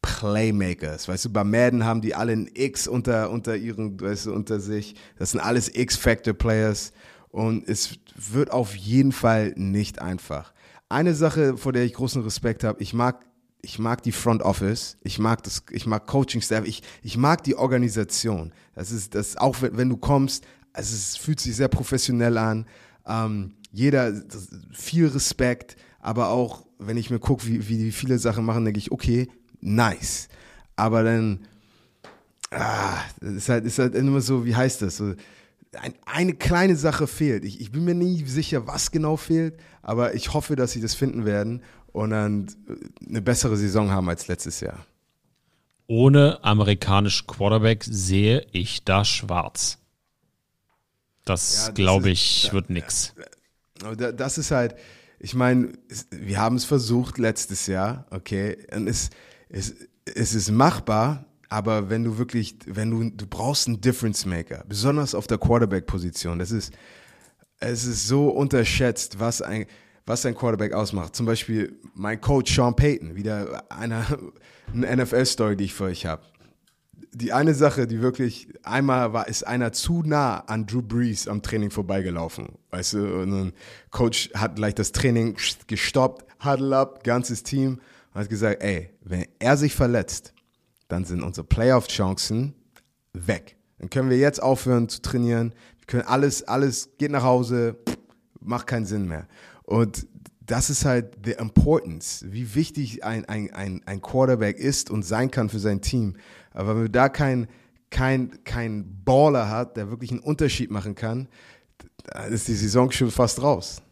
Playmakers. 0.02 1.08
Weißt 1.08 1.24
du, 1.24 1.32
bei 1.32 1.42
Madden 1.42 1.84
haben 1.84 2.00
die 2.00 2.14
alle 2.14 2.32
ein 2.32 2.48
X 2.54 2.86
unter, 2.86 3.30
unter 3.30 3.56
ihren, 3.56 4.00
weißt 4.00 4.26
du, 4.26 4.32
unter 4.32 4.60
sich. 4.60 4.94
Das 5.18 5.32
sind 5.32 5.40
alles 5.40 5.74
X-Factor-Players. 5.74 6.92
Und 7.36 7.68
es 7.68 7.98
wird 8.14 8.50
auf 8.50 8.74
jeden 8.74 9.12
Fall 9.12 9.52
nicht 9.56 10.00
einfach. 10.00 10.54
Eine 10.88 11.14
Sache, 11.14 11.58
vor 11.58 11.74
der 11.74 11.84
ich 11.84 11.92
großen 11.92 12.22
Respekt 12.22 12.64
habe, 12.64 12.82
ich 12.82 12.94
mag, 12.94 13.26
ich 13.60 13.78
mag 13.78 14.02
die 14.02 14.12
Front 14.12 14.40
Office, 14.40 14.96
ich 15.02 15.18
mag 15.18 15.42
das, 15.42 15.62
ich 15.70 15.84
mag 15.84 16.06
Coaching 16.06 16.40
Staff, 16.40 16.64
ich, 16.64 16.82
ich 17.02 17.18
mag 17.18 17.44
die 17.44 17.54
Organisation. 17.54 18.54
Das 18.74 18.90
ist, 18.90 19.14
das 19.14 19.36
auch 19.36 19.60
wenn, 19.60 19.76
wenn 19.76 19.90
du 19.90 19.98
kommst, 19.98 20.46
also 20.72 20.94
es 20.94 21.18
fühlt 21.18 21.38
sich 21.38 21.54
sehr 21.54 21.68
professionell 21.68 22.38
an. 22.38 22.64
Ähm, 23.06 23.52
jeder, 23.70 24.14
viel 24.72 25.08
Respekt, 25.08 25.76
aber 26.00 26.30
auch, 26.30 26.64
wenn 26.78 26.96
ich 26.96 27.10
mir 27.10 27.18
gucke, 27.18 27.46
wie, 27.46 27.68
wie 27.68 27.92
viele 27.92 28.18
Sachen 28.18 28.46
machen, 28.46 28.64
denke 28.64 28.78
ich, 28.78 28.92
okay, 28.92 29.28
nice. 29.60 30.28
Aber 30.74 31.02
dann, 31.02 31.40
ah, 32.50 32.96
ist 33.20 33.50
halt, 33.50 33.66
ist 33.66 33.78
halt 33.78 33.94
immer 33.94 34.22
so, 34.22 34.46
wie 34.46 34.56
heißt 34.56 34.80
das? 34.80 34.96
So, 34.96 35.12
ein, 35.76 35.94
eine 36.06 36.34
kleine 36.34 36.76
Sache 36.76 37.06
fehlt. 37.06 37.44
Ich, 37.44 37.60
ich 37.60 37.70
bin 37.72 37.84
mir 37.84 37.94
nie 37.94 38.24
sicher, 38.26 38.66
was 38.66 38.90
genau 38.90 39.16
fehlt, 39.16 39.58
aber 39.82 40.14
ich 40.14 40.32
hoffe, 40.32 40.56
dass 40.56 40.72
sie 40.72 40.80
das 40.80 40.94
finden 40.94 41.24
werden 41.24 41.62
und 41.92 42.10
dann 42.10 42.46
eine 43.08 43.22
bessere 43.22 43.56
Saison 43.56 43.90
haben 43.90 44.08
als 44.08 44.28
letztes 44.28 44.60
Jahr. 44.60 44.84
Ohne 45.86 46.42
amerikanischen 46.42 47.26
Quarterback 47.26 47.84
sehe 47.84 48.46
ich 48.52 48.84
da 48.84 49.04
schwarz. 49.04 49.78
Das, 51.24 51.56
Ja, 51.58 51.66
das 51.66 51.74
glaube 51.74 52.10
ist- 52.10 52.18
ich, 52.20 52.46
da- 52.48 52.52
wird 52.54 52.70
nix. 52.70 53.14
Da- 53.96 54.12
das 54.12 54.38
ist 54.38 54.50
halt, 54.50 54.74
ich 55.18 55.34
meine, 55.34 55.72
wir 56.10 56.38
haben 56.40 56.56
es 56.56 56.64
versucht 56.64 57.18
letztes 57.18 57.66
Jahr, 57.66 58.06
okay, 58.10 58.56
und 58.74 58.88
es, 58.88 59.10
es, 59.48 59.74
es 60.06 60.34
ist 60.34 60.50
machbar, 60.50 61.25
aber 61.48 61.90
wenn 61.90 62.04
du 62.04 62.18
wirklich, 62.18 62.56
wenn 62.66 62.90
du, 62.90 63.10
du 63.10 63.26
brauchst 63.26 63.68
einen 63.68 63.80
Difference 63.80 64.26
Maker, 64.26 64.64
besonders 64.68 65.14
auf 65.14 65.26
der 65.26 65.38
Quarterback-Position, 65.38 66.38
das 66.38 66.50
ist, 66.50 66.72
es 67.60 67.84
ist 67.84 68.06
so 68.06 68.28
unterschätzt, 68.28 69.20
was 69.20 69.42
ein, 69.42 69.66
was 70.04 70.26
ein 70.26 70.34
Quarterback 70.34 70.72
ausmacht. 70.72 71.14
Zum 71.14 71.26
Beispiel 71.26 71.78
mein 71.94 72.20
Coach 72.20 72.54
Sean 72.54 72.74
Payton, 72.74 73.14
wieder 73.16 73.64
einer, 73.70 74.06
eine 74.72 75.02
NFL-Story, 75.02 75.56
die 75.56 75.64
ich 75.64 75.74
für 75.74 75.84
euch 75.84 76.06
habe. 76.06 76.22
Die 77.12 77.32
eine 77.32 77.54
Sache, 77.54 77.86
die 77.86 78.02
wirklich, 78.02 78.48
einmal 78.62 79.12
war, 79.12 79.26
ist 79.26 79.46
einer 79.46 79.72
zu 79.72 80.02
nah 80.02 80.40
an 80.40 80.66
Drew 80.66 80.82
Brees 80.82 81.28
am 81.28 81.40
Training 81.40 81.70
vorbeigelaufen. 81.70 82.58
Weißt 82.70 82.94
du, 82.94 83.20
und 83.20 83.32
ein 83.32 83.52
Coach 83.90 84.30
hat 84.34 84.56
gleich 84.56 84.74
das 84.74 84.92
Training 84.92 85.36
gestoppt, 85.66 86.26
huddle 86.44 86.76
up, 86.76 87.04
ganzes 87.04 87.42
Team, 87.42 87.80
und 88.12 88.20
hat 88.20 88.28
gesagt, 88.28 88.62
ey, 88.62 88.90
wenn 89.02 89.26
er 89.38 89.56
sich 89.56 89.74
verletzt, 89.74 90.34
dann 90.88 91.04
sind 91.04 91.22
unsere 91.22 91.46
Playoff-Chancen 91.46 92.54
weg. 93.12 93.56
Dann 93.78 93.90
können 93.90 94.10
wir 94.10 94.18
jetzt 94.18 94.42
aufhören 94.42 94.88
zu 94.88 95.02
trainieren. 95.02 95.54
Wir 95.78 95.86
können 95.86 96.04
alles, 96.04 96.42
alles, 96.44 96.90
geht 96.98 97.10
nach 97.10 97.22
Hause, 97.22 97.76
macht 98.40 98.66
keinen 98.66 98.86
Sinn 98.86 99.06
mehr. 99.06 99.26
Und 99.64 100.06
das 100.40 100.70
ist 100.70 100.84
halt 100.84 101.16
the 101.24 101.32
importance, 101.32 102.24
wie 102.28 102.54
wichtig 102.54 103.04
ein, 103.04 103.24
ein, 103.24 103.52
ein, 103.52 103.82
ein 103.84 104.00
Quarterback 104.00 104.58
ist 104.58 104.90
und 104.90 105.04
sein 105.04 105.30
kann 105.30 105.48
für 105.48 105.58
sein 105.58 105.80
Team. 105.80 106.16
Aber 106.52 106.70
wenn 106.70 106.84
man 106.84 106.92
da 106.92 107.08
kein, 107.08 107.48
kein, 107.90 108.44
kein 108.44 109.02
Baller 109.04 109.50
hat, 109.50 109.76
der 109.76 109.90
wirklich 109.90 110.12
einen 110.12 110.20
Unterschied 110.20 110.70
machen 110.70 110.94
kann, 110.94 111.28
dann 112.04 112.32
ist 112.32 112.46
die 112.48 112.54
Saison 112.54 112.90
schon 112.92 113.10
fast 113.10 113.42
raus. 113.42 113.82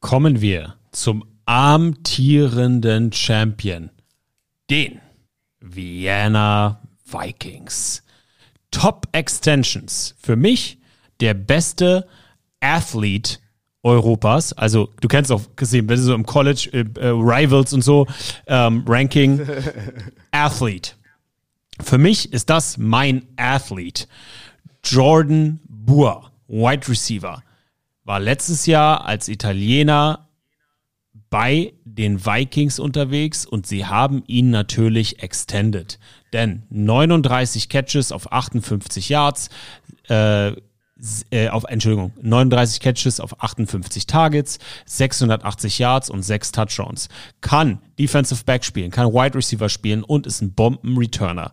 Kommen 0.00 0.40
wir 0.40 0.76
zum 0.92 1.24
amtierenden 1.46 3.12
Champion, 3.12 3.90
den 4.70 5.00
Vienna 5.74 6.80
Vikings. 7.04 8.02
Top 8.70 9.06
Extensions. 9.12 10.14
Für 10.18 10.36
mich 10.36 10.78
der 11.20 11.34
beste 11.34 12.06
Athlet 12.60 13.40
Europas. 13.82 14.52
Also 14.52 14.92
du 15.00 15.08
kennst 15.08 15.30
auch 15.30 15.42
gesehen, 15.54 15.88
wenn 15.88 15.96
du 15.96 16.02
so 16.02 16.14
im 16.14 16.26
College 16.26 16.68
äh, 16.72 16.84
äh, 17.00 17.08
Rivals 17.08 17.72
und 17.72 17.82
so 17.82 18.06
ähm, 18.46 18.84
Ranking 18.86 19.40
Athlete. 20.32 20.92
Für 21.80 21.98
mich 21.98 22.32
ist 22.32 22.50
das 22.50 22.78
mein 22.78 23.26
Athlete. 23.36 24.06
Jordan 24.84 25.60
Boer, 25.68 26.32
Wide 26.48 26.88
Receiver, 26.88 27.42
war 28.04 28.20
letztes 28.20 28.66
Jahr 28.66 29.04
als 29.04 29.28
Italiener 29.28 30.25
bei 31.30 31.72
den 31.84 32.24
Vikings 32.24 32.78
unterwegs 32.78 33.46
und 33.46 33.66
sie 33.66 33.86
haben 33.86 34.22
ihn 34.26 34.50
natürlich 34.50 35.22
extended. 35.22 35.98
Denn 36.32 36.62
39 36.70 37.68
Catches 37.68 38.12
auf 38.12 38.32
58 38.32 39.08
Yards, 39.08 39.50
äh, 40.08 40.52
äh, 41.30 41.48
auf, 41.48 41.64
Entschuldigung, 41.64 42.12
39 42.22 42.80
Catches 42.80 43.20
auf 43.20 43.42
58 43.42 44.06
Targets, 44.06 44.58
680 44.86 45.78
Yards 45.78 46.08
und 46.08 46.22
6 46.22 46.52
Touchdowns. 46.52 47.08
Kann 47.40 47.80
Defensive 47.98 48.44
Back 48.44 48.64
spielen, 48.64 48.90
kann 48.90 49.12
Wide 49.12 49.34
Receiver 49.34 49.68
spielen 49.68 50.02
und 50.02 50.26
ist 50.26 50.40
ein 50.40 50.54
Bomben-Returner. 50.54 51.52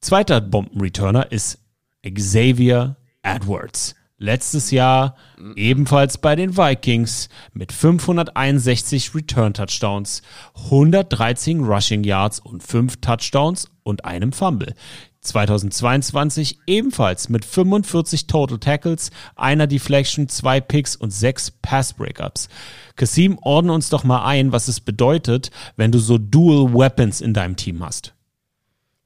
Zweiter 0.00 0.40
Bomben-Returner 0.40 1.30
ist 1.30 1.58
Xavier 2.02 2.96
Edwards. 3.22 3.94
Letztes 4.20 4.72
Jahr 4.72 5.14
ebenfalls 5.54 6.18
bei 6.18 6.34
den 6.34 6.56
Vikings 6.56 7.28
mit 7.52 7.70
561 7.70 9.14
Return 9.14 9.54
Touchdowns, 9.54 10.22
113 10.64 11.60
Rushing 11.60 12.02
Yards 12.02 12.40
und 12.40 12.60
5 12.64 12.96
Touchdowns 12.96 13.70
und 13.84 14.04
einem 14.04 14.32
Fumble. 14.32 14.74
2022 15.20 16.58
ebenfalls 16.66 17.28
mit 17.28 17.44
45 17.44 18.26
Total 18.26 18.58
Tackles, 18.58 19.10
einer 19.36 19.68
Deflection, 19.68 20.28
zwei 20.28 20.60
Picks 20.60 20.96
und 20.96 21.10
sechs 21.10 21.52
Pass 21.52 21.92
Breakups. 21.92 22.48
Kasim, 22.96 23.38
ordne 23.42 23.72
uns 23.72 23.88
doch 23.88 24.02
mal 24.02 24.24
ein, 24.24 24.50
was 24.50 24.66
es 24.66 24.80
bedeutet, 24.80 25.52
wenn 25.76 25.92
du 25.92 26.00
so 26.00 26.18
Dual 26.18 26.74
Weapons 26.74 27.20
in 27.20 27.34
deinem 27.34 27.54
Team 27.54 27.84
hast. 27.84 28.14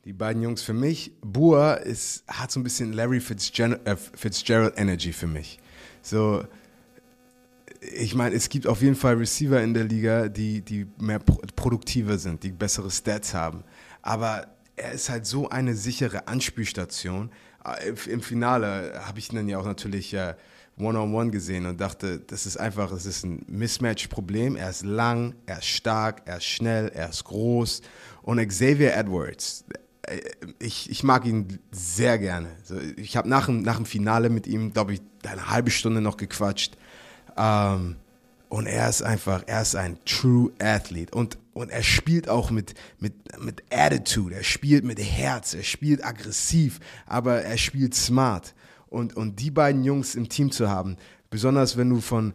Die 0.05 0.13
beiden 0.13 0.43
Jungs 0.43 0.63
für 0.63 0.73
mich, 0.73 1.13
Bua 1.21 1.75
ist, 1.75 2.25
hat 2.27 2.51
so 2.51 2.59
ein 2.59 2.65
bisschen 2.65 2.93
Larry 2.93 3.21
Fitzgerald, 3.21 3.87
äh, 3.87 3.97
Fitzgerald 3.97 4.77
Energy 4.77 5.13
für 5.13 5.29
mich. 5.29 5.61
So, 6.03 6.45
ich 7.81 8.15
meine, 8.17 8.35
es 8.35 8.49
gibt 8.49 8.67
auf 8.67 8.83
jeden 8.83 8.97
Fall 8.97 9.15
Receiver 9.15 9.63
in 9.63 9.75
der 9.75 9.85
Liga, 9.85 10.29
die, 10.29 10.61
die 10.61 10.89
mehr 10.99 11.21
produktiver 11.21 12.19
sind, 12.19 12.43
die 12.43 12.51
bessere 12.51 12.91
Stats 12.91 13.33
haben. 13.33 13.63
Aber 14.03 14.49
er 14.75 14.91
ist 14.91 15.09
halt 15.09 15.25
so 15.25 15.49
eine 15.49 15.75
sichere 15.77 16.27
Anspielstation. 16.27 17.31
Äh, 17.65 18.11
Im 18.11 18.23
Finale 18.23 19.01
habe 19.07 19.21
ich 19.21 19.31
ihn 19.31 19.37
dann 19.37 19.49
ja 19.49 19.59
auch 19.59 19.67
natürlich 19.67 20.15
äh, 20.15 20.35
One-on-One 20.79 21.31
gesehen 21.31 21.67
und 21.67 21.81
dachte, 21.81 22.19
das 22.19 22.47
ist 22.47 22.57
einfach, 22.57 22.91
es 22.91 23.07
ist 23.07 23.25
ein 23.25 23.45
Mismatch-Problem. 23.47 24.57
Er 24.57 24.71
ist 24.71 24.85
lang, 24.85 25.35
er 25.47 25.59
ist 25.59 25.67
stark, 25.67 26.23
er 26.25 26.39
ist 26.39 26.47
schnell, 26.47 26.89
er 26.89 27.11
ist 27.11 27.23
groß. 27.25 27.83
Und 28.23 28.45
Xavier 28.45 28.97
Edwards, 28.97 29.65
ich, 30.59 30.91
ich 30.91 31.05
mag 31.05 31.25
ihn 31.27 31.59
sehr 31.71 32.19
gerne. 32.19 32.49
Ich 32.97 33.17
habe 33.17 33.29
nach, 33.29 33.49
nach 33.49 33.77
dem 33.77 33.87
Finale 33.87 34.31
mit 34.31 34.47
ihm, 34.47 34.73
glaube 34.73 34.95
ich, 34.95 35.01
eine 35.25 35.49
halbe 35.49 35.71
Stunde 35.71 36.01
noch 36.01 36.17
gequatscht. 36.17 36.77
Ähm, 37.37 37.97
und 38.49 38.67
er 38.67 38.89
ist 38.89 39.03
einfach, 39.03 39.45
er 39.47 39.63
ist 39.63 39.77
ein 39.77 39.99
True 40.05 40.53
Athlete. 40.61 41.17
Und, 41.17 41.39
und 41.55 41.71
er 41.71 41.83
spielt 41.83 42.29
auch 42.29 42.51
mit, 42.51 42.75
mit, 42.99 43.15
mit 43.41 43.63
Attitude, 43.71 44.35
er 44.35 44.43
spielt 44.43 44.85
mit 44.85 44.99
Herz, 44.99 45.55
er 45.55 45.63
spielt 45.63 46.05
aggressiv, 46.05 46.81
aber 47.07 47.43
er 47.43 47.57
spielt 47.57 47.95
smart. 47.95 48.55
Und, 48.89 49.17
und 49.17 49.41
die 49.41 49.51
beiden 49.51 49.85
Jungs 49.85 50.15
im 50.15 50.29
Team 50.29 50.51
zu 50.51 50.69
haben, 50.69 50.97
besonders 51.31 51.79
wenn 51.79 51.89
du 51.89 52.01
von 52.01 52.35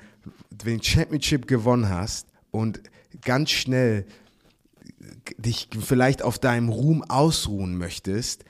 den 0.50 0.82
Championship 0.82 1.48
gewonnen 1.48 1.90
hast 1.90 2.28
und 2.50 2.82
ganz 3.22 3.52
schnell 3.52 4.08
dich 5.38 5.70
vielleicht 5.80 6.22
auf 6.22 6.40
deinem 6.40 6.70
Ruhm 6.70 7.04
ausruhen 7.04 7.78
möchtest, 7.78 8.44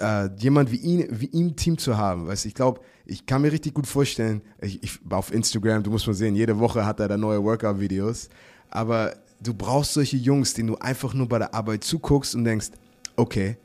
äh, 0.00 0.30
jemand 0.36 0.72
wie 0.72 0.76
ihn, 0.76 1.06
wie 1.10 1.26
im 1.26 1.56
Team 1.56 1.78
zu 1.78 1.96
haben. 1.96 2.26
Weißt, 2.26 2.46
ich 2.46 2.54
glaube, 2.54 2.80
ich 3.04 3.26
kann 3.26 3.42
mir 3.42 3.52
richtig 3.52 3.74
gut 3.74 3.86
vorstellen, 3.86 4.42
ich, 4.60 4.82
ich, 4.82 5.00
auf 5.10 5.32
Instagram, 5.32 5.82
du 5.82 5.90
musst 5.90 6.06
mal 6.06 6.14
sehen, 6.14 6.34
jede 6.34 6.58
Woche 6.58 6.86
hat 6.86 7.00
er 7.00 7.08
da 7.08 7.16
neue 7.16 7.42
Workout-Videos, 7.42 8.28
aber 8.70 9.14
du 9.40 9.52
brauchst 9.52 9.94
solche 9.94 10.16
Jungs, 10.16 10.54
denen 10.54 10.68
du 10.68 10.76
einfach 10.76 11.12
nur 11.14 11.28
bei 11.28 11.38
der 11.38 11.54
Arbeit 11.54 11.84
zuguckst 11.84 12.34
und 12.34 12.44
denkst, 12.44 12.70
okay, 13.16 13.56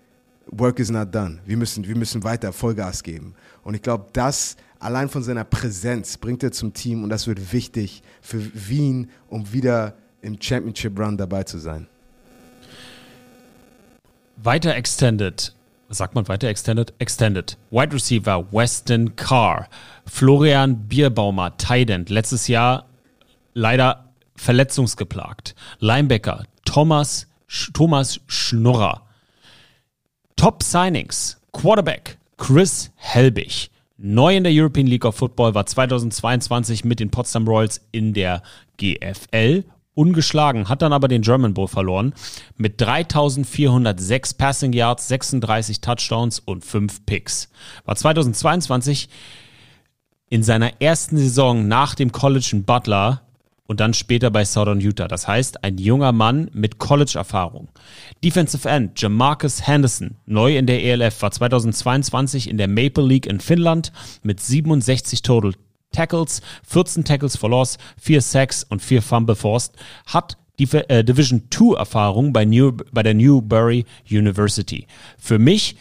work 0.52 0.80
is 0.80 0.90
not 0.90 1.14
done. 1.14 1.40
Wir 1.46 1.58
müssen, 1.58 1.88
wir 1.88 1.96
müssen 1.96 2.24
weiter 2.24 2.52
Vollgas 2.52 3.04
geben. 3.04 3.36
Und 3.64 3.74
ich 3.74 3.82
glaube, 3.82 4.08
das 4.14 4.56
allein 4.80 5.10
von 5.10 5.24
seiner 5.24 5.44
Präsenz 5.44 6.18
bringt 6.18 6.44
er 6.44 6.52
zum 6.52 6.74
Team 6.74 7.04
und 7.04 7.10
das 7.10 7.28
wird 7.28 7.54
wichtig 7.54 8.02
für 8.22 8.42
Wien, 8.54 9.10
um 9.28 9.52
wieder 9.52 9.96
im 10.22 10.42
Championship 10.42 10.98
Run 11.00 11.18
dabei 11.18 11.44
zu 11.44 11.60
sein. 11.60 11.88
Weiter 14.38 14.76
extended 14.76 15.54
sagt 15.90 16.16
man 16.16 16.28
weiter, 16.28 16.50
Extended? 16.50 16.94
Extended. 17.00 17.58
Wide 17.72 17.94
Receiver 17.94 18.46
Weston 18.52 19.16
Carr. 19.16 19.68
Florian 20.06 20.88
Bierbaumer, 20.88 21.58
Tident. 21.58 22.10
Letztes 22.10 22.48
Jahr 22.48 22.86
leider 23.54 24.06
verletzungsgeplagt. 24.36 25.56
Linebacker 25.80 26.44
Thomas, 26.66 27.28
Thomas 27.74 28.20
Schnurrer. 28.28 29.04
Top 30.36 30.64
Signings. 30.64 31.38
Quarterback 31.52 32.18
Chris 32.38 32.92
Helbig. 32.96 33.70
Neu 33.98 34.36
in 34.36 34.44
der 34.44 34.54
European 34.54 34.86
League 34.86 35.06
of 35.06 35.16
Football 35.16 35.56
war 35.56 35.66
2022 35.66 36.86
mit 36.86 37.00
den 37.00 37.10
Potsdam 37.10 37.48
Royals 37.48 37.82
in 37.92 38.14
der 38.14 38.44
GFL 38.78 39.64
ungeschlagen, 39.98 40.70
hat 40.70 40.82
dann 40.82 40.94
aber 40.94 41.08
den 41.08 41.24
German 41.24 41.54
Bowl 41.54 41.68
verloren 41.68 42.14
mit 42.56 42.80
3406 42.80 44.36
Passing 44.36 44.74
Yards, 44.74 45.08
36 45.08 45.82
Touchdowns 45.82 46.40
und 46.40 46.64
5 46.64 47.06
Picks. 47.06 47.50
War 47.86 47.96
2022 47.96 49.10
in 50.30 50.44
seiner 50.44 50.82
ersten 50.82 51.18
Saison 51.18 51.68
nach 51.68 51.96
dem 51.96 52.12
College 52.12 52.50
in 52.54 52.64
Butler 52.64 53.24
und 53.66 53.80
dann 53.80 53.94
später 53.94 54.30
bei 54.30 54.46
Southern 54.46 54.80
Utah. 54.80 55.08
Das 55.08 55.28
heißt, 55.28 55.64
ein 55.64 55.78
junger 55.78 56.12
Mann 56.12 56.50
mit 56.54 56.78
College-Erfahrung. 56.78 57.70
Defensive 58.24 58.68
End 58.70 59.00
Jamarcus 59.02 59.68
Henderson, 59.68 60.16
neu 60.26 60.58
in 60.58 60.68
der 60.68 60.84
ELF, 60.84 61.22
war 61.22 61.32
2022 61.32 62.50
in 62.50 62.58
der 62.58 62.68
Maple 62.68 63.06
League 63.06 63.26
in 63.26 63.40
Finnland 63.40 63.92
mit 64.24 64.40
67 64.40 65.22
Total 65.22 65.54
Tackles, 65.92 66.42
14 66.68 67.04
Tackles 67.04 67.36
for 67.36 67.50
Loss, 67.50 67.78
4 68.00 68.22
Sacks 68.22 68.64
und 68.64 68.82
4 68.82 69.02
Fumble 69.02 69.36
Forced, 69.36 69.74
hat 70.06 70.38
die 70.60 70.68
äh, 70.90 71.04
Division 71.04 71.44
2 71.50 71.78
Erfahrung 71.78 72.34
bei, 72.34 72.46
bei 72.92 73.04
der 73.04 73.14
Newbury 73.14 73.86
University. 74.10 74.88
Für 75.18 75.40
mich 75.40 75.76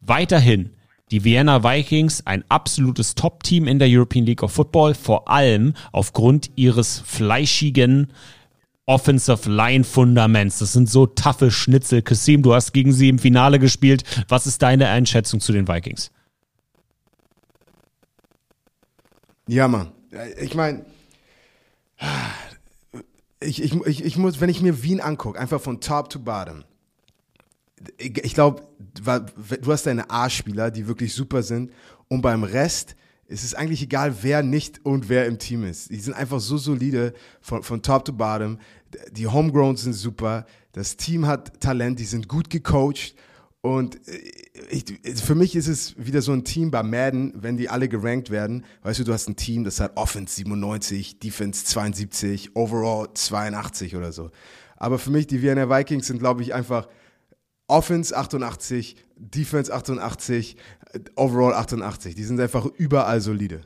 weiterhin 0.00 0.70
die 1.10 1.24
Vienna 1.24 1.62
Vikings 1.62 2.26
ein 2.26 2.44
absolutes 2.48 3.14
Top-Team 3.14 3.68
in 3.68 3.78
der 3.78 3.88
European 3.88 4.24
League 4.24 4.42
of 4.42 4.52
Football, 4.52 4.94
vor 4.94 5.28
allem 5.28 5.74
aufgrund 5.92 6.50
ihres 6.56 7.02
fleischigen 7.04 8.08
Offensive 8.86 9.50
Line 9.50 9.84
Fundaments. 9.84 10.58
Das 10.58 10.72
sind 10.72 10.90
so 10.90 11.06
taffe 11.06 11.50
Schnitzel. 11.50 12.02
Kasim, 12.02 12.42
du 12.42 12.54
hast 12.54 12.72
gegen 12.72 12.92
sie 12.92 13.08
im 13.08 13.18
Finale 13.18 13.58
gespielt. 13.58 14.04
Was 14.28 14.46
ist 14.46 14.60
deine 14.60 14.88
Einschätzung 14.88 15.40
zu 15.40 15.52
den 15.52 15.68
Vikings? 15.68 16.10
Ja, 19.46 19.68
Mann. 19.68 19.92
Ich 20.40 20.54
meine, 20.54 20.84
ich, 23.40 23.62
ich, 23.62 23.74
ich, 23.74 24.04
ich 24.04 24.16
muss, 24.16 24.40
wenn 24.40 24.48
ich 24.48 24.62
mir 24.62 24.82
Wien 24.82 25.00
angucke, 25.00 25.38
einfach 25.38 25.60
von 25.60 25.80
top 25.80 26.08
to 26.08 26.18
bottom, 26.18 26.64
ich, 27.98 28.24
ich 28.24 28.34
glaube, 28.34 28.66
du 28.94 29.72
hast 29.72 29.86
deine 29.86 30.08
A-Spieler, 30.10 30.70
die 30.70 30.86
wirklich 30.86 31.12
super 31.12 31.42
sind 31.42 31.72
und 32.08 32.22
beim 32.22 32.44
Rest 32.44 32.96
ist 33.26 33.44
es 33.44 33.54
eigentlich 33.54 33.82
egal, 33.82 34.22
wer 34.22 34.42
nicht 34.42 34.84
und 34.84 35.08
wer 35.08 35.26
im 35.26 35.38
Team 35.38 35.64
ist. 35.64 35.90
Die 35.90 35.98
sind 35.98 36.14
einfach 36.14 36.40
so 36.40 36.56
solide 36.58 37.14
von, 37.40 37.62
von 37.62 37.82
top 37.82 38.04
to 38.04 38.12
bottom. 38.12 38.58
Die 39.12 39.26
Homegrown 39.26 39.76
sind 39.76 39.94
super. 39.94 40.46
Das 40.72 40.96
Team 40.96 41.26
hat 41.26 41.60
Talent, 41.60 41.98
die 41.98 42.04
sind 42.04 42.28
gut 42.28 42.50
gecoacht 42.50 43.14
und 43.62 43.98
ich, 44.70 44.84
für 45.22 45.34
mich 45.34 45.56
ist 45.56 45.66
es 45.66 45.94
wieder 45.98 46.22
so 46.22 46.32
ein 46.32 46.44
Team 46.44 46.70
bei 46.70 46.82
Madden, 46.82 47.32
wenn 47.36 47.56
die 47.56 47.68
alle 47.68 47.88
gerankt 47.88 48.30
werden. 48.30 48.64
Weißt 48.82 49.00
du, 49.00 49.04
du 49.04 49.12
hast 49.12 49.28
ein 49.28 49.36
Team, 49.36 49.64
das 49.64 49.80
hat 49.80 49.96
Offense 49.96 50.36
97, 50.36 51.18
Defense 51.18 51.64
72, 51.64 52.54
Overall 52.54 53.08
82 53.12 53.96
oder 53.96 54.12
so. 54.12 54.30
Aber 54.76 54.98
für 54.98 55.10
mich, 55.10 55.26
die 55.26 55.42
Vienna 55.42 55.68
Vikings 55.68 56.06
sind, 56.06 56.18
glaube 56.18 56.42
ich, 56.42 56.54
einfach 56.54 56.88
Offense 57.66 58.16
88, 58.16 58.96
Defense 59.16 59.72
88, 59.72 60.56
Overall 61.16 61.54
88. 61.54 62.14
Die 62.14 62.24
sind 62.24 62.40
einfach 62.40 62.66
überall 62.66 63.20
solide. 63.20 63.62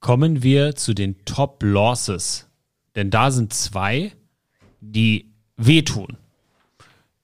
Kommen 0.00 0.42
wir 0.42 0.74
zu 0.74 0.94
den 0.94 1.24
Top 1.24 1.62
Losses. 1.62 2.48
Denn 2.96 3.10
da 3.10 3.30
sind 3.30 3.52
zwei, 3.52 4.12
die 4.80 5.32
wehtun. 5.56 6.16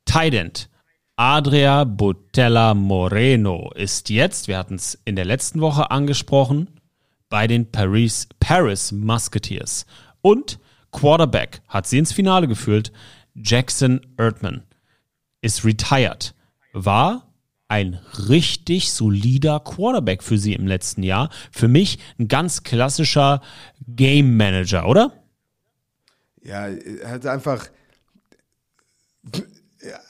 Tident. 0.08 0.70
Adria 1.16 1.84
Botella 1.84 2.72
Moreno 2.72 3.70
ist 3.74 4.08
jetzt, 4.08 4.48
wir 4.48 4.56
hatten 4.56 4.76
es 4.76 4.98
in 5.04 5.16
der 5.16 5.26
letzten 5.26 5.60
Woche 5.60 5.90
angesprochen, 5.90 6.80
bei 7.28 7.46
den 7.46 7.70
Paris, 7.70 8.26
Paris 8.40 8.90
Musketeers. 8.90 9.84
Und 10.22 10.58
Quarterback 10.92 11.60
hat 11.68 11.86
sie 11.86 11.98
ins 11.98 12.12
Finale 12.12 12.48
geführt. 12.48 12.90
Jackson 13.34 14.00
Erdman 14.16 14.62
ist 15.42 15.64
retired. 15.66 16.34
War 16.72 17.30
ein 17.68 18.00
richtig 18.30 18.90
solider 18.90 19.60
Quarterback 19.60 20.22
für 20.22 20.38
sie 20.38 20.54
im 20.54 20.66
letzten 20.66 21.02
Jahr. 21.02 21.28
Für 21.52 21.68
mich 21.68 21.98
ein 22.18 22.28
ganz 22.28 22.62
klassischer 22.62 23.42
Game 23.86 24.38
Manager, 24.38 24.88
oder? 24.88 25.12
Ja, 26.42 26.66
er 26.68 27.10
hat 27.10 27.26
einfach 27.26 27.68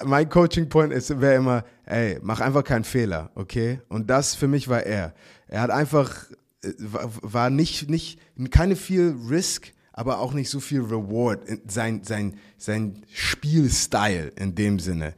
mein 0.04 0.28
Coaching 0.28 0.68
Point 0.68 0.92
wäre 0.92 1.34
immer, 1.34 1.64
ey, 1.84 2.18
mach 2.22 2.40
einfach 2.40 2.64
keinen 2.64 2.84
Fehler, 2.84 3.30
okay? 3.34 3.80
Und 3.88 4.08
das 4.08 4.34
für 4.34 4.48
mich 4.48 4.68
war 4.68 4.82
er. 4.82 5.14
Er 5.46 5.60
hat 5.60 5.70
einfach, 5.70 6.30
äh, 6.62 6.72
war 6.78 7.50
nicht, 7.50 7.90
nicht, 7.90 8.20
keine 8.50 8.76
viel 8.76 9.16
Risk, 9.28 9.72
aber 9.92 10.20
auch 10.20 10.32
nicht 10.32 10.48
so 10.48 10.60
viel 10.60 10.80
Reward, 10.80 11.40
sein, 11.66 12.02
sein, 12.04 12.36
sein 12.56 13.02
Spielstil 13.12 14.32
in 14.36 14.54
dem 14.54 14.78
Sinne. 14.78 15.14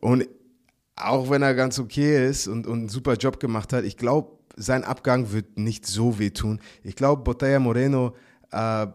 Und 0.00 0.28
auch 0.96 1.30
wenn 1.30 1.42
er 1.42 1.54
ganz 1.54 1.78
okay 1.78 2.28
ist 2.28 2.46
und, 2.46 2.66
und 2.66 2.78
einen 2.78 2.88
super 2.88 3.14
Job 3.14 3.40
gemacht 3.40 3.72
hat, 3.72 3.84
ich 3.84 3.96
glaube, 3.96 4.38
sein 4.56 4.84
Abgang 4.84 5.32
wird 5.32 5.58
nicht 5.58 5.86
so 5.86 6.18
wehtun. 6.18 6.60
Ich 6.82 6.94
glaube, 6.94 7.22
Botella 7.22 7.58
Moreno 7.58 8.14
äh, 8.52 8.86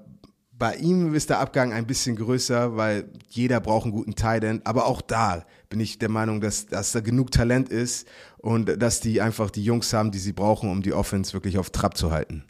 bei 0.60 0.76
ihm 0.76 1.16
ist 1.16 1.30
der 1.30 1.40
Abgang 1.40 1.72
ein 1.72 1.88
bisschen 1.88 2.18
größer, 2.18 2.76
weil 2.76 3.10
jeder 3.30 3.62
braucht 3.62 3.86
einen 3.86 3.94
guten 3.94 4.16
Tight 4.16 4.44
End. 4.44 4.68
Aber 4.68 4.86
auch 4.86 5.02
da 5.02 5.46
bin 5.70 5.80
ich 5.80 5.98
der 6.00 6.10
Meinung, 6.10 6.42
dass, 6.42 6.68
dass 6.68 6.92
da 6.92 7.00
genug 7.00 7.32
Talent 7.32 7.70
ist 7.70 8.08
und 8.38 8.82
dass 8.82 9.00
die 9.00 9.22
einfach 9.22 9.50
die 9.50 9.64
Jungs 9.64 9.94
haben, 9.94 10.12
die 10.12 10.20
sie 10.20 10.34
brauchen, 10.34 10.70
um 10.70 10.82
die 10.82 10.94
Offense 10.94 11.32
wirklich 11.34 11.58
auf 11.58 11.70
Trab 11.70 11.96
zu 11.96 12.12
halten. 12.12 12.44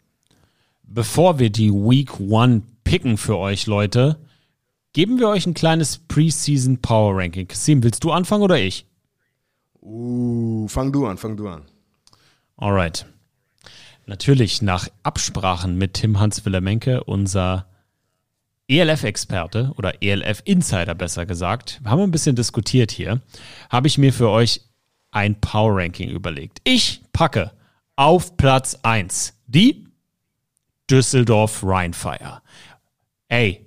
Bevor 0.82 1.38
wir 1.38 1.50
die 1.50 1.70
Week 1.70 2.18
One 2.18 2.62
picken 2.82 3.16
für 3.16 3.38
euch, 3.38 3.68
Leute, 3.68 4.18
geben 4.92 5.20
wir 5.20 5.28
euch 5.28 5.46
ein 5.46 5.54
kleines 5.54 5.98
Preseason 5.98 6.82
Power 6.82 7.16
Ranking. 7.16 7.46
Kasim, 7.46 7.84
willst 7.84 8.02
du 8.02 8.10
anfangen 8.10 8.42
oder 8.42 8.58
ich? 8.58 8.86
Uh, 9.80 10.66
fang 10.66 10.90
du 10.90 11.06
an, 11.06 11.16
fang 11.16 11.36
du 11.36 11.46
an. 11.48 11.62
Alright. 12.56 13.06
Natürlich 14.06 14.62
nach 14.62 14.88
Absprachen 15.04 15.78
mit 15.78 15.94
Tim 15.94 16.18
Hans-Willemenke, 16.18 17.04
unser 17.04 17.69
ELF-Experte 18.70 19.72
oder 19.76 20.00
ELF-Insider 20.00 20.94
besser 20.94 21.26
gesagt, 21.26 21.80
wir 21.82 21.90
haben 21.90 22.02
ein 22.02 22.12
bisschen 22.12 22.36
diskutiert 22.36 22.92
hier, 22.92 23.20
habe 23.68 23.88
ich 23.88 23.98
mir 23.98 24.12
für 24.12 24.30
euch 24.30 24.60
ein 25.10 25.40
Power-Ranking 25.40 26.08
überlegt. 26.08 26.60
Ich 26.62 27.02
packe 27.12 27.50
auf 27.96 28.36
Platz 28.36 28.78
1 28.82 29.34
die 29.48 29.88
Düsseldorf 30.88 31.64
Rheinfire. 31.64 32.42
Ey, 33.28 33.66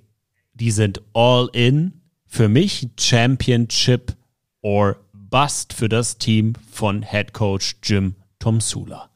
die 0.54 0.70
sind 0.70 1.02
all 1.12 1.50
in. 1.52 2.00
Für 2.26 2.48
mich 2.48 2.88
Championship 2.98 4.16
or 4.62 4.96
Bust 5.12 5.72
für 5.72 5.88
das 5.88 6.18
Team 6.18 6.54
von 6.72 7.02
Head 7.02 7.32
Coach 7.32 7.76
Jim 7.82 8.14
Tomsula. 8.38 9.10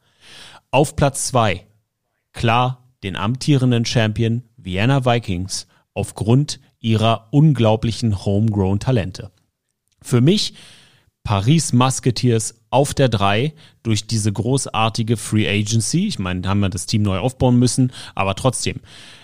Auf 0.71 0.95
Platz 0.95 1.27
2 1.27 1.65
klar 2.31 2.83
den 3.03 3.15
amtierenden 3.15 3.85
Champion 3.85 4.43
Vienna 4.55 5.03
Vikings 5.03 5.67
aufgrund 5.99 6.61
ihrer 6.79 7.27
unglaublichen 7.31 8.23
homegrown 8.23 8.79
Talente. 8.79 9.31
Für 10.01 10.21
mich 10.21 10.53
Paris 11.25 11.73
Musketeers 11.73 12.55
auf 12.69 12.93
der 12.93 13.09
3 13.09 13.53
durch 13.83 14.07
diese 14.07 14.31
großartige 14.31 15.17
Free 15.17 15.45
Agency. 15.47 16.07
Ich 16.07 16.19
meine, 16.19 16.39
da 16.39 16.49
haben 16.49 16.61
wir 16.61 16.69
das 16.69 16.85
Team 16.85 17.01
neu 17.01 17.17
aufbauen 17.17 17.59
müssen, 17.59 17.91
aber 18.15 18.33
trotzdem. 18.35 18.79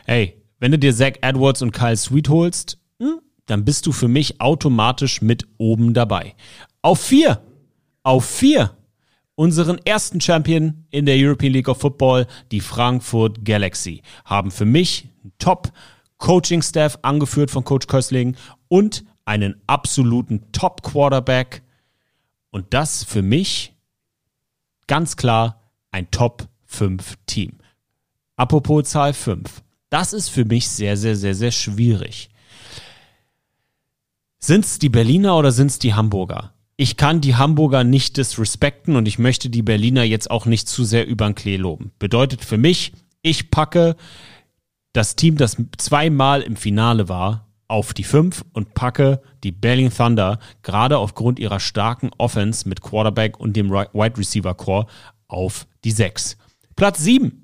Hey, 0.06 0.44
wenn 0.60 0.72
du 0.72 0.78
dir 0.78 0.94
Zach 0.94 1.14
Edwards 1.22 1.62
und 1.62 1.72
Kyle 1.72 1.96
Sweet 1.96 2.28
holst, 2.28 2.78
hm, 3.00 3.22
dann 3.46 3.64
bist 3.64 3.86
du 3.86 3.94
für 3.94 4.10
mich 4.10 4.42
automatisch 4.42 5.22
mit 5.22 5.48
oben 5.58 5.94
dabei. 5.94 6.36
Auf 6.82 7.00
4, 7.00 7.42
auf 8.04 8.26
4 8.26 8.76
unseren 9.36 9.78
ersten 9.86 10.20
Champion 10.20 10.86
in 10.90 11.06
der 11.06 11.16
European 11.18 11.54
League 11.54 11.70
of 11.70 11.80
Football, 11.80 12.28
die 12.52 12.60
Frankfurt 12.60 13.46
Galaxy, 13.46 14.02
haben 14.26 14.52
für 14.52 14.66
mich 14.66 15.08
Top 15.40 15.72
Coaching-Staff, 16.18 17.00
angeführt 17.02 17.52
von 17.52 17.64
Coach 17.64 17.88
Köstling 17.88 18.36
und 18.68 19.04
einen 19.26 19.62
absoluten 19.68 20.52
Top-Quarterback. 20.52 21.64
Und 22.52 22.74
das 22.74 23.04
für 23.04 23.22
mich 23.22 23.74
ganz 24.88 25.18
klar 25.18 25.62
ein 25.92 26.10
Top-5-Team. 26.12 27.54
Apropos 28.38 28.90
Zahl 28.90 29.14
5. 29.14 29.64
Das 29.90 30.14
ist 30.14 30.30
für 30.30 30.46
mich 30.46 30.70
sehr, 30.70 30.98
sehr, 30.98 31.16
sehr, 31.16 31.36
sehr 31.36 31.52
schwierig. 31.52 32.30
Sind 34.40 34.66
es 34.66 34.80
die 34.80 34.90
Berliner 34.90 35.38
oder 35.38 35.52
sind 35.52 35.68
es 35.68 35.80
die 35.80 35.94
Hamburger? 35.94 36.54
Ich 36.78 36.98
kann 36.98 37.22
die 37.22 37.36
Hamburger 37.36 37.84
nicht 37.84 38.18
disrespekten 38.18 38.96
und 38.96 39.08
ich 39.08 39.18
möchte 39.18 39.50
die 39.50 39.62
Berliner 39.62 40.04
jetzt 40.04 40.30
auch 40.30 40.46
nicht 40.46 40.68
zu 40.68 40.84
sehr 40.84 41.08
über 41.08 41.26
den 41.26 41.36
Klee 41.36 41.56
loben. 41.56 41.92
Bedeutet 42.00 42.44
für 42.44 42.58
mich, 42.58 42.92
ich 43.22 43.50
packe 43.50 43.96
das 44.96 45.18
Team, 45.18 45.36
das 45.36 45.58
zweimal 45.78 46.42
im 46.42 46.56
Finale 46.56 47.10
war, 47.10 47.50
auf 47.68 47.94
die 47.94 48.04
5 48.04 48.46
und 48.54 48.74
packe 48.76 49.22
die 49.44 49.52
Berlin 49.52 49.92
Thunder 49.92 50.40
gerade 50.62 50.98
aufgrund 50.98 51.38
ihrer 51.40 51.60
starken 51.60 52.12
Offense 52.18 52.70
mit 52.70 52.82
Quarterback 52.82 53.40
und 53.40 53.58
dem 53.58 53.72
Wide 53.72 54.18
Receiver 54.18 54.54
Core 54.54 54.86
auf 55.28 55.68
die 55.84 55.92
6. 55.92 56.38
Platz 56.76 57.04
7 57.04 57.44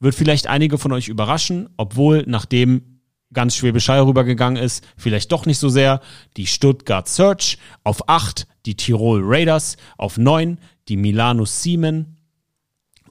wird 0.00 0.14
vielleicht 0.14 0.48
einige 0.48 0.78
von 0.78 0.92
euch 0.92 1.08
überraschen, 1.08 1.70
obwohl 1.76 2.24
nachdem 2.26 3.00
ganz 3.32 3.56
Schwäbisch 3.56 3.88
Hall 3.88 4.02
rübergegangen 4.02 4.62
ist, 4.62 4.84
vielleicht 4.96 5.32
doch 5.32 5.46
nicht 5.46 5.58
so 5.58 5.70
sehr. 5.70 6.00
Die 6.36 6.46
Stuttgart 6.46 7.08
Search 7.08 7.56
auf 7.84 8.08
8, 8.08 8.46
die 8.66 8.76
Tirol 8.76 9.22
Raiders 9.24 9.76
auf 9.96 10.18
9, 10.18 10.58
die 10.88 10.96
Milano 10.96 11.46
Siemen 11.46 12.18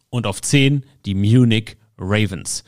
und 0.09 0.27
auf 0.27 0.41
10 0.41 0.85
die 1.05 1.15
Munich 1.15 1.77
Ravens. 1.97 2.63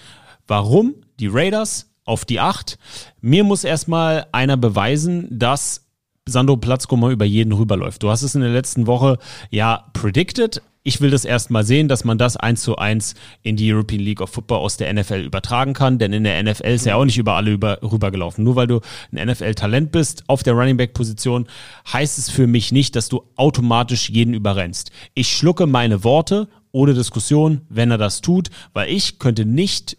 Warum 0.47 0.95
die 1.19 1.27
Raiders 1.27 1.89
auf 2.05 2.25
die 2.25 2.39
8. 2.39 2.77
Mir 3.21 3.43
muss 3.43 3.63
erstmal 3.63 4.27
einer 4.31 4.57
beweisen, 4.57 5.27
dass 5.31 5.87
Sandro 6.25 6.57
Platzkummer 6.57 7.09
über 7.09 7.25
jeden 7.25 7.53
rüberläuft. 7.53 8.01
Du 8.03 8.09
hast 8.09 8.23
es 8.23 8.35
in 8.35 8.41
der 8.41 8.51
letzten 8.51 8.87
Woche 8.87 9.17
ja 9.49 9.89
predicted. 9.93 10.61
Ich 10.85 10.99
will 10.99 11.11
das 11.11 11.23
erstmal 11.23 11.63
sehen, 11.63 11.87
dass 11.87 12.03
man 12.03 12.17
das 12.17 12.35
eins 12.35 12.61
zu 12.61 12.75
eins 12.75 13.15
in 13.41 13.55
die 13.55 13.73
European 13.73 14.01
League 14.01 14.19
of 14.19 14.29
Football 14.31 14.59
aus 14.59 14.75
der 14.75 14.93
NFL 14.93 15.21
übertragen 15.21 15.73
kann, 15.73 15.97
denn 15.97 16.11
in 16.11 16.25
der 16.25 16.41
NFL 16.43 16.67
ist 16.67 16.85
ja 16.85 16.95
auch 16.95 17.05
nicht 17.05 17.17
über 17.17 17.33
alle 17.33 17.51
über, 17.51 17.79
rübergelaufen. 17.81 18.43
Nur 18.43 18.57
weil 18.57 18.67
du 18.67 18.81
ein 19.13 19.29
NFL-Talent 19.29 19.93
bist 19.93 20.23
auf 20.27 20.43
der 20.43 20.53
Running 20.53 20.75
Back-Position, 20.75 21.47
heißt 21.91 22.17
es 22.17 22.29
für 22.29 22.47
mich 22.47 22.73
nicht, 22.73 22.97
dass 22.97 23.07
du 23.07 23.23
automatisch 23.37 24.09
jeden 24.09 24.33
überrennst. 24.33 24.91
Ich 25.13 25.29
schlucke 25.29 25.67
meine 25.67 26.03
Worte 26.03 26.49
ohne 26.73 26.93
Diskussion, 26.93 27.61
wenn 27.69 27.91
er 27.91 27.97
das 27.97 28.19
tut, 28.19 28.49
weil 28.73 28.89
ich 28.89 29.19
könnte 29.19 29.45
nicht 29.45 29.97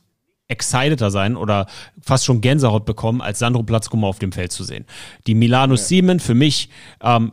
exciteder 0.54 1.10
sein 1.10 1.36
oder 1.36 1.66
fast 2.00 2.24
schon 2.24 2.40
Gänsehaut 2.40 2.84
bekommen, 2.84 3.20
als 3.20 3.40
Sandro 3.40 3.64
Platzkummer 3.64 4.06
auf 4.06 4.20
dem 4.20 4.32
Feld 4.32 4.52
zu 4.52 4.62
sehen. 4.62 4.86
Die 5.26 5.34
Milano 5.34 5.74
ja. 5.74 5.80
Siemen 5.80 6.20
für 6.20 6.34
mich 6.34 6.70
ähm, 7.02 7.32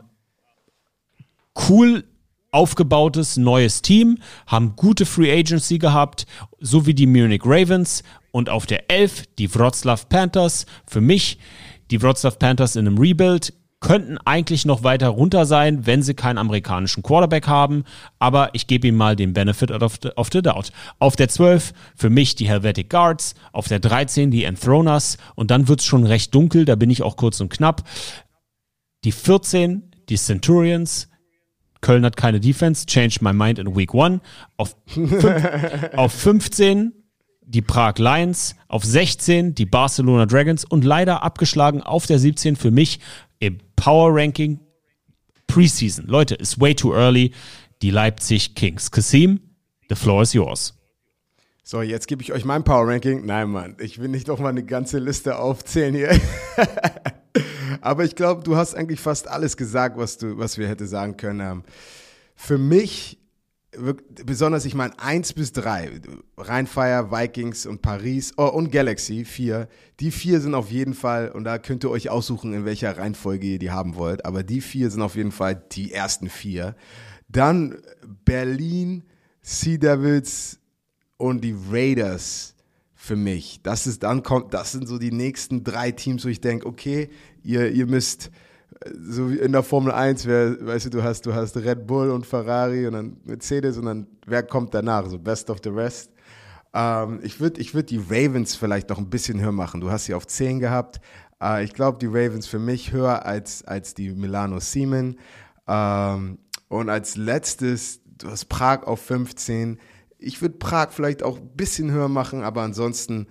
cool 1.68 2.04
aufgebautes 2.50 3.38
neues 3.38 3.80
Team, 3.80 4.18
haben 4.46 4.76
gute 4.76 5.06
Free 5.06 5.32
Agency 5.32 5.78
gehabt, 5.78 6.26
so 6.60 6.84
wie 6.84 6.94
die 6.94 7.06
Munich 7.06 7.42
Ravens 7.44 8.02
und 8.30 8.50
auf 8.50 8.66
der 8.66 8.90
11 8.90 9.24
die 9.38 9.54
Wroclaw 9.54 10.02
Panthers. 10.08 10.66
Für 10.86 11.00
mich 11.00 11.38
die 11.90 12.02
Wroclaw 12.02 12.36
Panthers 12.36 12.76
in 12.76 12.86
einem 12.86 12.98
Rebuild 12.98 13.54
könnten 13.82 14.16
eigentlich 14.24 14.64
noch 14.64 14.84
weiter 14.84 15.08
runter 15.08 15.44
sein, 15.44 15.84
wenn 15.86 16.02
sie 16.02 16.14
keinen 16.14 16.38
amerikanischen 16.38 17.02
Quarterback 17.02 17.48
haben, 17.48 17.84
aber 18.18 18.50
ich 18.54 18.66
gebe 18.66 18.88
ihm 18.88 18.96
mal 18.96 19.16
den 19.16 19.34
Benefit 19.34 19.70
of 19.70 19.98
the, 20.02 20.10
of 20.16 20.30
the 20.32 20.40
doubt. 20.40 20.72
Auf 20.98 21.16
der 21.16 21.28
12 21.28 21.74
für 21.94 22.08
mich 22.08 22.34
die 22.36 22.48
Helvetic 22.48 22.88
Guards, 22.88 23.34
auf 23.52 23.68
der 23.68 23.80
13 23.80 24.30
die 24.30 24.44
Enthroners 24.44 25.18
und 25.34 25.50
dann 25.50 25.68
wird's 25.68 25.84
schon 25.84 26.06
recht 26.06 26.34
dunkel, 26.34 26.64
da 26.64 26.76
bin 26.76 26.88
ich 26.88 27.02
auch 27.02 27.16
kurz 27.16 27.40
und 27.40 27.50
knapp. 27.50 27.82
Die 29.04 29.12
14 29.12 29.90
die 30.08 30.16
Centurions, 30.16 31.08
Köln 31.80 32.04
hat 32.04 32.16
keine 32.16 32.38
Defense, 32.38 32.86
changed 32.86 33.22
my 33.22 33.32
mind 33.32 33.58
in 33.58 33.74
week 33.76 33.92
one. 33.92 34.20
Auf, 34.56 34.76
auf 35.96 36.12
15 36.12 36.92
die 37.44 37.62
Prag 37.62 37.98
Lions, 37.98 38.54
auf 38.68 38.84
16 38.84 39.54
die 39.54 39.66
Barcelona 39.66 40.26
Dragons 40.26 40.64
und 40.64 40.84
leider 40.84 41.22
abgeschlagen 41.22 41.82
auf 41.82 42.06
der 42.06 42.18
17 42.18 42.56
für 42.56 42.70
mich 42.70 43.00
im 43.42 43.58
Power 43.74 44.14
Ranking 44.14 44.60
Preseason. 45.48 46.06
Leute, 46.06 46.36
ist 46.36 46.60
way 46.60 46.74
too 46.74 46.94
early. 46.94 47.32
Die 47.82 47.90
Leipzig 47.90 48.54
Kings. 48.54 48.90
Kasim, 48.90 49.40
the 49.88 49.96
floor 49.96 50.22
is 50.22 50.32
yours. 50.32 50.74
So, 51.64 51.82
jetzt 51.82 52.06
gebe 52.06 52.22
ich 52.22 52.32
euch 52.32 52.44
mein 52.44 52.62
Power 52.62 52.86
Ranking. 52.86 53.26
Nein, 53.26 53.50
Mann, 53.50 53.76
ich 53.80 54.00
will 54.00 54.08
nicht 54.08 54.28
doch 54.28 54.38
mal 54.38 54.50
eine 54.50 54.64
ganze 54.64 54.98
Liste 55.00 55.38
aufzählen 55.38 55.94
hier. 55.94 56.20
Aber 57.80 58.04
ich 58.04 58.14
glaube, 58.14 58.44
du 58.44 58.56
hast 58.56 58.74
eigentlich 58.76 59.00
fast 59.00 59.26
alles 59.26 59.56
gesagt, 59.56 59.98
was, 59.98 60.18
du, 60.18 60.38
was 60.38 60.56
wir 60.56 60.68
hätte 60.68 60.86
sagen 60.86 61.16
können. 61.16 61.40
Ähm, 61.40 61.64
Für 62.36 62.58
mich, 62.58 63.18
besonders 64.24 64.64
ich 64.64 64.74
meine 64.74 64.98
1 64.98 65.32
bis 65.32 65.52
3, 65.52 66.00
Rheinfire, 66.36 67.10
Vikings 67.10 67.64
und 67.64 67.80
Paris 67.80 68.32
oh, 68.36 68.46
und 68.46 68.70
Galaxy 68.70 69.24
4, 69.24 69.68
die 70.00 70.10
vier 70.10 70.40
sind 70.40 70.54
auf 70.54 70.70
jeden 70.70 70.94
Fall, 70.94 71.30
und 71.30 71.44
da 71.44 71.58
könnt 71.58 71.84
ihr 71.84 71.90
euch 71.90 72.10
aussuchen, 72.10 72.52
in 72.52 72.64
welcher 72.64 72.96
Reihenfolge 72.98 73.46
ihr 73.46 73.58
die 73.58 73.70
haben 73.70 73.94
wollt, 73.94 74.26
aber 74.26 74.42
die 74.42 74.60
vier 74.60 74.90
sind 74.90 75.00
auf 75.00 75.16
jeden 75.16 75.32
Fall 75.32 75.62
die 75.72 75.92
ersten 75.92 76.28
vier. 76.28 76.76
Dann 77.28 77.78
Berlin, 78.24 79.04
Sea 79.40 79.78
Devils 79.78 80.60
und 81.16 81.42
die 81.42 81.56
Raiders 81.70 82.54
für 82.94 83.16
mich. 83.16 83.60
Das 83.62 83.86
ist 83.86 84.02
dann 84.02 84.22
kommt, 84.22 84.52
das 84.52 84.72
sind 84.72 84.86
so 84.86 84.98
die 84.98 85.12
nächsten 85.12 85.64
drei 85.64 85.92
Teams, 85.92 86.24
wo 86.24 86.28
ich 86.28 86.40
denke, 86.40 86.66
okay, 86.66 87.08
ihr, 87.42 87.72
ihr 87.72 87.86
müsst 87.86 88.30
so 89.00 89.30
wie 89.30 89.38
in 89.38 89.52
der 89.52 89.62
Formel 89.62 89.92
1, 89.92 90.26
wer, 90.26 90.66
weißt 90.66 90.86
du, 90.86 90.90
du 90.90 91.02
hast, 91.02 91.26
du 91.26 91.34
hast 91.34 91.56
Red 91.56 91.86
Bull 91.86 92.10
und 92.10 92.26
Ferrari 92.26 92.86
und 92.86 92.94
dann 92.94 93.16
Mercedes 93.24 93.78
und 93.78 93.86
dann 93.86 94.06
wer 94.26 94.42
kommt 94.42 94.74
danach? 94.74 95.06
So 95.06 95.18
Best 95.18 95.50
of 95.50 95.58
the 95.62 95.70
Rest. 95.70 96.10
Ähm, 96.74 97.20
ich 97.22 97.40
würde 97.40 97.60
ich 97.60 97.74
würd 97.74 97.90
die 97.90 97.98
Ravens 97.98 98.54
vielleicht 98.56 98.88
noch 98.88 98.98
ein 98.98 99.10
bisschen 99.10 99.40
höher 99.40 99.52
machen. 99.52 99.80
Du 99.80 99.90
hast 99.90 100.06
sie 100.06 100.14
auf 100.14 100.26
10 100.26 100.60
gehabt. 100.60 101.00
Äh, 101.42 101.64
ich 101.64 101.74
glaube, 101.74 101.98
die 101.98 102.06
Ravens 102.06 102.46
für 102.46 102.58
mich 102.58 102.92
höher 102.92 103.26
als, 103.26 103.64
als 103.64 103.94
die 103.94 104.10
Milano 104.10 104.60
Siemen. 104.60 105.18
Ähm, 105.66 106.38
und 106.68 106.88
als 106.88 107.16
letztes, 107.16 108.00
du 108.18 108.30
hast 108.30 108.46
Prag 108.46 108.84
auf 108.84 109.00
15. 109.00 109.78
Ich 110.18 110.40
würde 110.40 110.56
Prag 110.56 110.90
vielleicht 110.90 111.22
auch 111.22 111.38
ein 111.38 111.48
bisschen 111.56 111.90
höher 111.90 112.08
machen, 112.08 112.42
aber 112.42 112.62
ansonsten, 112.62 113.26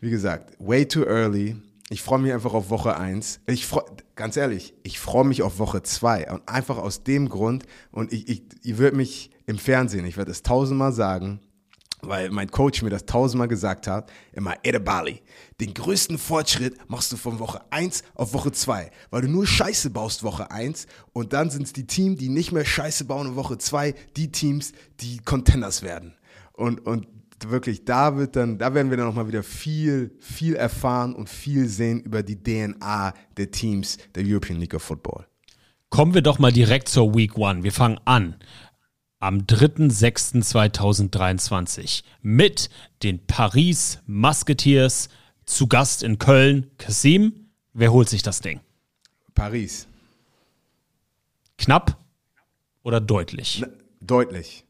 wie 0.00 0.10
gesagt, 0.10 0.56
way 0.58 0.86
too 0.86 1.04
early. 1.04 1.56
Ich 1.90 2.02
freue 2.02 2.18
mich 2.18 2.32
einfach 2.32 2.54
auf 2.54 2.70
Woche 2.70 2.96
1. 2.96 3.40
Ich 3.46 3.66
freu, 3.66 3.82
ganz 4.16 4.36
ehrlich, 4.36 4.74
ich 4.82 4.98
freue 4.98 5.24
mich 5.24 5.42
auf 5.42 5.58
Woche 5.58 5.82
2. 5.82 6.30
Und 6.30 6.48
einfach 6.48 6.78
aus 6.78 7.04
dem 7.04 7.28
Grund, 7.28 7.64
und 7.90 8.12
ich, 8.12 8.28
ich, 8.28 8.42
ihr 8.62 8.78
würdet 8.78 8.96
mich 8.96 9.30
im 9.46 9.58
Fernsehen, 9.58 10.06
ich 10.06 10.16
werde 10.16 10.30
es 10.30 10.42
tausendmal 10.42 10.92
sagen, 10.92 11.40
weil 12.00 12.30
mein 12.30 12.50
Coach 12.50 12.82
mir 12.82 12.90
das 12.90 13.06
tausendmal 13.06 13.48
gesagt 13.48 13.86
hat, 13.86 14.10
immer 14.32 14.54
Edebali, 14.62 15.22
den 15.60 15.74
größten 15.74 16.18
Fortschritt 16.18 16.76
machst 16.88 17.12
du 17.12 17.16
von 17.16 17.38
Woche 17.38 17.60
1 17.70 18.02
auf 18.14 18.32
Woche 18.32 18.52
2, 18.52 18.90
weil 19.10 19.22
du 19.22 19.28
nur 19.28 19.46
Scheiße 19.46 19.90
baust 19.90 20.22
Woche 20.22 20.50
1 20.50 20.86
und 21.12 21.32
dann 21.32 21.50
sind 21.50 21.64
es 21.64 21.72
die 21.72 21.86
Teams, 21.86 22.18
die 22.18 22.28
nicht 22.28 22.52
mehr 22.52 22.64
Scheiße 22.64 23.04
bauen 23.04 23.28
in 23.28 23.36
Woche 23.36 23.58
2, 23.58 23.94
die 24.16 24.32
Teams, 24.32 24.72
die 25.00 25.18
Contenders 25.18 25.82
werden. 25.82 26.14
Und, 26.52 26.86
und 26.86 27.06
wirklich, 27.46 27.84
da 27.84 28.16
wird 28.16 28.36
dann, 28.36 28.58
da 28.58 28.74
werden 28.74 28.90
wir 28.90 28.96
dann 28.96 29.06
nochmal 29.06 29.28
wieder 29.28 29.42
viel, 29.42 30.16
viel 30.20 30.54
erfahren 30.54 31.14
und 31.14 31.28
viel 31.28 31.68
sehen 31.68 32.00
über 32.00 32.22
die 32.22 32.42
DNA 32.42 33.12
der 33.36 33.50
Teams 33.50 33.98
der 34.14 34.24
European 34.26 34.60
League 34.60 34.74
of 34.74 34.82
Football. 34.82 35.26
Kommen 35.90 36.14
wir 36.14 36.22
doch 36.22 36.38
mal 36.38 36.52
direkt 36.52 36.88
zur 36.88 37.14
Week 37.14 37.36
One. 37.36 37.62
Wir 37.62 37.72
fangen 37.72 38.00
an 38.04 38.36
am 39.20 39.38
3.6.2023 39.38 42.02
mit 42.20 42.68
den 43.02 43.24
Paris 43.26 44.00
Musketeers 44.06 45.08
zu 45.46 45.66
Gast 45.66 46.02
in 46.02 46.18
Köln. 46.18 46.70
Kasim, 46.78 47.48
wer 47.72 47.92
holt 47.92 48.08
sich 48.08 48.22
das 48.22 48.40
Ding? 48.40 48.60
Paris, 49.34 49.86
Knapp 51.58 51.98
oder 52.82 53.00
deutlich? 53.00 53.64
deutlich. 54.00 54.64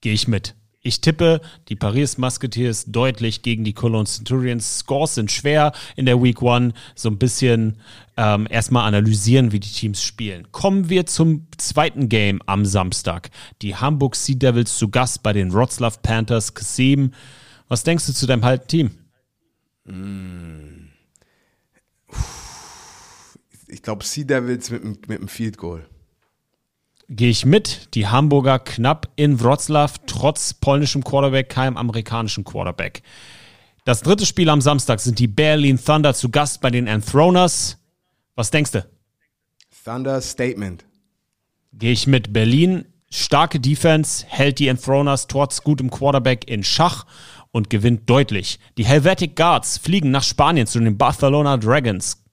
Gehe 0.00 0.12
ich 0.12 0.28
mit. 0.28 0.54
Ich 0.86 1.00
tippe 1.00 1.40
die 1.68 1.74
Paris 1.74 2.16
Musketeers 2.16 2.84
deutlich 2.86 3.42
gegen 3.42 3.64
die 3.64 3.72
Cologne 3.72 4.06
Centurions. 4.06 4.78
Scores 4.78 5.16
sind 5.16 5.32
schwer 5.32 5.72
in 5.96 6.06
der 6.06 6.22
Week 6.22 6.40
One. 6.40 6.74
So 6.94 7.08
ein 7.08 7.18
bisschen 7.18 7.78
ähm, 8.16 8.46
erstmal 8.48 8.86
analysieren, 8.86 9.50
wie 9.50 9.58
die 9.58 9.68
Teams 9.68 10.00
spielen. 10.00 10.46
Kommen 10.52 10.88
wir 10.88 11.04
zum 11.06 11.48
zweiten 11.56 12.08
Game 12.08 12.40
am 12.46 12.64
Samstag. 12.64 13.30
Die 13.62 13.74
Hamburg 13.74 14.14
Sea 14.14 14.36
Devils 14.36 14.78
zu 14.78 14.88
Gast 14.88 15.24
bei 15.24 15.32
den 15.32 15.52
Wroclaw 15.52 15.96
Panthers. 16.00 16.54
Kasim, 16.54 17.10
was 17.66 17.82
denkst 17.82 18.06
du 18.06 18.12
zu 18.12 18.28
deinem 18.28 18.44
halben 18.44 18.68
Team? 18.68 18.90
Ich 23.66 23.82
glaube, 23.82 24.04
Sea 24.04 24.22
Devils 24.22 24.70
mit, 24.70 25.08
mit 25.08 25.18
dem 25.18 25.26
Field 25.26 25.58
Goal. 25.58 25.84
Gehe 27.08 27.30
ich 27.30 27.46
mit. 27.46 27.94
Die 27.94 28.08
Hamburger 28.08 28.58
knapp 28.58 29.10
in 29.14 29.40
Wroclaw, 29.40 29.92
trotz 30.06 30.54
polnischem 30.54 31.04
Quarterback, 31.04 31.48
keinem 31.48 31.76
amerikanischen 31.76 32.44
Quarterback. 32.44 33.02
Das 33.84 34.02
dritte 34.02 34.26
Spiel 34.26 34.48
am 34.48 34.60
Samstag 34.60 34.98
sind 34.98 35.20
die 35.20 35.28
Berlin 35.28 35.78
Thunder 35.82 36.14
zu 36.14 36.30
Gast 36.30 36.60
bei 36.60 36.70
den 36.70 36.88
Enthroners. 36.88 37.78
Was 38.34 38.50
denkst 38.50 38.72
du? 38.72 38.84
Thunder 39.84 40.20
Statement. 40.20 40.84
Gehe 41.72 41.92
ich 41.92 42.08
mit. 42.08 42.32
Berlin, 42.32 42.86
starke 43.08 43.60
Defense, 43.60 44.26
hält 44.26 44.58
die 44.58 44.66
Enthroners 44.66 45.28
trotz 45.28 45.62
gutem 45.62 45.90
Quarterback 45.90 46.48
in 46.48 46.64
Schach 46.64 47.06
und 47.52 47.70
gewinnt 47.70 48.10
deutlich. 48.10 48.58
Die 48.76 48.84
Helvetic 48.84 49.36
Guards 49.36 49.78
fliegen 49.78 50.10
nach 50.10 50.24
Spanien 50.24 50.66
zu 50.66 50.80
den 50.80 50.98
Barcelona 50.98 51.56
Dragons. 51.56 52.24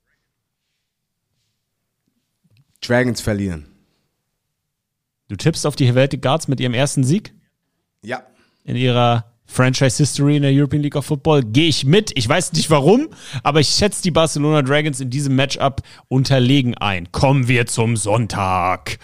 Dragons 2.82 3.22
verlieren. 3.22 3.73
Du 5.30 5.36
tippst 5.36 5.66
auf 5.66 5.76
die 5.76 5.86
Helvetic 5.86 6.22
Guards 6.22 6.48
mit 6.48 6.60
ihrem 6.60 6.74
ersten 6.74 7.04
Sieg? 7.04 7.34
Ja. 8.04 8.24
in 8.66 8.76
ihrer 8.76 9.26
Franchise 9.46 9.98
History 9.98 10.38
in 10.38 10.42
der 10.44 10.52
European 10.52 10.82
League 10.82 10.96
of 10.96 11.06
Football. 11.06 11.44
Gehe 11.44 11.68
ich 11.68 11.86
mit. 11.86 12.12
Ich 12.18 12.28
weiß 12.28 12.54
nicht 12.54 12.70
warum, 12.70 13.10
aber 13.44 13.60
ich 13.60 13.70
schätze 13.70 14.02
die 14.02 14.12
Barcelona 14.12 14.62
Dragons 14.62 15.00
in 15.00 15.10
diesem 15.10 15.36
Matchup 15.36 15.82
unterlegen 16.08 16.76
ein. 16.76 17.12
Kommen 17.12 17.48
wir 17.48 17.66
zum 17.66 17.96
Sonntag. 17.98 18.98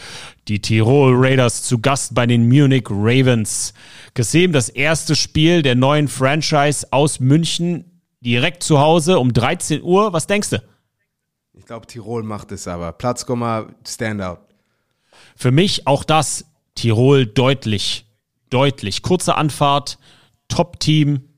Die 0.47 0.59
Tirol 0.61 1.13
Raiders 1.15 1.63
zu 1.63 1.79
Gast 1.79 2.15
bei 2.15 2.25
den 2.25 2.47
Munich 2.47 2.85
Ravens. 2.89 3.73
Gesehen 4.15 4.51
das 4.51 4.69
erste 4.69 5.15
Spiel 5.15 5.61
der 5.61 5.75
neuen 5.75 6.07
Franchise 6.07 6.87
aus 6.91 7.19
München 7.19 8.01
direkt 8.21 8.63
zu 8.63 8.79
Hause 8.79 9.19
um 9.19 9.31
13 9.31 9.83
Uhr. 9.83 10.13
Was 10.13 10.25
denkst 10.25 10.49
du? 10.49 10.63
Ich 11.53 11.65
glaube, 11.65 11.85
Tirol 11.85 12.23
macht 12.23 12.51
es 12.51 12.67
aber. 12.67 12.91
Platzkomma, 12.93 13.67
Standout. 13.87 14.39
Für 15.39 15.51
mich 15.51 15.87
auch 15.87 16.03
das 16.03 16.43
Tirol 16.75 17.25
deutlich, 17.25 18.05
deutlich. 18.49 19.03
Kurze 19.03 19.35
Anfahrt, 19.35 19.97
Top-Team. 20.49 21.29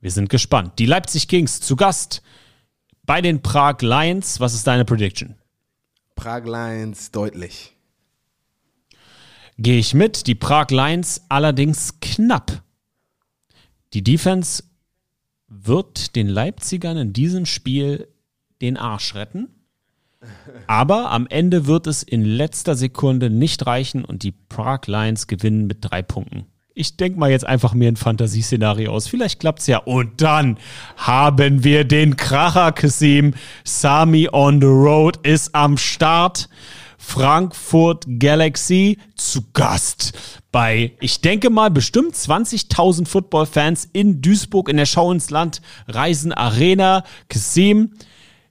Wir 0.00 0.10
sind 0.10 0.28
gespannt. 0.28 0.80
Die 0.80 0.86
Leipzig 0.86 1.28
Kings 1.28 1.60
zu 1.60 1.76
Gast 1.76 2.20
bei 3.04 3.20
den 3.20 3.42
Prag 3.42 3.80
Lions. 3.80 4.40
Was 4.40 4.54
ist 4.54 4.66
deine 4.66 4.84
Prediction? 4.84 5.36
Prag 6.16 6.46
Lions 6.46 7.12
deutlich. 7.12 7.76
Gehe 9.56 9.78
ich 9.78 9.94
mit. 9.94 10.26
Die 10.26 10.34
Prag 10.34 10.70
Lions 10.70 11.22
allerdings 11.28 12.00
knapp. 12.00 12.60
Die 13.92 14.02
Defense 14.02 14.64
wird 15.46 16.16
den 16.16 16.26
Leipzigern 16.26 16.96
in 16.96 17.12
diesem 17.12 17.46
Spiel 17.46 18.08
den 18.60 18.76
Arsch 18.76 19.14
retten. 19.14 19.53
Aber 20.66 21.10
am 21.10 21.26
Ende 21.28 21.66
wird 21.66 21.86
es 21.86 22.02
in 22.02 22.24
letzter 22.24 22.74
Sekunde 22.74 23.30
nicht 23.30 23.66
reichen 23.66 24.04
und 24.04 24.22
die 24.22 24.32
Prague 24.32 24.90
Lions 24.90 25.26
gewinnen 25.26 25.66
mit 25.66 25.78
drei 25.80 26.02
Punkten. 26.02 26.46
Ich 26.76 26.96
denke 26.96 27.18
mal 27.18 27.30
jetzt 27.30 27.46
einfach 27.46 27.72
mir 27.74 27.88
ein 27.88 27.96
Fantasieszenario 27.96 28.90
aus. 28.92 29.06
Vielleicht 29.06 29.38
klappt's 29.38 29.68
ja. 29.68 29.78
Und 29.78 30.20
dann 30.20 30.58
haben 30.96 31.62
wir 31.62 31.84
den 31.84 32.16
Kracher 32.16 32.72
Kasim. 32.72 33.34
Sami 33.62 34.28
on 34.32 34.60
the 34.60 34.66
road 34.66 35.18
ist 35.22 35.54
am 35.54 35.76
Start. 35.76 36.48
Frankfurt 36.98 38.06
Galaxy 38.18 38.98
zu 39.14 39.42
Gast 39.52 40.14
bei, 40.50 40.92
ich 41.00 41.20
denke 41.20 41.50
mal, 41.50 41.70
bestimmt 41.70 42.14
20.000 42.14 43.06
Football-Fans 43.06 43.88
in 43.92 44.22
Duisburg 44.22 44.68
in 44.68 44.76
der 44.76 44.86
Schau 44.86 45.10
ins 45.10 45.30
Land 45.30 45.60
Reisen 45.88 46.32
Arena. 46.32 47.04
Kasim, 47.28 47.90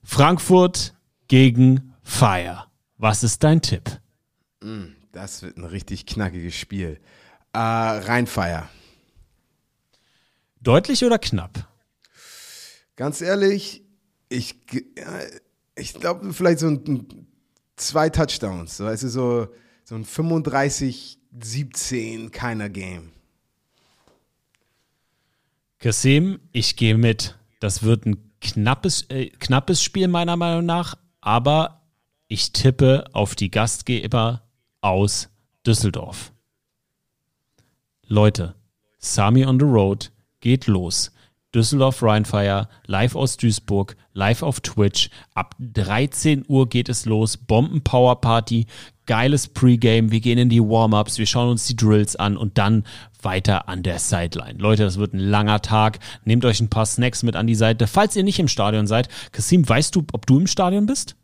Frankfurt 0.03 0.93
gegen 1.34 1.95
Fire. 2.03 2.67
Was 2.99 3.23
ist 3.23 3.43
dein 3.43 3.59
Tipp? 3.59 3.99
Das 5.11 5.41
wird 5.41 5.57
ein 5.57 5.63
richtig 5.63 6.05
knackiges 6.05 6.53
Spiel. 6.53 6.99
Äh, 7.53 7.57
Rheinfeier. 7.57 8.69
Deutlich 10.61 11.03
oder 11.03 11.17
knapp? 11.17 11.67
Ganz 12.95 13.21
ehrlich, 13.21 13.81
ich, 14.29 14.57
äh, 14.73 14.84
ich 15.75 15.95
glaube 15.95 16.31
vielleicht 16.34 16.59
so 16.59 16.67
ein, 16.67 17.25
zwei 17.77 18.11
Touchdowns. 18.11 18.77
So, 18.77 18.88
du, 18.88 18.95
so, 18.95 19.47
so 19.86 19.95
ein 19.95 20.05
35-17 20.05 22.29
keiner 22.29 22.69
Game. 22.69 23.11
Kasim, 25.79 26.41
ich 26.51 26.75
gehe 26.75 26.95
mit. 26.95 27.39
Das 27.59 27.81
wird 27.81 28.05
ein 28.05 28.29
knappes, 28.39 29.07
äh, 29.09 29.31
knappes 29.31 29.81
Spiel 29.81 30.07
meiner 30.07 30.38
Meinung 30.38 30.67
nach, 30.67 30.95
aber 31.24 31.82
ich 32.28 32.51
tippe 32.51 33.05
auf 33.13 33.34
die 33.34 33.49
Gastgeber 33.49 34.41
aus 34.82 35.30
Düsseldorf. 35.65 36.34
Leute, 38.05 38.55
Sami 38.99 39.45
on 39.45 39.57
the 39.57 39.65
Road 39.65 40.11
geht 40.41 40.67
los. 40.67 41.11
Düsseldorf 41.55 42.03
Rheinfire, 42.03 42.67
live 42.88 43.15
aus 43.15 43.38
Duisburg, 43.38 43.95
live 44.13 44.43
auf 44.43 44.59
Twitch. 44.59 45.09
Ab 45.34 45.55
13 45.59 46.43
Uhr 46.47 46.67
geht 46.67 46.89
es 46.89 47.05
los. 47.05 47.38
Bomben 47.38 47.84
Power 47.84 48.19
Party, 48.19 48.65
geiles 49.05 49.47
Pre-Game. 49.47 50.11
Wir 50.11 50.19
gehen 50.19 50.38
in 50.38 50.49
die 50.49 50.61
Warm-Ups, 50.61 51.19
wir 51.19 51.26
schauen 51.26 51.51
uns 51.51 51.67
die 51.67 51.78
Drills 51.78 52.17
an 52.17 52.36
und 52.36 52.57
dann 52.57 52.84
weiter 53.24 53.67
an 53.69 53.84
der 53.84 53.99
Sideline. 53.99 54.59
Leute, 54.59 54.84
das 54.84 54.97
wird 54.97 55.13
ein 55.13 55.19
langer 55.19 55.61
Tag. 55.61 55.99
Nehmt 56.26 56.45
euch 56.45 56.59
ein 56.59 56.69
paar 56.69 56.86
Snacks 56.86 57.24
mit 57.24 57.36
an 57.36 57.47
die 57.47 57.55
Seite. 57.55 57.88
Falls 57.88 58.15
ihr 58.15 58.24
nicht 58.24 58.39
im 58.39 58.47
Stadion 58.47 58.88
seid, 58.88 59.09
Kasim, 59.32 59.67
weißt 59.67 59.95
du, 59.95 60.05
ob 60.13 60.26
du 60.26 60.39
im 60.39 60.47
Stadion 60.47 60.86
bist? 60.86 61.15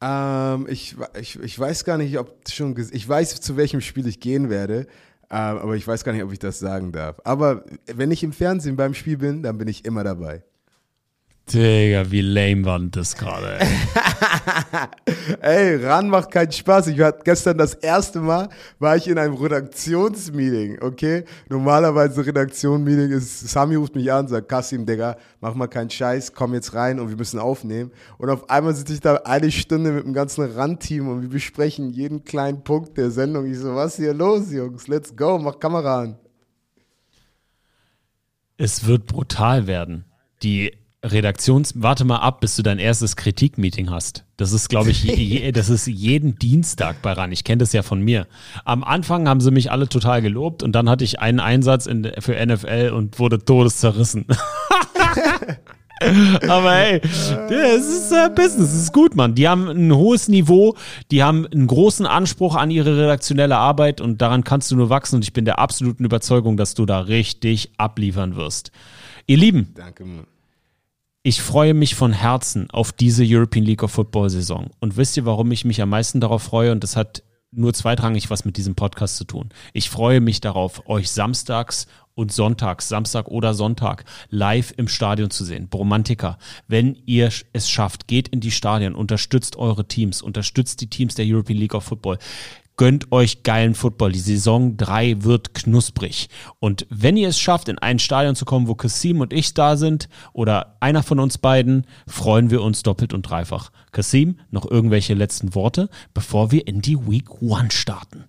Ähm, 0.00 0.66
ich, 0.68 0.96
ich, 1.18 1.38
ich 1.38 1.58
weiß 1.58 1.84
gar 1.84 1.98
nicht, 1.98 2.18
ob 2.18 2.48
schon, 2.50 2.74
ich 2.92 3.08
weiß, 3.08 3.40
zu 3.40 3.56
welchem 3.56 3.80
Spiel 3.80 4.06
ich 4.06 4.20
gehen 4.20 4.48
werde, 4.48 4.86
ähm, 5.30 5.58
aber 5.58 5.76
ich 5.76 5.86
weiß 5.86 6.04
gar 6.04 6.12
nicht, 6.12 6.22
ob 6.22 6.32
ich 6.32 6.38
das 6.38 6.58
sagen 6.58 6.90
darf. 6.92 7.20
Aber 7.24 7.64
wenn 7.86 8.10
ich 8.10 8.22
im 8.22 8.32
Fernsehen 8.32 8.76
beim 8.76 8.94
Spiel 8.94 9.18
bin, 9.18 9.42
dann 9.42 9.58
bin 9.58 9.68
ich 9.68 9.84
immer 9.84 10.02
dabei. 10.02 10.42
Digga, 11.52 12.10
wie 12.10 12.20
lame 12.20 12.64
war 12.64 12.78
denn 12.78 12.92
das 12.92 13.16
gerade? 13.16 13.58
ey? 13.58 13.66
Ey, 15.40 15.84
ran 15.84 16.08
macht 16.08 16.30
keinen 16.30 16.52
Spaß. 16.52 16.86
Ich 16.88 16.98
war 16.98 17.12
gestern 17.12 17.58
das 17.58 17.74
erste 17.74 18.20
Mal, 18.20 18.48
war 18.78 18.96
ich 18.96 19.08
in 19.08 19.18
einem 19.18 19.34
Redaktionsmeeting, 19.34 20.80
okay? 20.80 21.24
Normalerweise 21.48 22.24
Redaktionsmeeting 22.24 23.10
ist, 23.10 23.48
Sami 23.48 23.74
ruft 23.74 23.96
mich 23.96 24.12
an, 24.12 24.28
sagt, 24.28 24.48
Kassim, 24.48 24.86
Digga, 24.86 25.16
mach 25.40 25.54
mal 25.54 25.66
keinen 25.66 25.90
Scheiß, 25.90 26.34
komm 26.34 26.54
jetzt 26.54 26.74
rein 26.74 27.00
und 27.00 27.08
wir 27.08 27.16
müssen 27.16 27.40
aufnehmen. 27.40 27.90
Und 28.18 28.30
auf 28.30 28.48
einmal 28.48 28.74
sitze 28.74 28.94
ich 28.94 29.00
da 29.00 29.16
eine 29.16 29.50
Stunde 29.50 29.90
mit 29.90 30.04
dem 30.04 30.12
ganzen 30.12 30.44
Randteam 30.44 31.08
und 31.08 31.22
wir 31.22 31.28
besprechen 31.30 31.90
jeden 31.90 32.24
kleinen 32.24 32.62
Punkt 32.62 32.96
der 32.96 33.10
Sendung. 33.10 33.50
Ich 33.50 33.58
so, 33.58 33.74
was 33.74 33.94
ist 33.94 34.04
hier 34.04 34.14
los, 34.14 34.52
Jungs? 34.52 34.86
Let's 34.86 35.16
go, 35.16 35.38
mach 35.38 35.58
Kamera 35.58 36.02
an. 36.02 36.18
Es 38.56 38.86
wird 38.86 39.06
brutal 39.06 39.66
werden. 39.66 40.04
Die 40.42 40.79
Redaktions, 41.02 41.72
warte 41.76 42.04
mal 42.04 42.18
ab, 42.18 42.40
bis 42.40 42.56
du 42.56 42.62
dein 42.62 42.78
erstes 42.78 43.16
Kritikmeeting 43.16 43.90
hast. 43.90 44.24
Das 44.36 44.52
ist, 44.52 44.68
glaube 44.68 44.90
ich, 44.90 45.02
je, 45.02 45.50
das 45.52 45.70
ist 45.70 45.86
jeden 45.86 46.38
Dienstag 46.38 47.00
bei 47.00 47.12
RAN. 47.12 47.32
Ich 47.32 47.42
kenne 47.42 47.58
das 47.58 47.72
ja 47.72 47.82
von 47.82 48.02
mir. 48.02 48.26
Am 48.66 48.84
Anfang 48.84 49.26
haben 49.26 49.40
sie 49.40 49.50
mich 49.50 49.72
alle 49.72 49.88
total 49.88 50.20
gelobt 50.20 50.62
und 50.62 50.72
dann 50.72 50.90
hatte 50.90 51.04
ich 51.04 51.18
einen 51.20 51.40
Einsatz 51.40 51.86
in, 51.86 52.10
für 52.18 52.34
NFL 52.44 52.92
und 52.94 53.18
wurde 53.18 53.42
todeszerrissen. 53.42 54.26
Aber 56.02 56.72
hey, 56.72 57.00
es 57.02 57.86
ist 57.86 58.12
äh, 58.12 58.30
Business, 58.34 58.72
es 58.72 58.82
ist 58.84 58.92
gut, 58.92 59.16
Mann. 59.16 59.34
Die 59.34 59.48
haben 59.48 59.68
ein 59.68 59.94
hohes 59.94 60.28
Niveau, 60.28 60.74
die 61.10 61.22
haben 61.22 61.46
einen 61.46 61.66
großen 61.66 62.06
Anspruch 62.06 62.56
an 62.56 62.70
ihre 62.70 62.96
redaktionelle 62.96 63.56
Arbeit 63.56 64.00
und 64.00 64.22
daran 64.22 64.44
kannst 64.44 64.70
du 64.70 64.76
nur 64.76 64.88
wachsen 64.88 65.16
und 65.16 65.24
ich 65.24 65.34
bin 65.34 65.44
der 65.44 65.58
absoluten 65.58 66.04
Überzeugung, 66.04 66.56
dass 66.56 66.74
du 66.74 66.86
da 66.86 67.00
richtig 67.00 67.72
abliefern 67.76 68.36
wirst. 68.36 68.70
Ihr 69.26 69.36
Lieben, 69.36 69.74
Danke, 69.74 70.04
Mann. 70.06 70.26
Ich 71.22 71.42
freue 71.42 71.74
mich 71.74 71.94
von 71.94 72.12
Herzen 72.12 72.70
auf 72.70 72.92
diese 72.92 73.24
European 73.26 73.64
League 73.64 73.82
of 73.82 73.92
Football 73.92 74.30
Saison. 74.30 74.70
Und 74.80 74.96
wisst 74.96 75.16
ihr, 75.16 75.26
warum 75.26 75.52
ich 75.52 75.64
mich 75.64 75.82
am 75.82 75.90
meisten 75.90 76.20
darauf 76.20 76.42
freue? 76.42 76.72
Und 76.72 76.82
das 76.82 76.96
hat 76.96 77.22
nur 77.52 77.74
zweitrangig 77.74 78.30
was 78.30 78.44
mit 78.44 78.56
diesem 78.56 78.74
Podcast 78.74 79.16
zu 79.16 79.24
tun. 79.24 79.50
Ich 79.72 79.90
freue 79.90 80.20
mich 80.20 80.40
darauf, 80.40 80.88
euch 80.88 81.10
samstags 81.10 81.88
und 82.14 82.32
sonntags, 82.32 82.88
Samstag 82.88 83.28
oder 83.28 83.54
Sonntag, 83.54 84.04
live 84.28 84.72
im 84.76 84.88
Stadion 84.88 85.30
zu 85.30 85.44
sehen. 85.44 85.68
Bromantiker, 85.68 86.38
wenn 86.68 86.96
ihr 87.06 87.30
es 87.52 87.70
schafft, 87.70 88.08
geht 88.08 88.28
in 88.28 88.40
die 88.40 88.50
Stadien, 88.50 88.94
unterstützt 88.94 89.56
eure 89.56 89.86
Teams, 89.88 90.22
unterstützt 90.22 90.80
die 90.80 90.90
Teams 90.90 91.14
der 91.14 91.26
European 91.26 91.58
League 91.58 91.74
of 91.74 91.84
Football. 91.84 92.18
Gönnt 92.80 93.12
euch 93.12 93.42
geilen 93.42 93.74
Football. 93.74 94.12
Die 94.12 94.20
Saison 94.20 94.78
3 94.78 95.22
wird 95.22 95.52
knusprig. 95.52 96.30
Und 96.60 96.86
wenn 96.88 97.18
ihr 97.18 97.28
es 97.28 97.38
schafft, 97.38 97.68
in 97.68 97.76
ein 97.76 97.98
Stadion 97.98 98.34
zu 98.34 98.46
kommen, 98.46 98.68
wo 98.68 98.74
Kasim 98.74 99.20
und 99.20 99.34
ich 99.34 99.52
da 99.52 99.76
sind, 99.76 100.08
oder 100.32 100.78
einer 100.80 101.02
von 101.02 101.20
uns 101.20 101.36
beiden, 101.36 101.86
freuen 102.06 102.48
wir 102.48 102.62
uns 102.62 102.82
doppelt 102.82 103.12
und 103.12 103.20
dreifach. 103.20 103.70
Kasim, 103.92 104.40
noch 104.50 104.64
irgendwelche 104.64 105.12
letzten 105.12 105.54
Worte, 105.54 105.90
bevor 106.14 106.52
wir 106.52 106.66
in 106.66 106.80
die 106.80 106.96
Week 107.06 107.28
1 107.42 107.74
starten? 107.74 108.24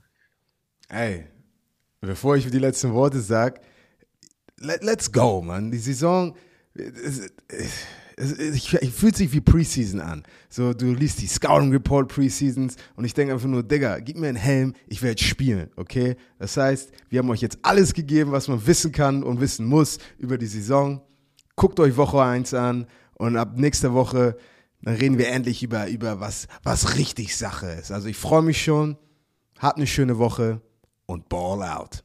Ey, 0.90 1.28
bevor 2.02 2.36
ich 2.36 2.52
die 2.52 2.60
letzten 2.60 2.92
Worte 2.92 3.22
sag, 3.22 3.62
let, 4.58 4.84
let's 4.84 5.14
go, 5.14 5.42
Mann. 5.42 5.72
Die 5.72 5.78
Saison, 5.78 6.36
es, 6.74 7.32
es, 7.48 7.72
es, 8.18 8.38
ich, 8.38 8.74
ich 8.74 8.92
fühlt 8.92 9.16
sich 9.16 9.32
wie 9.34 9.42
Preseason 9.42 10.00
an. 10.00 10.24
So, 10.50 10.74
du 10.74 10.94
liest 10.94 11.22
die 11.22 11.28
Scouting 11.28 11.72
Report 11.72 12.08
Preseasons 12.08 12.76
und 12.96 13.06
ich 13.06 13.14
denke 13.14 13.34
einfach 13.34 13.48
nur, 13.48 13.64
Digga, 13.64 14.00
gib 14.00 14.18
mir 14.18 14.28
einen 14.28 14.38
Helm, 14.38 14.74
ich 14.88 15.02
werde 15.02 15.22
spielen, 15.22 15.70
okay? 15.76 16.16
Das 16.40 16.58
heißt, 16.58 16.92
wir 17.10 17.20
haben 17.20 17.30
euch 17.30 17.42
jetzt 17.42 17.60
alles 17.62 17.94
gegeben, 17.94 18.32
was 18.32 18.48
man 18.48 18.66
wissen 18.66 18.92
kann 18.92 19.24
und 19.24 19.42
wissen 19.42 19.66
muss 19.66 19.98
über 20.18 20.38
die 20.38 20.48
Saison. 20.48 21.02
Guckt 21.56 21.80
euch 21.80 21.98
Woche 21.98 22.22
1 22.22 22.54
an 22.54 22.88
und 23.16 23.38
ab 23.38 23.58
nächster 23.58 23.94
Woche, 23.94 24.38
dann 24.82 24.96
reden 24.96 25.18
wir 25.18 25.30
endlich 25.30 25.62
über, 25.64 25.88
über 25.88 26.20
was, 26.20 26.48
was 26.64 26.98
richtig 26.98 27.38
Sache 27.38 27.68
ist. 27.68 27.92
Also 27.92 28.08
ich 28.08 28.18
freue 28.18 28.42
mich 28.42 28.64
schon. 28.64 28.98
Habt 29.60 29.78
eine 29.78 29.86
schöne 29.86 30.18
Woche 30.18 30.62
und 31.06 31.30
Ball 31.30 31.62
out. 31.62 32.04